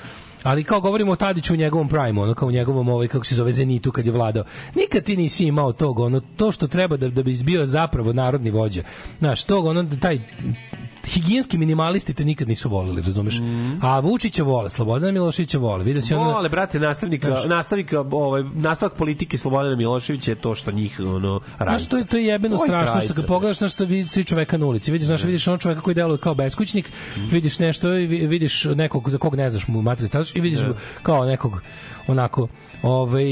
[0.42, 3.34] ali kao govorimo o Tadiću u njegovom prime, ono kao u njegovom ovaj kako se
[3.34, 4.44] zove Zenitu kad je vladao.
[4.74, 8.50] Nikad ti nisi imao tog, ono to što treba da da bi bio zapravo narodni
[8.50, 8.82] vođa.
[9.18, 10.20] Znaš, tog ono taj
[11.08, 13.34] higijenski minimalisti te nikad nisu voleli, razumeš?
[13.82, 15.84] A Vučića vole, Slobodana Miloševića vole.
[15.84, 20.54] Vidio si ono Vole, brate, nastavnika, Znaš- nastavnika, ovaj, nastavak politike Slobodana Miloševića je to
[20.54, 21.70] što njih, ono, radi.
[21.70, 24.12] Znaš, to je, to je jebeno Oj, strašno što pravica, kad pogledaš na što vidiš
[24.12, 26.90] tri čoveka na ulici, vidiš, znaš, vidiš onog čoveka koji deluje kao beskućnik,
[27.30, 30.60] vidiš nešto i vi- vidiš nekog za kog ne znaš mu materijalni status i vidiš
[31.02, 31.62] kao nekog
[32.06, 32.48] onako
[32.82, 33.28] ovaj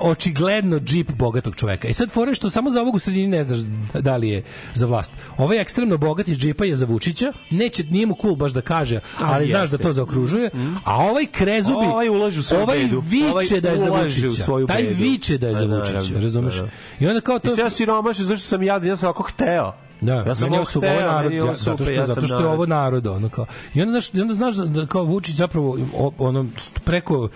[0.00, 1.88] očigledno džip bogatog čoveka.
[1.88, 3.58] I sad fore što samo za ovog u sredini ne znaš
[4.00, 4.42] da li je
[4.74, 5.12] za vlast.
[5.36, 9.00] Ovaj ekstremno bogat iz džipa je za Vučića, neće nije mu cool baš da kaže,
[9.18, 10.50] ali znaš da to zaokružuje,
[10.84, 13.02] a ovaj krezubi Ovaj ulaže u svoju ovaj bedu.
[13.08, 14.66] viče Ovaj da je za ulaže u Vučića.
[14.66, 16.54] Taj viče da je za Vučića, razumeš?
[16.54, 16.68] da, da.
[17.00, 19.72] I onda kao to I sve ja siromašan, zašto sam jadan, ja sam ovako hteo.
[20.00, 22.46] Da, ja sam ovako su ovo narod, ovo ja, zato što, ja zato što je
[22.46, 23.46] ovo narod, ono kao.
[23.74, 25.78] I onda znaš, i onda znaš da, da kao Vučić zapravo
[26.18, 26.46] ono
[26.84, 27.28] preko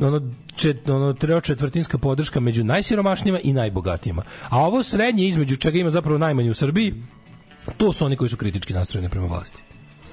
[0.00, 0.20] ono
[0.56, 4.22] čet, ono treo četvrtinska podrška među najsiromašnijima i najbogatijima.
[4.48, 6.94] A ovo srednje između čega ima zapravo najmanje u Srbiji,
[7.76, 9.62] to su oni koji su kritički nastrojeni prema vlasti.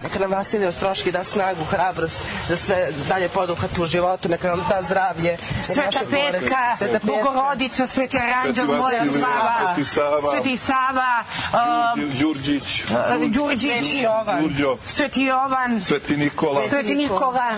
[0.03, 4.65] Neka nam Vasilij Ostroški da snagu, hrabrost, da sve dalje poduhati u životu, neka nam
[4.69, 5.37] da zdravlje.
[5.63, 7.07] Sveta Petka, Sveta Petka.
[7.07, 10.21] Bogorodica, Sveti Aranđel, moja Vasilije, Sava, Sveti Sava.
[10.21, 11.23] Sveti Sava,
[11.95, 12.83] um, Đurđić,
[13.33, 13.85] Đurđić,
[14.85, 16.67] Sveti Jovan, Sveti Nikola.
[16.67, 17.57] Sveti Nikola.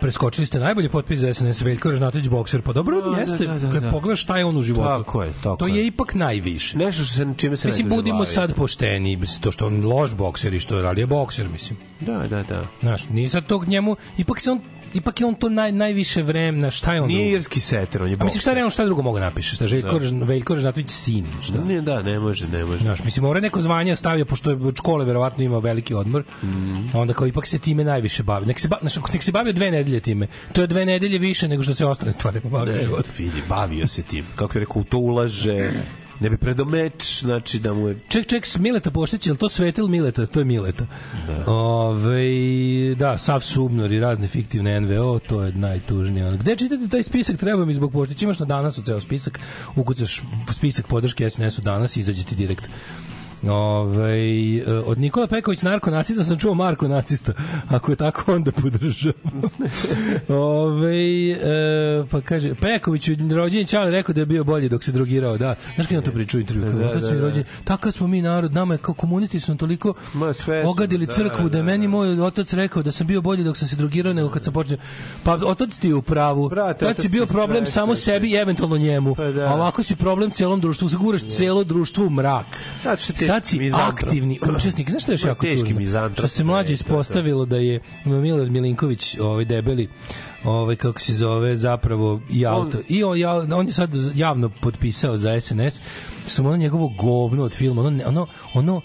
[0.00, 2.62] Preskočili ste najbolji potpis za SNS Veljko Režnatović bokser.
[2.62, 3.36] Pa dobro, Da, jeste.
[3.38, 3.90] da, da, da, kad da.
[3.90, 4.88] pogledaš šta je on u životu.
[4.88, 5.76] Tako je, tako to je.
[5.76, 6.78] je ipak najviše.
[6.78, 8.26] Nešto što se čime se Mislim, budimo bavi.
[8.28, 9.16] sad pošteni.
[9.16, 11.78] Mislim, to što on loš bokser i što je, ali je bokser, mislim.
[12.00, 12.66] Da, da, da.
[12.80, 14.60] Znaš, nije sad tog njemu, ipak se on
[14.94, 17.36] ipak je on to naj, najviše vremena, šta je on Nije drugo?
[17.36, 19.54] irski seter, on je A mislim, šta je on, šta drugo mogu napiše?
[19.54, 20.10] Šta, Željko, Da.
[20.10, 20.24] da.
[20.24, 21.60] Veljko Režnatović sin, šta?
[21.60, 22.78] Ne, da, ne može, ne može.
[22.78, 26.24] Znaš, mislim, mora neko zvanje stavio, pošto je od škole verovatno ima veliki odmor,
[26.94, 28.46] a onda kao ipak se time najviše bavi.
[28.46, 30.26] Nek se, ba, znaš, nek se bavio dve nedelje time.
[30.52, 32.88] To je dve nedelje više nego što se ostane stvarima bavio Ne,
[33.18, 34.24] vidi, bavio se tim.
[34.34, 35.70] Kako je rekao, to ulaže,
[36.20, 37.98] ne bi predao meč, znači da mu je...
[38.08, 40.26] Ček, ček, Mileta Poštić, je li to Svetel Mileta?
[40.26, 40.86] To je Mileta.
[41.26, 41.52] Da.
[41.52, 46.36] Ove, da, Sav Subnor i razne fiktivne NVO, to je najtužnije.
[46.36, 47.36] Gde čitate taj spisak?
[47.36, 48.24] Treba mi zbog Poštića.
[48.24, 49.40] Imaš na danas u ceo spisak,
[49.76, 52.70] ukucaš spisak podrške SNS-u danas i izađe ti direkt.
[53.48, 57.32] Ove, od Nikola Peković narko nacista sam čuo Marko nacista.
[57.68, 59.12] Ako je tako, onda podržam.
[60.28, 65.38] Ove, e, pa kaže, Peković rođenje Čale rekao da je bio bolji dok se drogirao,
[65.38, 65.54] da.
[65.74, 66.62] Znaš kada to pričao u intervju?
[66.62, 67.42] Da, Da, da, da, da, da.
[67.64, 71.48] takav smo mi narod, nama je kao komunisti su toliko Ma, sve ogadili da, crkvu
[71.48, 71.90] da, je da, meni da.
[71.90, 74.78] moj otac rekao da sam bio bolji dok sam se drogirao nego kad sam počeo.
[75.22, 76.48] Pa otac ti je u pravu.
[76.48, 79.14] Brate, Tad otac si bio problem sve, samo sebi i eventualno njemu.
[79.14, 79.48] Pa da.
[79.48, 82.46] A ovako si problem celom društvu, zaguraš celo društvo u mrak.
[83.14, 83.92] Teški Sad si mizantrop.
[83.92, 84.90] aktivni učesnik.
[84.90, 86.10] Znaš što je još jako teški tužno?
[86.14, 86.72] Što se mlađe to.
[86.72, 89.88] ispostavilo da je Milad Milinković, ovaj debeli,
[90.44, 95.16] ovaj kako se zove zapravo i auto i on, ja, on je sad javno potpisao
[95.16, 95.80] za SNS
[96.26, 98.80] su mu ono njegovo govno od filma ono, ono, ono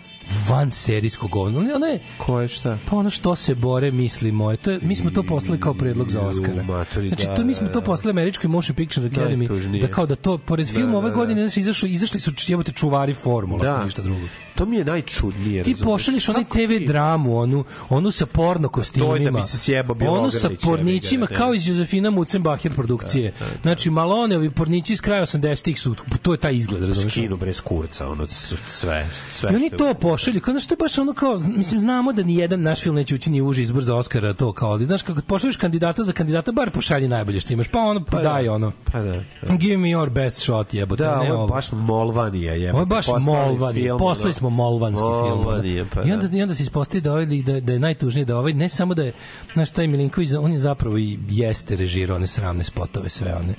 [0.49, 2.77] van serijsko govno ono, je Ko je šta?
[2.89, 6.11] pa ono što se bore misli moje to je, mi smo to poslali kao predlog
[6.11, 7.85] za Oscara matori, znači da, to mi smo to da.
[7.85, 11.59] poslali američkoj Motion Picture Academy da kao da to pored filma ove da, godine znači
[11.59, 13.83] izašli izašli su jebote čuvari formula Da.
[13.83, 15.63] ništa drugo To mi je najčudnije.
[15.63, 19.11] Ti pošalješ onaj TV ti- dramu, onu, onu sa porno kostimima.
[19.11, 23.33] To je da bi se sjebao Onu sa pornićima ga, kao iz Josefina Mucenbacher produkcije.
[23.61, 27.13] Znači, Malone, ovi pornići iz kraja 80-ih su, to je taj izgled, razumiješ?
[27.13, 28.27] Skinu bre s kurca, ono,
[28.67, 29.09] sve.
[29.31, 32.23] sve I oni to pošalju, kao znaš, to je baš ono kao, mislim, znamo da
[32.23, 35.01] ni jedan naš film neće ući ni uži izbor za Oscara, to kao, ali znaš,
[35.01, 38.71] kako pošalješ kandidata za kandidata, bar pošalji najbolje što imaš, pa ono, pa daj ono.
[38.91, 39.21] Pa da.
[39.57, 42.71] Give me your best shot, jebote, Da, ne ovo je baš Molvanija, je.
[42.71, 45.37] Ovo je baš Molvanije, poslali smo Molvanski film.
[45.37, 45.89] Molvanije, ono.
[45.93, 46.37] pa I onda, da.
[46.37, 49.03] I onda se ispostavi da, ovaj, da, da je najtužnije da ovaj, ne samo da
[49.03, 49.13] je,
[49.53, 53.53] znaš, taj Milinković, on je zapravo i jeste režirao one sramne spotove, sve one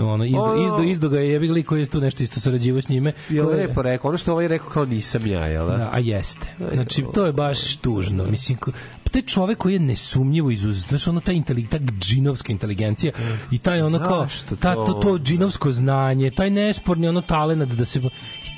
[0.00, 2.40] ono izdo Ono- izdo izdo ga je jebi ga lik koji je tu nešto isto
[2.40, 5.66] sarađivao s njime Je je- lepo rekao, ono što ovaj rekao kao nisam ja, jel
[5.66, 5.76] da?
[5.76, 6.46] Da, a jeste.
[6.72, 8.24] Znači, to je baš tužno.
[8.24, 8.72] Mislim, ko-
[9.10, 13.12] taj čovek koji je nesumnjivo izuz, znaš, ono, ta, inteli, ta džinovska inteligencija
[13.50, 14.26] i taj ono kao,
[14.60, 14.84] ta, to?
[14.84, 18.00] to, to džinovsko znanje, taj nesporni ono talent da se...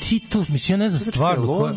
[0.01, 1.75] Ti to, mislim, ja ne znam stvarno koja...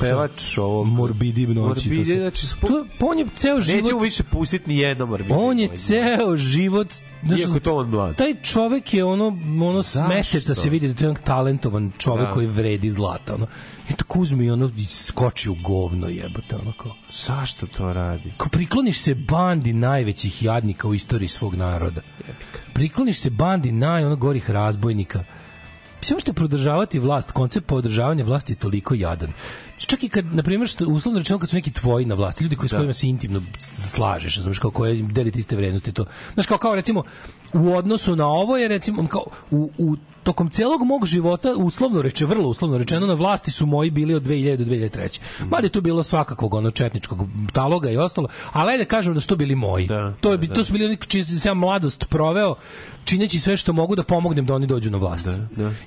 [0.00, 0.86] pevač ovog...
[0.86, 1.88] Morbidi noći.
[1.88, 3.82] Morbidi, to znači, spo- to, on je ceo život...
[3.84, 5.34] Nećemo više pustiti ni jedno morbidi.
[5.36, 8.16] On je ceo život znaš, Iako to on mlad.
[8.16, 9.26] Taj čovek je ono,
[9.68, 12.30] ono s meseca se vidi da je jedan talentovan čovek Da.
[12.30, 13.34] koji vredi zlata.
[13.34, 13.46] Ono.
[13.90, 16.56] I tako uzme i ono skoči u govno jebote.
[16.56, 16.94] Ono kao.
[17.26, 18.32] Zašto to radi?
[18.36, 22.00] Ko prikloniš se bandi najvećih jadnika u istoriji svog naroda.
[22.72, 25.24] Prikloniš se bandi naj ono gorih razbojnika.
[26.06, 29.32] Mislim, možete prodržavati vlast, koncept podržavanja vlasti je toliko jadan.
[29.78, 32.56] Čak i kad, na primjer, što, uslovno rečeno, kad su neki tvoji na vlasti, ljudi
[32.56, 32.76] koji s Da.
[32.76, 36.04] kojima se intimno slažeš, znaš, kao koje delite iste vrednosti, to.
[36.34, 37.02] Znaš, kao, kao recimo,
[37.52, 39.96] u odnosu na ovo je, recimo, kao, u, u
[40.26, 44.22] tokom celog mog života, uslovno reče, vrlo uslovno rečeno, na vlasti su moji bili od
[44.22, 45.20] 2000 do 2003.
[45.50, 47.18] Mada je tu bilo svakakvog ono četničkog
[47.52, 49.86] taloga i ostalo, ali ajde da kažemo da su to bili moji.
[50.20, 52.54] to, je, bi- to su bili oni čiji sam ja mladost proveo,
[53.04, 55.28] čineći sve što mogu da pomognem da oni dođu na vlast.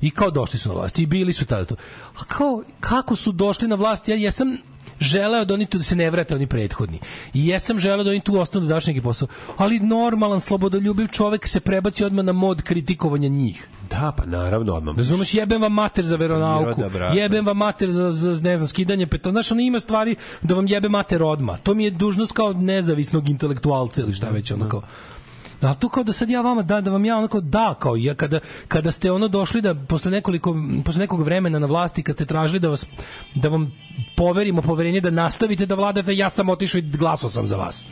[0.01, 0.99] I kao došli su na vlast.
[0.99, 1.75] I bili su tada to.
[2.19, 4.07] A kao, kako su došli na vlast?
[4.07, 4.57] Ja jesam
[4.99, 6.99] želeo da oni tu da se ne vrate oni prethodni.
[7.33, 9.27] I jesam želeo da oni tu ostanu da završe neki posao.
[9.57, 13.67] Ali normalan, slobodoljubiv čovek se prebaci odmah na mod kritikovanja njih.
[13.89, 14.97] Da, pa naravno, odmah.
[14.97, 17.17] Razumeš, jebem vam mater za veronauku, brate.
[17.17, 19.31] jebem vam mater za, za ne znam, skidanje petona.
[19.31, 21.57] Znaš, ono ima stvari da vam jebe mater odma.
[21.57, 24.81] To mi je dužnost kao nezavisnog intelektualca ili šta već, ono kao.
[25.61, 28.15] Da, to kao da sad ja vama da da vam ja onako da kao ja
[28.15, 30.55] kada kada ste ono došli da posle nekoliko
[30.85, 32.85] posle nekog vremena na vlasti kad ste tražili da vas
[33.35, 33.71] da vam
[34.17, 37.85] poverimo poverenje da nastavite da vladate ja sam otišao i glasao sam za vas.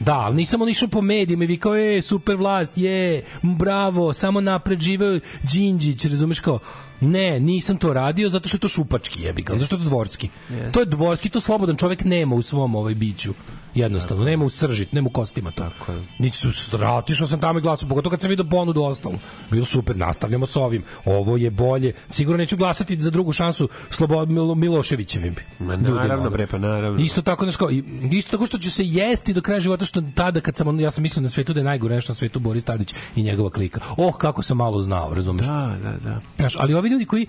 [0.00, 4.40] Da, ali nisam on išao po medijima i vikao, e, super vlast, je, bravo, samo
[4.40, 5.20] napred živeo
[5.52, 6.58] Đinđić, razumeš kao,
[7.00, 9.84] ne, nisam to radio zato što je to šupački jebi ga, zato što je to
[9.84, 10.28] dvorski.
[10.50, 10.72] Yes.
[10.72, 13.34] To je dvorski, to slobodan čovjek nema u svom ovaj biću.
[13.74, 15.62] Jednostavno, nema u srži, nema u kostima to.
[15.62, 16.02] Tako je.
[16.18, 19.14] Niti su stra- otišao sam tamo i glasao, pogotovo kad sam vidio ponudu ostalo.
[19.50, 20.82] Bilo super, nastavljamo s ovim.
[21.04, 21.92] Ovo je bolje.
[22.10, 25.34] Sigurno neću glasati za drugu šansu Slobod Milo, Miloševićevim.
[25.58, 27.00] Ma naravno, bre, pa naravno.
[27.00, 30.02] Isto tako, znaš kao, i- isto tako što ću se jesti do kraja života, što
[30.14, 32.64] tada kad sam, ja sam mislio na svetu da je najgore nešto na svetu Boris
[32.64, 33.80] Tadić i njegova klika.
[33.96, 35.46] Oh, kako sam malo znao, razumeš?
[35.46, 36.20] Da, da, da.
[36.36, 37.26] Znaš, ali ovi ljudi koji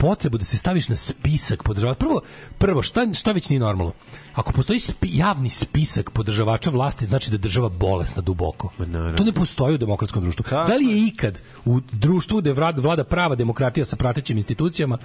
[0.00, 1.98] potrebu da se staviš na spisak podržavača.
[1.98, 2.20] Prvo,
[2.58, 3.92] prvo šta, šta već nije normalno?
[4.34, 8.70] Ako postoji spi, javni spisak podržavača vlasti, znači da je država bolesna duboko.
[9.16, 10.44] To ne postoji u demokratskom društvu.
[10.50, 14.98] Da li je ikad u društvu gde vlada, prava demokratija sa pratećim institucijama,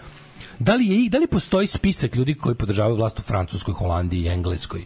[0.59, 4.85] da li, je, da li postoji spisak ljudi koji podržavaju vlast u Francuskoj, Holandiji, Engleskoj?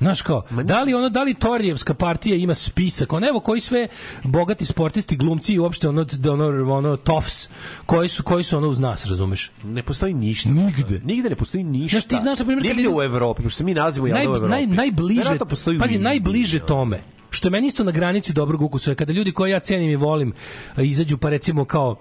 [0.00, 3.88] Znaš kao, da li ono, da li Torijevska partija ima spisak, on evo koji sve
[4.24, 7.48] bogati sportisti, glumci i uopšte ono, ono, ono tofs,
[7.86, 9.50] koji su, koji su ono uz nas, razumeš?
[9.64, 10.50] Ne postoji ništa.
[10.50, 11.00] Nigde.
[11.04, 11.94] Nigde ne postoji ništa.
[11.94, 14.50] Znaš, ti znaš, na primjer, Nigde u Evropi, pošto se mi nalazimo Naj, u Evropi.
[14.50, 15.38] naj, najbliže,
[15.80, 19.60] pazi, najbliže tome, što je meni isto na granici dobrog ukusa, kada ljudi koje ja
[19.60, 20.32] cenim i volim
[20.76, 21.96] a, izađu pa recimo kao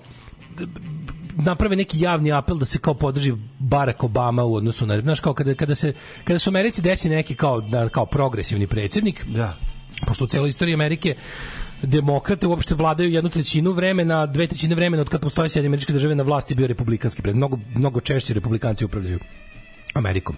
[1.36, 5.34] naprave neki javni apel da se kao podrži Barack Obama u odnosu na znaš kao
[5.34, 5.94] kada kada se
[6.24, 9.54] kada su Americi desi neki kao da kao progresivni predsjednik da.
[10.08, 11.16] pošto u celoj istoriji Amerike
[11.82, 16.16] demokrate uopšte vladaju jednu trećinu vremena, dve trećine vremena od kad postoje Sjedinjene američke države
[16.16, 19.20] na vlasti bio republikanski pred mnogo mnogo češće republikanci upravljaju
[19.94, 20.36] Amerikom.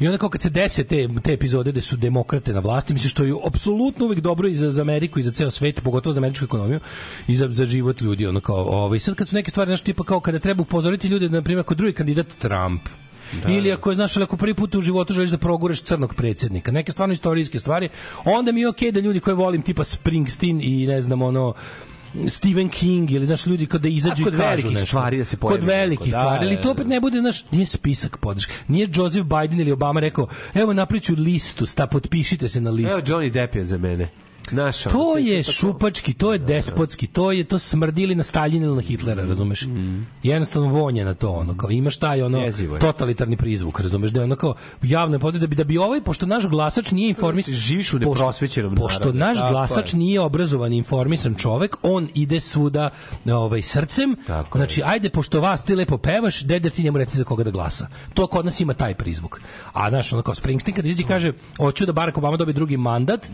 [0.00, 3.10] I onda kao kad se dese te, te epizode gde su demokrate na vlasti, mislim
[3.10, 6.20] što je apsolutno uvek dobro i za, za Ameriku i za ceo svet, pogotovo za
[6.20, 6.80] američku ekonomiju
[7.28, 10.04] i za, za život ljudi, ono kao, ovaj, sad kad su neke stvari, znaš, tipa
[10.04, 12.82] kao kada treba upozoriti ljude, na primjer, ako drugi kandidat Trump,
[13.42, 16.14] Da, ili ako je, znaš, ali ako prvi put u životu želiš da progureš crnog
[16.14, 17.88] predsjednika, neke stvarno istorijske stvari,
[18.24, 21.54] onda mi je okej da ljudi koje volim, tipa Springsteen i ne znam, ono,
[22.28, 24.86] Stephen King ili naš ljudi kada izađu i kažu velikih nešto.
[24.86, 27.22] stvari da se pojavi Kod velikih neko, da, stvari, ali da, to opet ne bude
[27.22, 28.52] naš nije spisak podrške.
[28.68, 33.00] Nije Joseph Biden ili Obama rekao: "Evo napriču listu, sta potpišite se na listu." Evo
[33.00, 34.08] Johnny Depp je za mene.
[34.52, 38.82] Ono, To je šupački, to je despotski, to je to smrdili na Staljina ili na
[38.82, 39.62] Hitlera, razumeš?
[40.22, 42.42] Jednostavno vonje na to, ono, kao imaš taj ono Mm.
[42.42, 42.80] Jezivo je.
[42.80, 44.10] totalitarni prizvuk, razumeš?
[44.10, 46.90] Da je ono kao javno je potrebe da bi da bi ovaj pošto naš glasač
[46.90, 49.98] nije informisan, Živiš u pošto- neprosvećenom Pošto narodu, naš tako glasač je.
[49.98, 52.90] nije obrazovan i informisan čovek, on ide svuda
[53.26, 54.16] ovaj srcem.
[54.26, 57.50] Tako znači ajde pošto vas ti lepo pevaš, dede ti njemu reci za koga da
[57.50, 57.86] glasa.
[58.14, 59.40] To kod nas ima taj prizvuk.
[59.72, 63.26] A znaš, ono kao Springsteen kad izađe kaže hoću da Barack Obama dobije drugi mandat,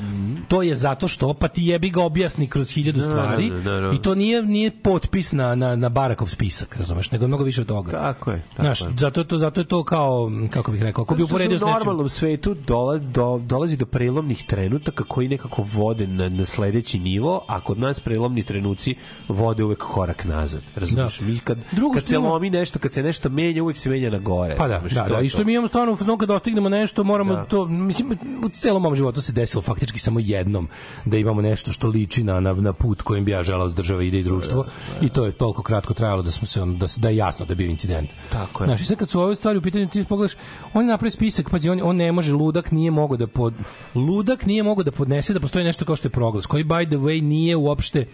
[0.49, 3.91] to je zato što pa ti jebi ga objasni kroz hiljadu stvari da, da, da.
[3.91, 7.67] i to nije nije potpis na na na Barakov spisak, razumeš, nego mnogo više od
[7.67, 7.91] toga.
[7.91, 8.89] Tako je, tako Znaš, je.
[8.99, 10.13] zato je to zato je to kao
[10.51, 11.79] kako bih rekao, ako bi Zato što uporedio s se u nečim.
[11.79, 14.73] normalnom svetu dola, do, dolazi do prelomnih trenutaka
[15.05, 18.95] koji nekako vode na, na sledeći nivo, a kod nas prelomni trenuci
[19.29, 20.61] vode uvek korak nazad.
[20.75, 21.19] Razumiješ?
[21.19, 21.27] Da.
[21.27, 23.91] Mi kad, Drugo kad što se ima- lomi nešto, kad se nešto menja, uvek se
[23.91, 24.57] menja na gore.
[24.57, 25.45] Pa da, Razumeš, da, da, je isto to.
[25.45, 27.45] mi imamo stvarno u fazonu kad dostignemo nešto, moramo Da.
[27.45, 28.13] to, mislim,
[28.45, 30.69] u celom mom životu se desilo faktički samo jednom
[31.05, 34.03] da imamo nešto što liči na, na, na put kojim bi ja želao da država
[34.03, 34.65] ide i društvo
[35.01, 37.53] i to je toliko kratko trajalo da smo se on, da, da je jasno da
[37.53, 38.11] je bio incident.
[38.31, 38.67] Tako je.
[38.67, 40.37] Znaš, i sad kad su ove stvari u pitanju, ti pogledaš,
[40.75, 43.55] on je napravio spisak, pazi, on, on ne može, ludak nije mogao da pod,
[43.95, 46.97] ludak nije mogao da podnese da postoji nešto kao što je proglas, koji by the
[46.97, 48.07] way nije uopšte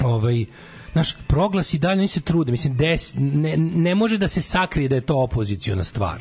[0.00, 0.44] ovaj
[0.94, 4.88] naš proglas i dalje oni se trude mislim des, ne, ne može da se sakrije
[4.88, 6.20] da je to opoziciona stvar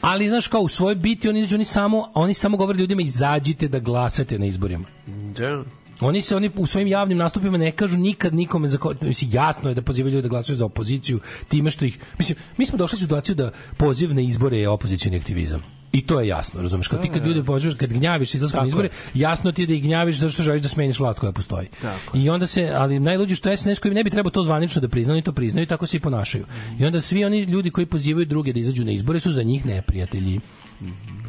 [0.00, 3.68] ali znaš kao u svojoj biti oni izađu oni samo oni samo govore ljudima izađite
[3.68, 4.86] da glasate na izborima
[5.34, 5.64] Da.
[6.00, 9.68] oni se oni u svojim javnim nastupima ne kažu nikad nikome za ko- mislim jasno
[9.68, 12.96] je da pozivaju ljude da glasaju za opoziciju time što ih mislim mi smo došli
[12.96, 16.88] u situaciju da poziv na izbore je opozicioni aktivizam I to je jasno, razumeš?
[16.88, 18.92] Kad ti kad ljude pozivaš, kad gnjaviš izlaskom na izbore, je.
[19.14, 21.68] jasno ti je da ih gnjaviš zato što želiš da smeniš vlast koja postoji.
[21.82, 24.88] Tako I onda se, ali najluđe što SNS koji ne bi trebao to zvanično da
[24.88, 26.44] priznaju, to priznaju i tako se i ponašaju.
[26.78, 29.66] I onda svi oni ljudi koji pozivaju druge da izađu na izbore su za njih
[29.66, 30.40] neprijatelji.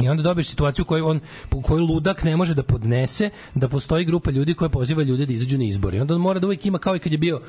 [0.02, 1.20] I onda dobiješ situaciju u kojoj on
[1.52, 5.34] u kojoj ludak ne može da podnese da postoji grupa ljudi koja poziva ljude da
[5.34, 5.98] izađu na izbore.
[5.98, 7.42] I onda on mora da uvijek ima kao i kad je bio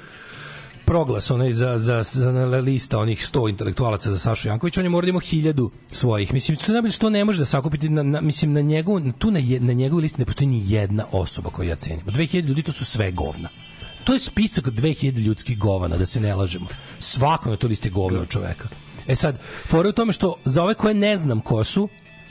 [0.88, 4.90] proglas onaj za, za, za na lista onih 100 intelektualaca za Sašu Jankovića, on je
[4.90, 6.32] mora da hiljadu svojih.
[6.32, 9.40] Mislim, što najbolje što ne može da sakupiti, na, na, mislim, na, njegov, tu na,
[9.60, 12.02] na njegovoj listi ne postoji ni jedna osoba koju ja cenim.
[12.06, 13.48] Od 2000 ljudi to su sve govna.
[14.04, 16.66] To je spisak od 2000 ljudskih govana, da se ne lažemo.
[16.98, 18.68] Svako na toj listi je govno od čoveka.
[19.06, 21.88] E sad, fora u tome što za ove koje ne znam ko su,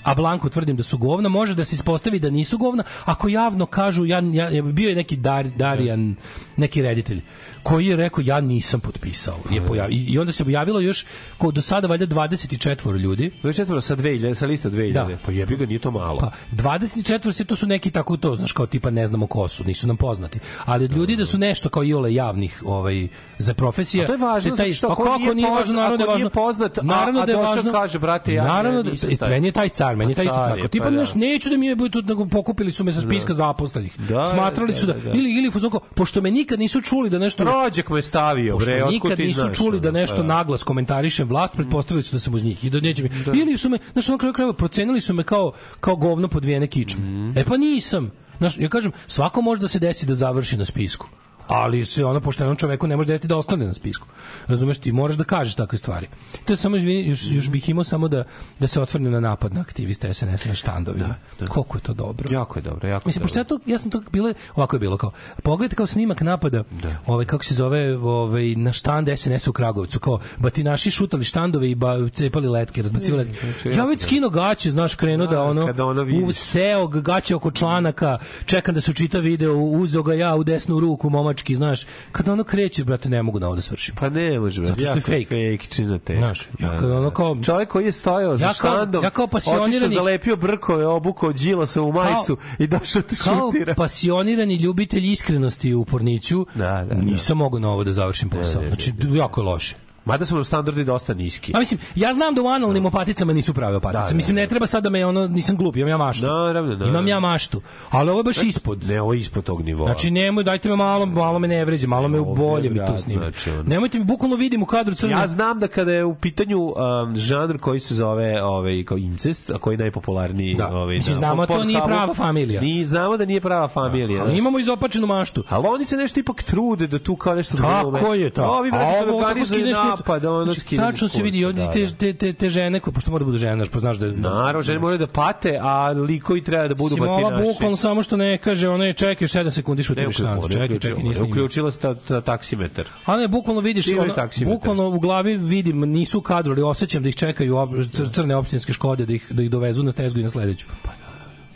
[0.08, 3.66] a Blanko tvrdim da su govna, može da se ispostavi da nisu govna, ako javno
[3.66, 6.16] kažu, ja, ja, ja bio je neki Dar, Darijan,
[6.58, 7.22] neki reditelj,
[7.64, 9.38] koji je rekao, ja nisam potpisao.
[9.52, 11.06] Je pojavi, i, I onda se pojavilo još,
[11.38, 14.94] ko do sada valjda 24 ljudi, 24 sa 2000, sa lista 2000.
[14.94, 15.08] Da.
[15.26, 16.19] Pa jebi ga, nije to malo.
[16.19, 19.64] Pa 24 se to su neki tako to, znaš, kao tipa ne znamo ko su,
[19.64, 20.40] nisu nam poznati.
[20.66, 24.03] Ali od ljudi da su nešto kao iole javnih ovaj za profesije.
[24.03, 26.03] A to je važno, se taj, zato što a ako nije nije važno, naravno da
[26.03, 26.30] je važno.
[26.30, 27.72] poznat, a- naravno a da je važno.
[27.72, 30.69] kaže, brate, ja naravno ne- da, nisam e, meni je taj car, meni je car
[30.69, 30.95] Tipa, pa da.
[30.95, 34.00] znaš, neću da mi je bude tu, nego pokupili su me sa spiska zaposlenih.
[34.00, 35.09] Da, Smatrali da, su da, da, da.
[35.09, 38.93] ili ili fuzonko, pošto me nikad nisu čuli da nešto Rođak me stavio, bre, otkud
[38.93, 40.27] nikad ti nisu znaš, čuli da nešto pa da.
[40.27, 43.09] naglas komentarišem vlast, pretpostavili su da sam uz njih i da neće mi.
[43.34, 47.01] Ili su me, znači na kraju krajeva procenili su me kao kao govno podvijene kičme.
[47.01, 47.38] Mhm.
[47.38, 48.11] E pa nisam.
[48.38, 51.08] Znaš, ja kažem, svako može da se desi da završi na spisku.
[51.48, 54.08] Ali se ono poštenom čoveku ne može desiti da ostane na spisku.
[54.48, 56.08] Razumeš ti, moraš da kažeš takve stvari.
[56.45, 58.24] To je samo izvini, još, još bih imao samo da
[58.59, 61.16] da se otvrne na napad na aktiviste SNS na štandovima.
[61.50, 62.34] Koliko je to dobro.
[62.34, 64.98] Jako je dobro, jako Mislim, pošto ja, to, ja sam to bilo, ovako je bilo
[64.98, 65.11] kao,
[65.43, 66.64] pogledajte kao snimak napada,
[67.06, 71.76] ovaj, kako se zove, ovaj, na štand SNS u Kragovcu, kao, batinaši šutali štandove i
[71.76, 73.51] ba, cepali letke, razbacivali letke.
[73.51, 77.51] znači, Ja već skino gaće, znaš, krenuo da ono, kada ono u seo gaće oko
[77.51, 82.33] članaka, čekam da se učita video, uzeo ga ja u desnu ruku, momački, znaš, kada
[82.33, 83.95] ono kreće, brate, ne mogu na ovo da svršim.
[83.95, 84.82] Pa ne može, brate.
[84.82, 85.57] Zato što je fake.
[85.57, 86.16] Fake, čina te.
[86.17, 89.27] Znaš, ja kad ono kao- Čovjek koji je stojao za Ja kao- štandom, ja kao
[89.27, 93.74] pasionirani- otišao, zalepio brkove, obukao džilasa u majicu i došao da kao šutira.
[93.75, 96.95] pasionirani ljubitelj iskrenosti u porniću, Da, da, da.
[96.95, 98.61] nisam mogao na ovo da završim posao.
[98.61, 99.75] Znači, jako je loše.
[100.08, 101.53] Mada su nam standardi dosta niski.
[101.56, 104.02] A mislim, ja znam da u analnim opaticama nisu prave opatice.
[104.02, 104.50] Da, da, mislim, ne da.
[104.50, 106.26] treba sad da me ono, nisam glup, imam ja maštu.
[106.26, 106.88] Naravno, naravno.
[106.88, 107.61] Imam ja maštu.
[107.90, 108.84] Ali ovo je baš ispod.
[108.88, 109.86] Ne, ovo je ispod tog nivoa.
[109.88, 112.98] Znači, nemoj, dajte me malo, malo me ne vređe, malo me Ovdje, bolje mi to
[112.98, 113.22] snimi.
[113.22, 113.64] znači, ono.
[113.64, 115.18] Nemojte mi, bukvalno vidim u kadru crno.
[115.18, 119.50] Ja znam da kada je u pitanju um, žanr koji se zove ovaj kao incest,
[119.50, 120.68] a koji je najpopularniji Da.
[120.68, 122.61] ovaj Mislim, na znamo, to Pornhubu, nije prava familija.
[122.61, 124.22] Ni znamo da nije prava familija.
[124.22, 124.40] Ali znaš.
[124.40, 125.44] imamo izopačenu maštu.
[125.50, 128.44] Ali oni se nešto ipak trude da tu kao nešto Tako je to.
[128.44, 130.11] Ovi brate kad ovo tako skineš kurca.
[130.14, 131.92] napad, ono Znači, skidaju Tačno se vidi da, te, da.
[131.92, 134.11] te, te, te žene, koje, pošto mora da budu žene, znaš, poznaš da je...
[134.11, 137.43] Naravno, žene moraju da pate, a likovi treba da budu Simola batinaši.
[137.43, 140.48] bukvalno samo što ne kaže, ona je čekaj 7 sekundi uključila, šansu.
[140.50, 142.85] ne, Čekaj, čekaj, nisam ne, uključila sta, ta, taksimetar.
[143.06, 143.85] A ne, bukvalno vidiš,
[144.16, 144.56] taksimetar.
[144.56, 148.74] bukvalno u glavi vidim, nisu kadru, ali osjećam da ih čekaju ob, cr- crne opštinske
[148.74, 150.66] škode, da ih, da ih dovezu na stezgu i na sledeću.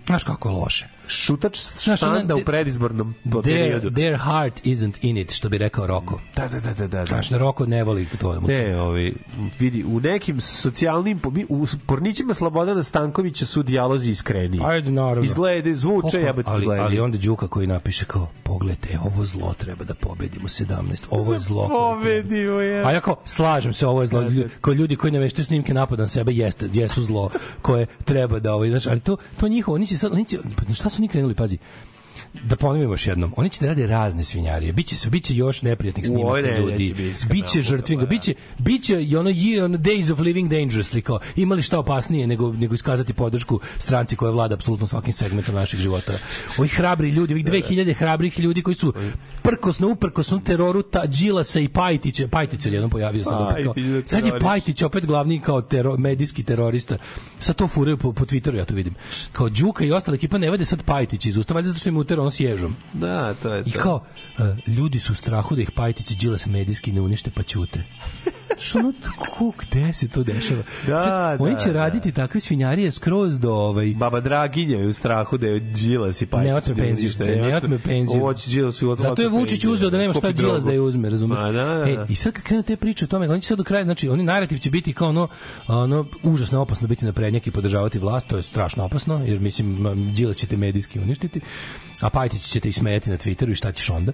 [0.05, 0.87] Znaš kako je loše.
[1.11, 1.57] Šutač
[1.97, 3.89] štanda u predizbornom Their, periodu.
[3.91, 6.19] their heart isn't in it, što bi rekao Roko.
[6.35, 7.05] Da, da, da, da, da.
[7.05, 8.33] Znaš, da Roko ne voli to.
[8.33, 9.15] da mu Ne, ovi,
[9.59, 14.61] vidi, u nekim socijalnim, u pornićima Slobodana Stankovića su dijalozi iskreniji.
[14.63, 15.23] Ajde, naravno.
[15.23, 16.81] Izglede, zvuče, Koliko- jebate ali, izglede.
[16.81, 21.05] ali onda Đuka koji napiše kao, pogledajte, ovo zlo treba da pobedimo 17.
[21.09, 21.67] Ovo je zlo.
[21.69, 22.83] Pobedimo je.
[22.83, 24.21] A ja kao, slažem se, ovo je zlo.
[24.21, 27.29] Lju- Kao ljudi koji nameštaju snimke napada na sebe, jeste, jesu zlo
[27.61, 30.73] koje treba da ovaj, znaš, ali to, to njihovo, oni će sad, oni će, pa
[30.73, 31.57] šta su oni krenuli, pazi,
[32.33, 34.73] da ponovimo još jednom, oni će da rade razne svinjarije.
[34.73, 37.13] Biće se biće još neprijatnih snimaka nedelji ljudi.
[37.29, 38.09] Biće žrtvinga, da.
[38.09, 42.53] biće biće i ono je ono days of living dangerously kao imali šta opasnije nego
[42.53, 46.13] nego iskazati podršku stranci koja vlada apsolutno svakim segmentom naših života.
[46.57, 48.93] Ovi hrabri ljudi, ovih 2000 hrabrih ljudi koji su
[49.41, 53.73] prkosno uprkosno teroru ta Đilasa i Pajtića, Pajtić se jednom pojavio sad opet kao.
[53.73, 54.39] Da Sad je.
[54.39, 56.97] Pajtić opet glavni kao tero, medijski terorista.
[57.39, 58.95] Sad to furaju po, po Twitteru, ja to vidim.
[59.31, 61.97] Kao Đuka i ostala ekipa ne vade sad Pajtić iz usta, valjda zato što im
[61.97, 62.75] utera ono s ježom.
[62.93, 63.69] Da, to je to.
[63.69, 64.03] I kao,
[64.37, 67.83] e, ljudi su u strahu da ih Pajtić i Đilas medijski ne unište pa ćute.
[68.59, 70.61] Što ono, ko, gde se to dešava?
[70.87, 71.73] Da, Sad, oni da, će da.
[71.73, 73.93] raditi takve svinjarije skroz do ovaj...
[73.95, 76.49] Baba Draginja je u strahu da je Đilas i Pajtić.
[76.49, 78.21] Ne otme penziju, ne, otme penziju.
[78.21, 80.81] Ovo će Đilas u Zato je Vučić uzeo da nema šta Kupi Đilas da je
[80.81, 81.39] uzme, razumeš?
[81.39, 82.05] Ma, da, da, E, da.
[82.09, 84.23] I sad kad krenu te priče o tome, oni će sad do kraja, znači, oni
[84.23, 85.27] narativ će biti kao ono,
[85.67, 89.87] ono užasno opasno biti na prednjak i podržavati vlast, to je strašno opasno, jer mislim,
[90.15, 91.41] Đilas će te medijski uništiti,
[92.01, 94.11] a Pajtić će te ismejati na Twitteru i šta ćeš onda?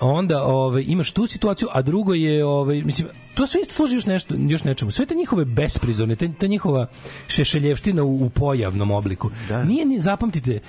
[0.00, 4.06] Onda ovaj, imaš tu situaciju, a drugo je, ovaj, mislim, to sve isto služi još,
[4.06, 4.90] nešto, još nečemu.
[4.90, 6.86] Sve te njihove besprizorne, te, ta njihova
[7.28, 9.30] šešeljevština u, u pojavnom obliku.
[9.66, 10.60] Nije ni, zapamtite,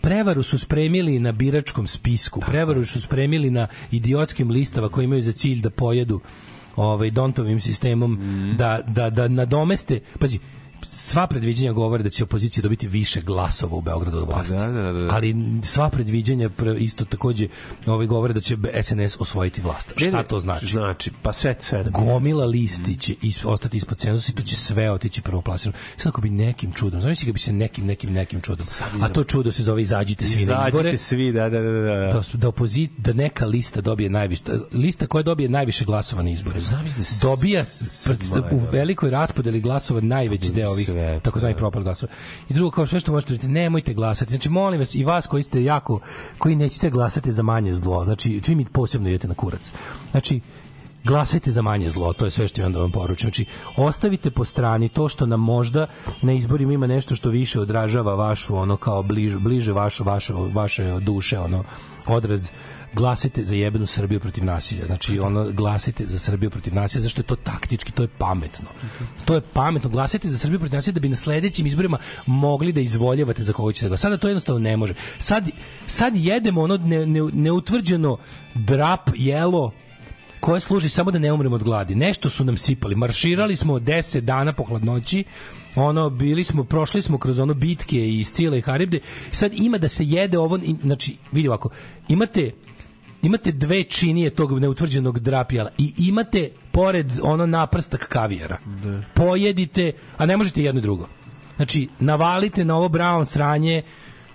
[0.00, 5.32] prevaru su spremili na biračkom spisku, prevaru su spremili na idiotskim listava koji imaju za
[5.32, 6.20] cilj da pojedu
[6.76, 8.56] ovaj Dontovim sistemom Mhm.
[8.56, 10.38] da, da, da nadomeste, pazi,
[10.82, 14.52] sva predviđanja govore da će opozicija dobiti više glasova u Beogradu od vlasti.
[14.52, 15.08] Da, da, da.
[15.10, 17.48] Ali sva predviđanja pre- isto takođe
[17.86, 19.92] ovaj govore da će SNS osvojiti vlast.
[20.00, 20.66] Ne, Šta to znači?
[20.66, 21.84] Znači, pa sve, sve.
[21.84, 25.78] da- Gomila listi će is, ostati ispod cenzusa i to će sve otići prvoplasirano.
[25.96, 28.66] Sad ako bi nekim čudom, zamisli ga bi se nekim, nekim, nekim čudom,
[29.00, 31.80] a to čudo se zove izađite svi na izbore, Izađite svi, da, da, da, da.
[32.12, 36.60] da, da, opozi, da neka lista dobije najviše, lista koja dobije najviše glasova na izbore.
[37.22, 38.16] Dobija s- pred-
[38.52, 42.12] u velikoj raspodeli glasova najveći deo ovih sve, takozvanih propalih glasova.
[42.48, 44.30] I drugo, kao sve što možete reći, nemojte glasati.
[44.30, 46.00] Znači, molim vas, i vas koji ste jako,
[46.38, 49.72] koji nećete glasati za manje zlo, znači, vi mi posebno idete na kurac.
[50.10, 50.40] Znači,
[51.04, 53.32] glasajte za manje zlo, to je sve što ja onda vam poručujem.
[53.32, 53.46] Znači,
[53.76, 55.86] ostavite po strani to što nam možda
[56.22, 61.00] na izborima ima nešto što više odražava vašu, ono, kao bliže, bliže vašu, vaše, vaše
[61.00, 61.64] duše, ono,
[62.06, 62.50] odraz
[62.96, 64.86] glasite za jebenu Srbiju protiv nasilja.
[64.86, 68.68] Znači, ono, glasite za Srbiju protiv nasilja, zašto je to taktički, to je pametno.
[69.24, 69.90] To je pametno.
[69.90, 73.72] Glasite za Srbiju protiv nasilja da bi na sledećim izborima mogli da izvoljevate za koga
[73.72, 74.02] ćete glasati.
[74.02, 74.94] Sada to jednostavno ne može.
[75.18, 75.50] Sad,
[75.86, 78.16] sad jedemo ono ne, ne, neutvrđeno
[78.54, 79.72] drap, jelo,
[80.40, 81.94] koje služi samo da ne umremo od gladi.
[81.94, 82.94] Nešto su nam sipali.
[82.94, 85.24] Marširali smo 10 dana po hladnoći,
[85.74, 89.00] ono bili smo prošli smo kroz ono bitke i Scile i Haribde.
[89.30, 91.70] Sad ima da se jede ovo, znači vidi ovako.
[92.08, 92.52] Imate
[93.22, 98.58] imate dve činije tog neutvrđenog drapijala i imate pored ono naprstak kavijara.
[99.14, 101.08] Pojedite, a ne možete jedno i drugo.
[101.56, 103.82] Znači, navalite na ovo brown sranje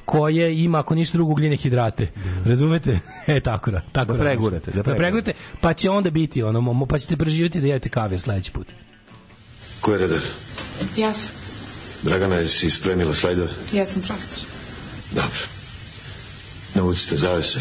[0.05, 2.07] koje ima, ako ništa drugo, ugljene hidrate.
[2.45, 2.99] Razumete?
[3.27, 3.81] E, tako da.
[3.91, 4.37] Tako Da razmišljam.
[4.49, 5.33] pregurate, da da pregurate.
[5.61, 8.67] pa će onda biti ono, pa ćete preživjeti da jedete kavir sledeći put.
[9.81, 10.19] Ko je redar?
[10.97, 11.31] Ja sam,
[12.03, 13.49] Dragana, jesi spremila slajdove?
[13.73, 14.43] ja sam profesor.
[15.11, 15.39] Dobro.
[16.75, 17.59] Navucite zavese.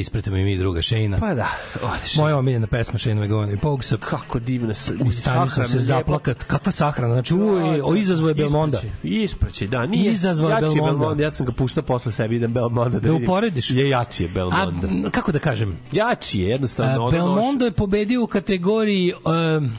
[0.00, 1.18] Ispratimo i mi druga Šejna.
[1.18, 1.48] Pa da,
[1.94, 2.16] odeš.
[2.16, 3.96] Moja omiljena pesma Shane McGowan i Pogsa.
[3.96, 4.94] Kako divna se.
[5.00, 6.42] U stanju sam se zaplakat.
[6.44, 7.14] Kakva sahrana?
[7.14, 8.80] Znači, uj, o izazvu je Belmonda.
[9.02, 10.12] Ispraći, da, nije.
[10.12, 10.82] Izazvao je Belmonda.
[10.84, 11.22] Belmonda.
[11.22, 13.24] Ja sam ga puštao posle sebi idem Belmonda da, Da vidim.
[13.24, 13.70] uporediš?
[13.70, 14.88] Je jači je A, Belmonda.
[14.88, 15.78] m, kako da kažem?
[15.92, 17.06] Jači je, jednostavno.
[17.06, 19.12] A, Belmondo je pobedio u kategoriji
[19.58, 19.72] um,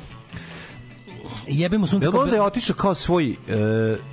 [1.51, 3.35] jebemo sunce kao Belmondo je otišao kao svoj e,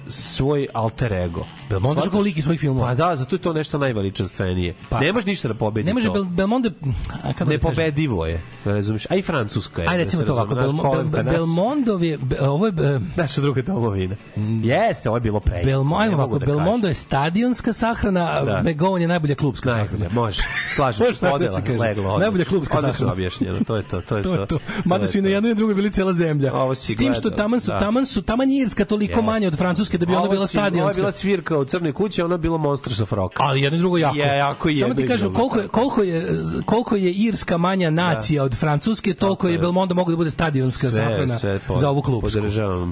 [0.09, 1.47] svoj alter ego.
[1.71, 2.87] Belmondo je kao lik iz svojih filmova.
[2.89, 4.75] Pa da, zato je to nešto najveličanstvenije.
[4.89, 6.13] Pa- ne može ništa da pobedi Ne može to.
[6.15, 6.71] Bel, Belmondo
[7.15, 7.51] a kako da?
[7.51, 9.07] Nepobedivo je, razumiješ?
[9.11, 9.89] A i Francuska je.
[9.89, 12.73] Ajde da recimo to ovako, razumemo, naš Belmo, kolevka, Bel, naš- Belmondov je, ovo je,
[12.87, 14.17] e, Naša druga domovina.
[14.63, 15.63] Jeste, ovo je bilo pre.
[15.65, 18.53] Belmo, ajmo Ne mogu ovako, da Belmondo je stadionska sahrana, Da.
[18.53, 20.15] a McGowan je najbolja klubska Najbolje, sahrana.
[20.15, 20.43] može.
[20.75, 21.79] Slažem se, da podela, leglo.
[21.79, 22.19] odlično.
[22.19, 23.13] Najbolja klubska Odlično sahrana.
[23.13, 24.41] objašnjeno, to je to, to je to to.
[24.41, 24.59] je to.
[24.85, 26.55] Mada je su i na jednoj i drugoj bili cijela zemlja.
[26.55, 27.79] Ovo si S tim što gledao, taman su, da.
[27.79, 29.23] taman su, taman je Irska toliko Jeste.
[29.23, 30.97] manje od Francuske da bi ona bila si- Ovo je stadionska.
[30.97, 33.35] bila svirka u Crnoj kući, a ono je bilo Monsters of Rock.
[33.39, 34.17] Ali jedno i drugo jako.
[34.17, 36.29] Je, jako Samo ti kažem, koliko je, koliko je,
[36.65, 39.59] koliko je Irska manja nacija od Francuske, toliko je.
[39.59, 42.41] Belmondo mogu da bude stadionska Sve, sahrana sve pod- za ovu klubsku.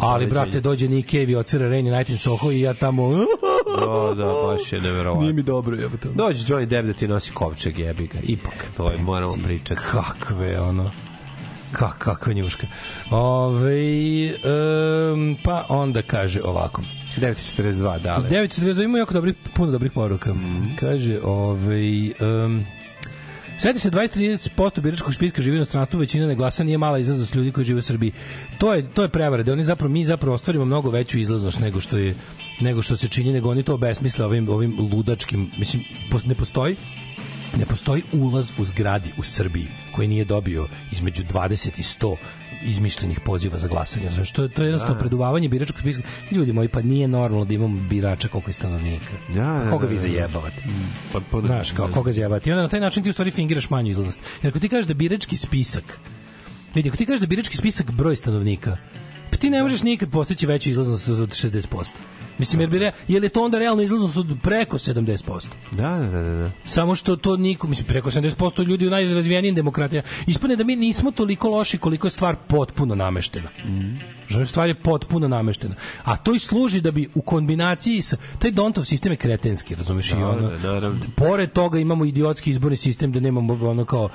[0.01, 3.11] Ali, brate, dođe Nick Cave i otvira Rainy Night in Soho i ja tamo...
[3.79, 5.21] Da, da, baš je neverovatno.
[5.21, 6.09] Nije mi dobro, jebote.
[6.09, 8.19] Dođe Johnny Depp da ti nosi kovčeg, jebi ga.
[8.23, 9.81] Ipak, to je, moramo pričati.
[9.83, 10.91] Kakve, ono...
[11.73, 12.67] Kak, kakva njuška.
[13.11, 14.33] Ove,
[15.13, 16.83] um, pa onda kaže ovako.
[17.17, 18.29] 942, dale.
[18.31, 20.35] 942 ima jako dobrih, puno dobrih poruka.
[20.81, 22.11] Kaže, ovaj...
[22.45, 22.67] Um,
[23.59, 27.53] Sveti se 20-30% biračkog spiska živi u inostranstvu, većina ne glasa, nije mala izlaznost ljudi
[27.53, 28.13] koji žive u Srbiji.
[28.59, 31.81] To je to je prevara, da oni zapravo mi zapravo ostvarimo mnogo veću izlaznost nego
[31.81, 32.15] što je
[32.61, 35.85] nego što se čini, nego oni to obesmisle ovim ovim ludačkim, mislim
[36.27, 36.77] ne postoji
[37.55, 42.17] ne postoji ulaz u zgradi u Srbiji koji nije dobio između 20 i 100
[42.63, 44.11] izmišljenih poziva za glasanje.
[44.11, 45.01] Znači, to, je- to je jednostavno Da.
[45.01, 46.03] preduvavanje biračkog spiska.
[46.31, 49.13] Ljudi moji, pa nije normalno da imamo birača koliko je stanovnika.
[49.29, 50.01] Da, Pa koga da, vi da.
[50.01, 50.65] zajebavate?
[51.13, 52.51] Pa, pa, Znaš, kao koga zajebati.
[52.51, 54.21] I onda na taj način ti u stvari fingiraš manju izlaznost.
[54.43, 55.99] Jer ako ti kažeš da birački spisak,
[56.75, 58.77] vidi, ako ti kažeš da birački spisak broj stanovnika,
[59.31, 61.85] pa ti ne možeš nikad postići veću izlaznost od 60%.
[62.39, 65.47] Mislim, jer bi re, je li to onda realno izlaznost od preko 70%?
[65.71, 66.51] Da, da, da, da.
[66.67, 70.09] Samo što to niko, mislim, preko 70% ljudi u najrazvijenijim demokratijama.
[70.27, 73.49] Ispane da mi nismo toliko loši koliko je stvar potpuno nameštena.
[73.65, 74.45] Mm.
[74.45, 75.75] Stvar je potpuno nameštena.
[76.05, 78.17] A to i služi da bi u kombinaciji sa...
[78.39, 80.13] Taj Dontov sistem je kretenski, razumeš?
[80.13, 81.01] I ono, Da, naravno.
[81.17, 84.09] pored toga imamo idiotski izborni sistem da nemamo ono kao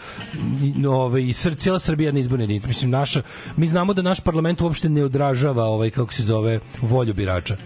[0.87, 2.67] ove i sr, cijela Srbija na izborne jedinice.
[2.67, 3.21] Mislim naša
[3.57, 7.57] mi znamo da naš parlament uopšte ne odražava ovaj kako se zove volju birača.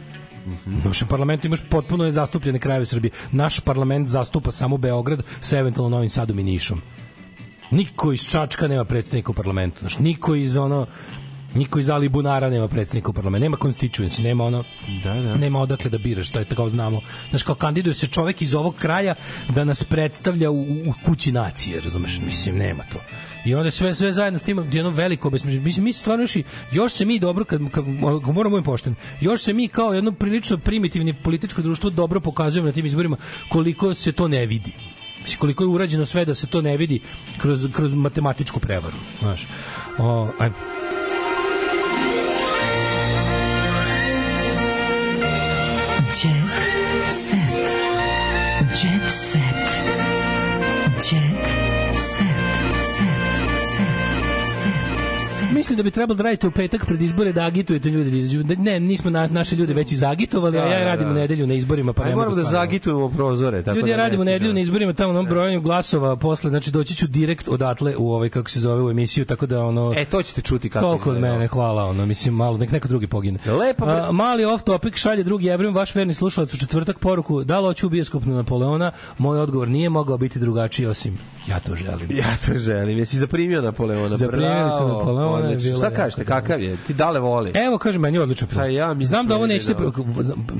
[0.65, 3.11] U našem parlamentu imaš potpuno nezastupljene krajeve Srbije.
[3.31, 6.81] Naš parlament zastupa samo Beograd sa eventualno Novim Sadom i Nišom.
[7.71, 9.79] Niko iz Čačka nema predstavnika u parlamentu.
[9.79, 10.87] Znaš, niko iz ono
[11.55, 14.63] Niko iz Ali Bunara nema predsednika u parlamentu, nema constituency, nema ono,
[15.03, 15.35] da, da.
[15.35, 17.01] nema odakle da biraš, to je tako znamo.
[17.29, 19.15] Znaš, kao kandiduje se čovek iz ovog kraja
[19.49, 22.99] da nas predstavlja u, u kući nacije, razumeš, mislim, nema to.
[23.45, 25.63] I onda sve sve zajedno s tim jedno veliko besmišljenje.
[25.63, 27.83] Mislim mi stvarno još, i- još se mi dobro kad, kad
[28.19, 28.95] ako moramo budem pošten.
[29.21, 33.17] Još se mi kao jedno prilično primitivni političko društvo dobro pokazujemo na tim izborima
[33.49, 34.71] koliko se to ne vidi.
[35.21, 36.99] Mislim, koliko je urađeno sve da se to ne vidi
[37.37, 38.95] kroz, kroz matematičku prevaru.
[39.19, 39.47] Znaš.
[39.97, 40.55] O, ajmo.
[48.75, 49.24] Jet
[55.55, 58.43] Mislim da bi trebalo da radite u petak pred izbore da agitujete ljude da izađu.
[58.43, 61.13] Da- Ne, nismo na, naše ljude već izagitovali, a Da, ja da, radim da.
[61.13, 63.63] nedelju na izborima, pa Aj, ne mogu moramo da zagitujemo prozore.
[63.63, 66.15] Tako Ljudi, ja da radim u ne nedelju na izborima tamo na onom brojanju glasova
[66.15, 69.59] posle, znači doći ću direkt odatle u ovaj kako se zove u emisiju, tako da
[69.61, 72.87] ono E, to ćete čuti kako Toliko od mene, hvala, ono, mislim, malo, nek neko
[72.87, 73.39] drugi pogine.
[73.59, 73.85] Lepo.
[73.85, 77.65] A, mali off topic šalje drugi Ebrim, vaš verni slušalac u četvrtak poruku, da li
[77.65, 78.91] hoću bioskop na Napoleona?
[79.17, 81.17] Moj odgovor nije mogao biti drugačiji, osim
[81.47, 82.07] ja to želim.
[82.11, 82.97] Ja to želim.
[82.97, 84.17] Jesi zaprimio Napoleona?
[84.17, 85.77] Zaprimili su Bravo, Je odlično.
[85.77, 86.77] Šta kažete, kakav je?
[86.87, 87.51] Ti dale voli?
[87.55, 88.59] Evo, kaže meni je odličan film.
[88.61, 90.03] Pa ja mislim Znam da ovo da nećete, dobro.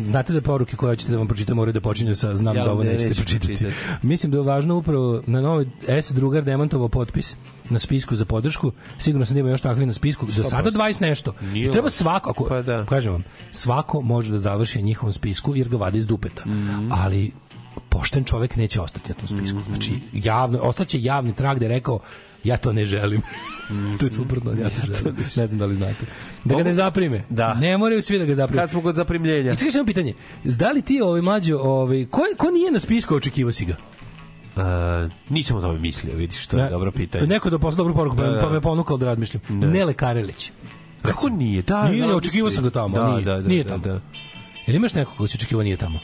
[0.06, 2.72] znate da poruke koje hoćete da vam pročitam moraju da počinju sa znam Ja da
[2.72, 3.66] ovo ne, nećete pročitati.
[4.02, 7.36] Mislim da je važno upravo na novoj S drugar demantovao potpis
[7.70, 8.72] na spisku za podršku.
[8.98, 10.26] Sigurno sam da ima još takvi na spisku.
[10.26, 11.34] Do sada 20 nešto.
[11.42, 12.86] Nije I treba svako, ako, Pa da.
[12.86, 16.44] kažem vam, svako može da završi njihovom spisku jer ga vade iz dupeta.
[16.46, 16.92] Mhm.
[16.92, 17.32] Ali
[17.90, 19.60] pošten čovek neće ostati na tom spisku.
[19.60, 19.70] Mhm.
[19.72, 22.00] Znači, javno, ostaće javni trag da je rekao
[22.46, 23.22] ja to ne želim.
[24.00, 25.16] to je suprotno, ja to želim.
[25.38, 26.06] Ne znam da li znate.
[26.44, 27.24] Da ga ne zaprime.
[27.30, 27.54] Da.
[27.54, 28.62] Ne moraju svi da ga zaprime.
[28.62, 29.52] Kad smo kod zaprimljenja.
[29.52, 30.14] I čekaj samo pitanje.
[30.44, 33.76] Da li ti ovaj mlađo, ovaj, ko, ko nije na spisku očekivao si ga?
[34.56, 34.62] Uh,
[35.30, 37.28] nisam o tome mislio, vidiš, to je Ne, dobro pitanje.
[37.28, 38.42] Neko da posla dobru poruku, pa, Da, da.
[38.42, 39.42] pa me ponukao da razmišljam.
[39.50, 39.68] Da.
[39.68, 40.52] Nele Karelić.
[41.02, 41.62] Kako nije?
[41.62, 43.84] Da, Nije, da, očekivao sam ga tamo, da, nije, da, da, nije da, tamo.
[43.84, 44.02] Da.
[44.68, 46.00] Jel imaš nekog ko se očekivao nije tamo?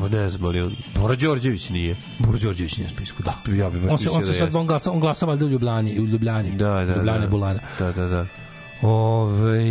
[0.00, 0.76] Pa ne znam, ali.
[0.94, 1.96] Bora Đorđević nije.
[2.18, 3.52] Bora Đorđević nije u spisku, da.
[3.52, 6.00] Ja bih On se, on se da sad, on glasa, on glasa valjda u Ljubljani,
[6.00, 6.50] u Ljubljani.
[6.50, 7.26] Da, da, Ljubljane da.
[7.26, 7.60] Bulana.
[7.78, 8.26] Da, da, da.
[8.82, 9.64] Ove,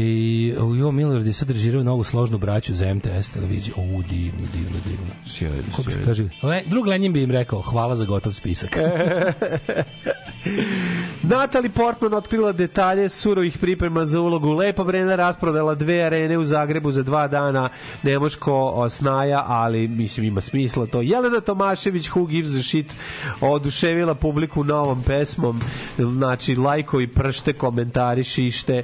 [0.79, 3.73] jo, Milorad je sad režirao novu složnu braću za MTS televiziju.
[3.77, 5.07] O, divno, divno, divno.
[5.25, 5.63] Sjajno.
[6.05, 6.29] kaže?
[6.43, 8.77] Le, drug Lenin bi im rekao, hvala za gotov spisak.
[11.23, 16.91] Natalie Portman otkrila detalje surovih priprema za ulogu Lepa Brena rasprodala dve arene u Zagrebu
[16.91, 17.69] za dva dana
[18.03, 21.01] Nemoško osnaja, ali mislim ima smisla to.
[21.01, 22.95] Jelena Tomašević Who gives a shit
[23.41, 25.61] oduševila publiku novom pesmom
[25.97, 28.83] znači lajkovi pršte, komentari, šište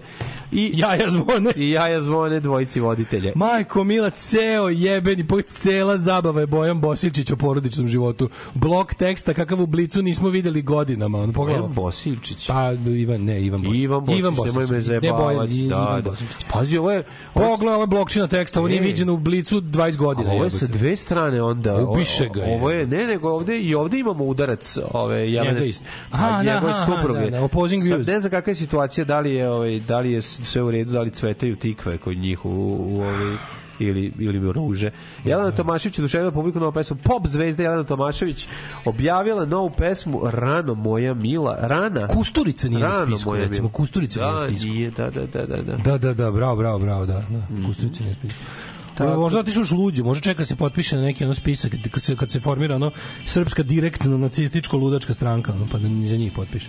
[0.52, 3.32] i jaja zvone i jaja zvone dvojici voditelja.
[3.36, 8.30] Majko Mila, ceo jebeni, po cela zabava je Bojan Bosiljčić o porodičnom životu.
[8.54, 11.20] Blok teksta kakav u blicu nismo videli godinama.
[11.20, 11.62] On pogledao.
[11.62, 12.48] Bojan Bosiljčić.
[12.48, 13.84] Pa, Ivan, ne, Ivan Bosiljčić.
[13.84, 15.12] Ivan Bosiljčić, Ivan nemoj me Ne.
[15.12, 16.10] Bojan, Da, Ivan da.
[16.10, 16.46] Bosiljčić.
[16.52, 17.04] Pazi, ovo je...
[17.34, 20.32] Pogledaj, ovo je blokčina teksta, ovo nije viđeno u blicu 20 godina.
[20.32, 21.84] Ovo je sa dve strane onda.
[21.84, 22.56] Upiše ga je.
[22.56, 25.54] Ovo je, ne, nego ovde i ovde imamo udarac ove Jelene.
[25.54, 25.84] Njega isto.
[26.12, 27.30] a Aha, njegove supruge.
[27.30, 30.62] da, da, ne znam kakva je situacija, da li je, ovaj, da li je sve
[30.62, 32.50] u redu, da li cvetaju tikve kod njih u,
[32.80, 33.38] u ovaj,
[33.80, 34.92] ili ili ruže.
[35.26, 38.48] Jelena Tomašević oduševila publiku novu pesmu Pop zvezda Jelena Tomašević
[38.86, 41.58] objavila novu pesmu Rano moja mila.
[41.62, 42.08] Rana.
[42.08, 43.74] Kusturica nije na Rano spisku, moja recimo, mila.
[43.74, 44.70] Kusturica da, nije na spisku.
[44.70, 45.62] Nije, da, da, da, da.
[45.62, 45.78] da.
[45.78, 47.24] Da, da, da, bravo, bravo, bravo, da.
[47.30, 47.68] da.
[47.68, 48.40] Kusturica nije spisku.
[48.98, 49.20] Tako.
[49.20, 52.32] Možda otišao još luđe, može čeka se potpiše na neki ono spisak kad se, kad
[52.32, 52.92] se formira ono
[53.26, 56.68] srpska direktno nacističko ludačka stranka, ono, pa da za njih potpiše.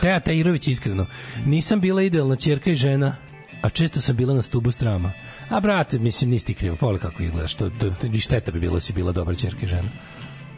[0.00, 1.06] Teja Tajirović iskreno.
[1.46, 3.16] Nisam bila idealna ćerka i žena,
[3.62, 5.12] a često sam bila na stubu strama.
[5.48, 8.74] A brate, mislim, nisi ti krivo, pogledaj kako izgledaš, to, to, to, šteta bi bilo
[8.74, 9.88] da si bila dobra ćerka i žena.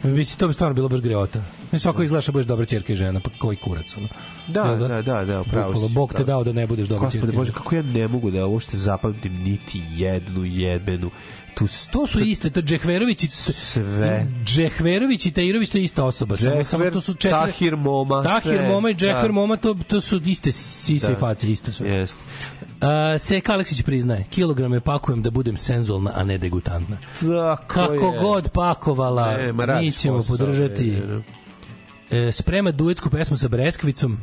[0.03, 1.39] Mislim, to bi stvarno bilo baš greota.
[1.61, 4.07] Mislim, svako izgledaš da budeš dobra ćerka i žena, pa koji kurac, ono.
[4.47, 6.23] Da, da, da, da, upravo Bukvalno, si, Bog te da.
[6.23, 6.99] dao da ne budeš ćerka.
[6.99, 11.09] Gospode i Bože, kako ja ne mogu da uopšte zapamtim niti jednu jebenu
[11.57, 14.27] tu To su iste, to Džehverović i sve.
[14.45, 16.37] Džehverović i Tajirović to je ista osoba.
[16.37, 17.31] Samo, samo Džehver, to su četiri...
[17.31, 19.31] Tahir Moma, Tahir sve, Moma i Džehver da.
[19.31, 21.19] Moma, to, to su iste sise i Da.
[21.19, 21.89] face, isto sve.
[21.89, 22.17] Jeste.
[22.61, 26.97] Uh, Seka Aleksić priznaje, kilograme pakujem da budem senzualna, a ne degutantna.
[27.19, 28.19] Tako Kako je.
[28.21, 30.91] god pakovala, Ne, mi ćemo posao, podržati.
[30.91, 31.23] ne,
[32.11, 32.27] ne.
[32.27, 34.17] E, sprema duetsku pesmu sa Breskvicom.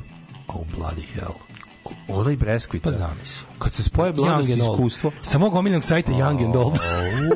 [0.49, 1.35] Oh, bloody hell.
[2.09, 2.91] Ona i Breskvica.
[2.91, 3.47] Pa zamisli.
[3.59, 5.13] Kad se spoje mladost i iskustvo.
[5.23, 6.75] Sa mog omiljenog sajta Young and Old.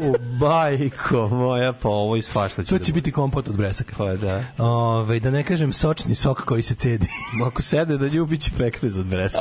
[0.01, 3.95] U, bajko moja, pa ovo i svašta će To da će biti kompot od bresaka.
[3.99, 4.45] Pa da.
[4.59, 7.07] Ove, da ne kažem sočni sok koji se cedi.
[7.47, 9.41] Ako sede na nju, bit će pekmez od Breska.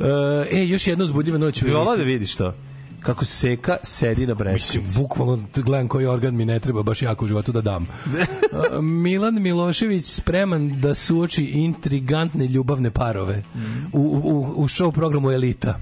[0.50, 1.62] e, još jedna uzbudljiva noć.
[1.62, 2.54] Bi volao da vidiš to?
[3.02, 4.78] Kako seka sedi na Breskvici.
[4.78, 7.88] Mislim, bukvalno gledam koji organ mi ne treba baš jako u životu da dam.
[9.04, 13.42] Milan Milošević spreman da suoči intrigantne ljubavne parove
[13.92, 15.80] u, u, u show programu Elita.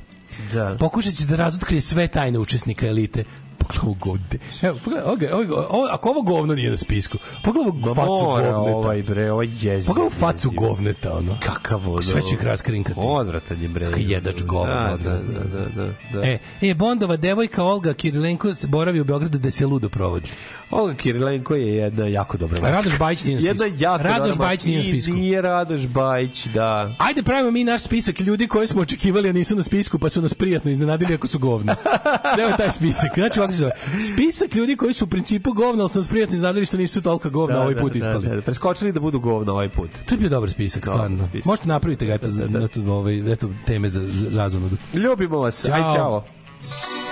[0.52, 0.76] Da.
[0.80, 3.24] Pokušat će da razotkrije sve tajne učesnika Elite.
[3.72, 4.38] Pogledaj ovo govde.
[4.62, 8.56] Evo, pogledaj, ovo, ovo, ovo, ako ovo govno nije na spisku, pogledaj ovo facu govneta.
[8.56, 9.88] ovaj bre, ovaj jezik.
[9.88, 11.36] Pogledaj facu govneta, ono.
[11.46, 12.02] Kakav ono.
[12.02, 13.00] Sve će ih raskrinkati.
[13.02, 13.88] Odvratan je bre.
[13.96, 16.26] Jedač govna, Da, da, da, da, da, da.
[16.28, 20.28] E, e, Bondova devojka Olga Kirilenko se boravi u Beogradu da se ludo provodi.
[20.70, 22.76] Olga Kirilenko je jedna jako dobra mačka.
[22.76, 23.82] Radoš Bajić nije na Jedna spisku.
[23.82, 25.12] jako Radoš Bajić nije na spisku.
[25.12, 26.94] Nije Radoš Bajić, da.
[26.98, 30.22] Ajde pravimo mi naš spisak ljudi koje smo očekivali, a nisu na spisku, pa su
[30.22, 31.74] nas prijatno iznenadili ako su govna.
[32.36, 33.10] Treba taj spisak.
[33.14, 33.72] Znači, ovako se zove.
[34.00, 37.30] Spisak ljudi koji su u principu govna, ali su nas prijatno iznenadili što nisu toliko
[37.30, 38.28] govna Da, ovaj da, put da, ispali.
[38.28, 39.90] Da, da, preskočili da budu govna ovaj put.
[40.06, 41.28] To je bio dobar spisak, Dobar stvarno.
[41.28, 41.46] spisak.
[41.46, 44.76] Možete napraviti ga, eto, za, eto, ovaj, eto, teme za, za razonodu.
[44.94, 45.64] Ljubimo vas.
[45.64, 45.80] Aj,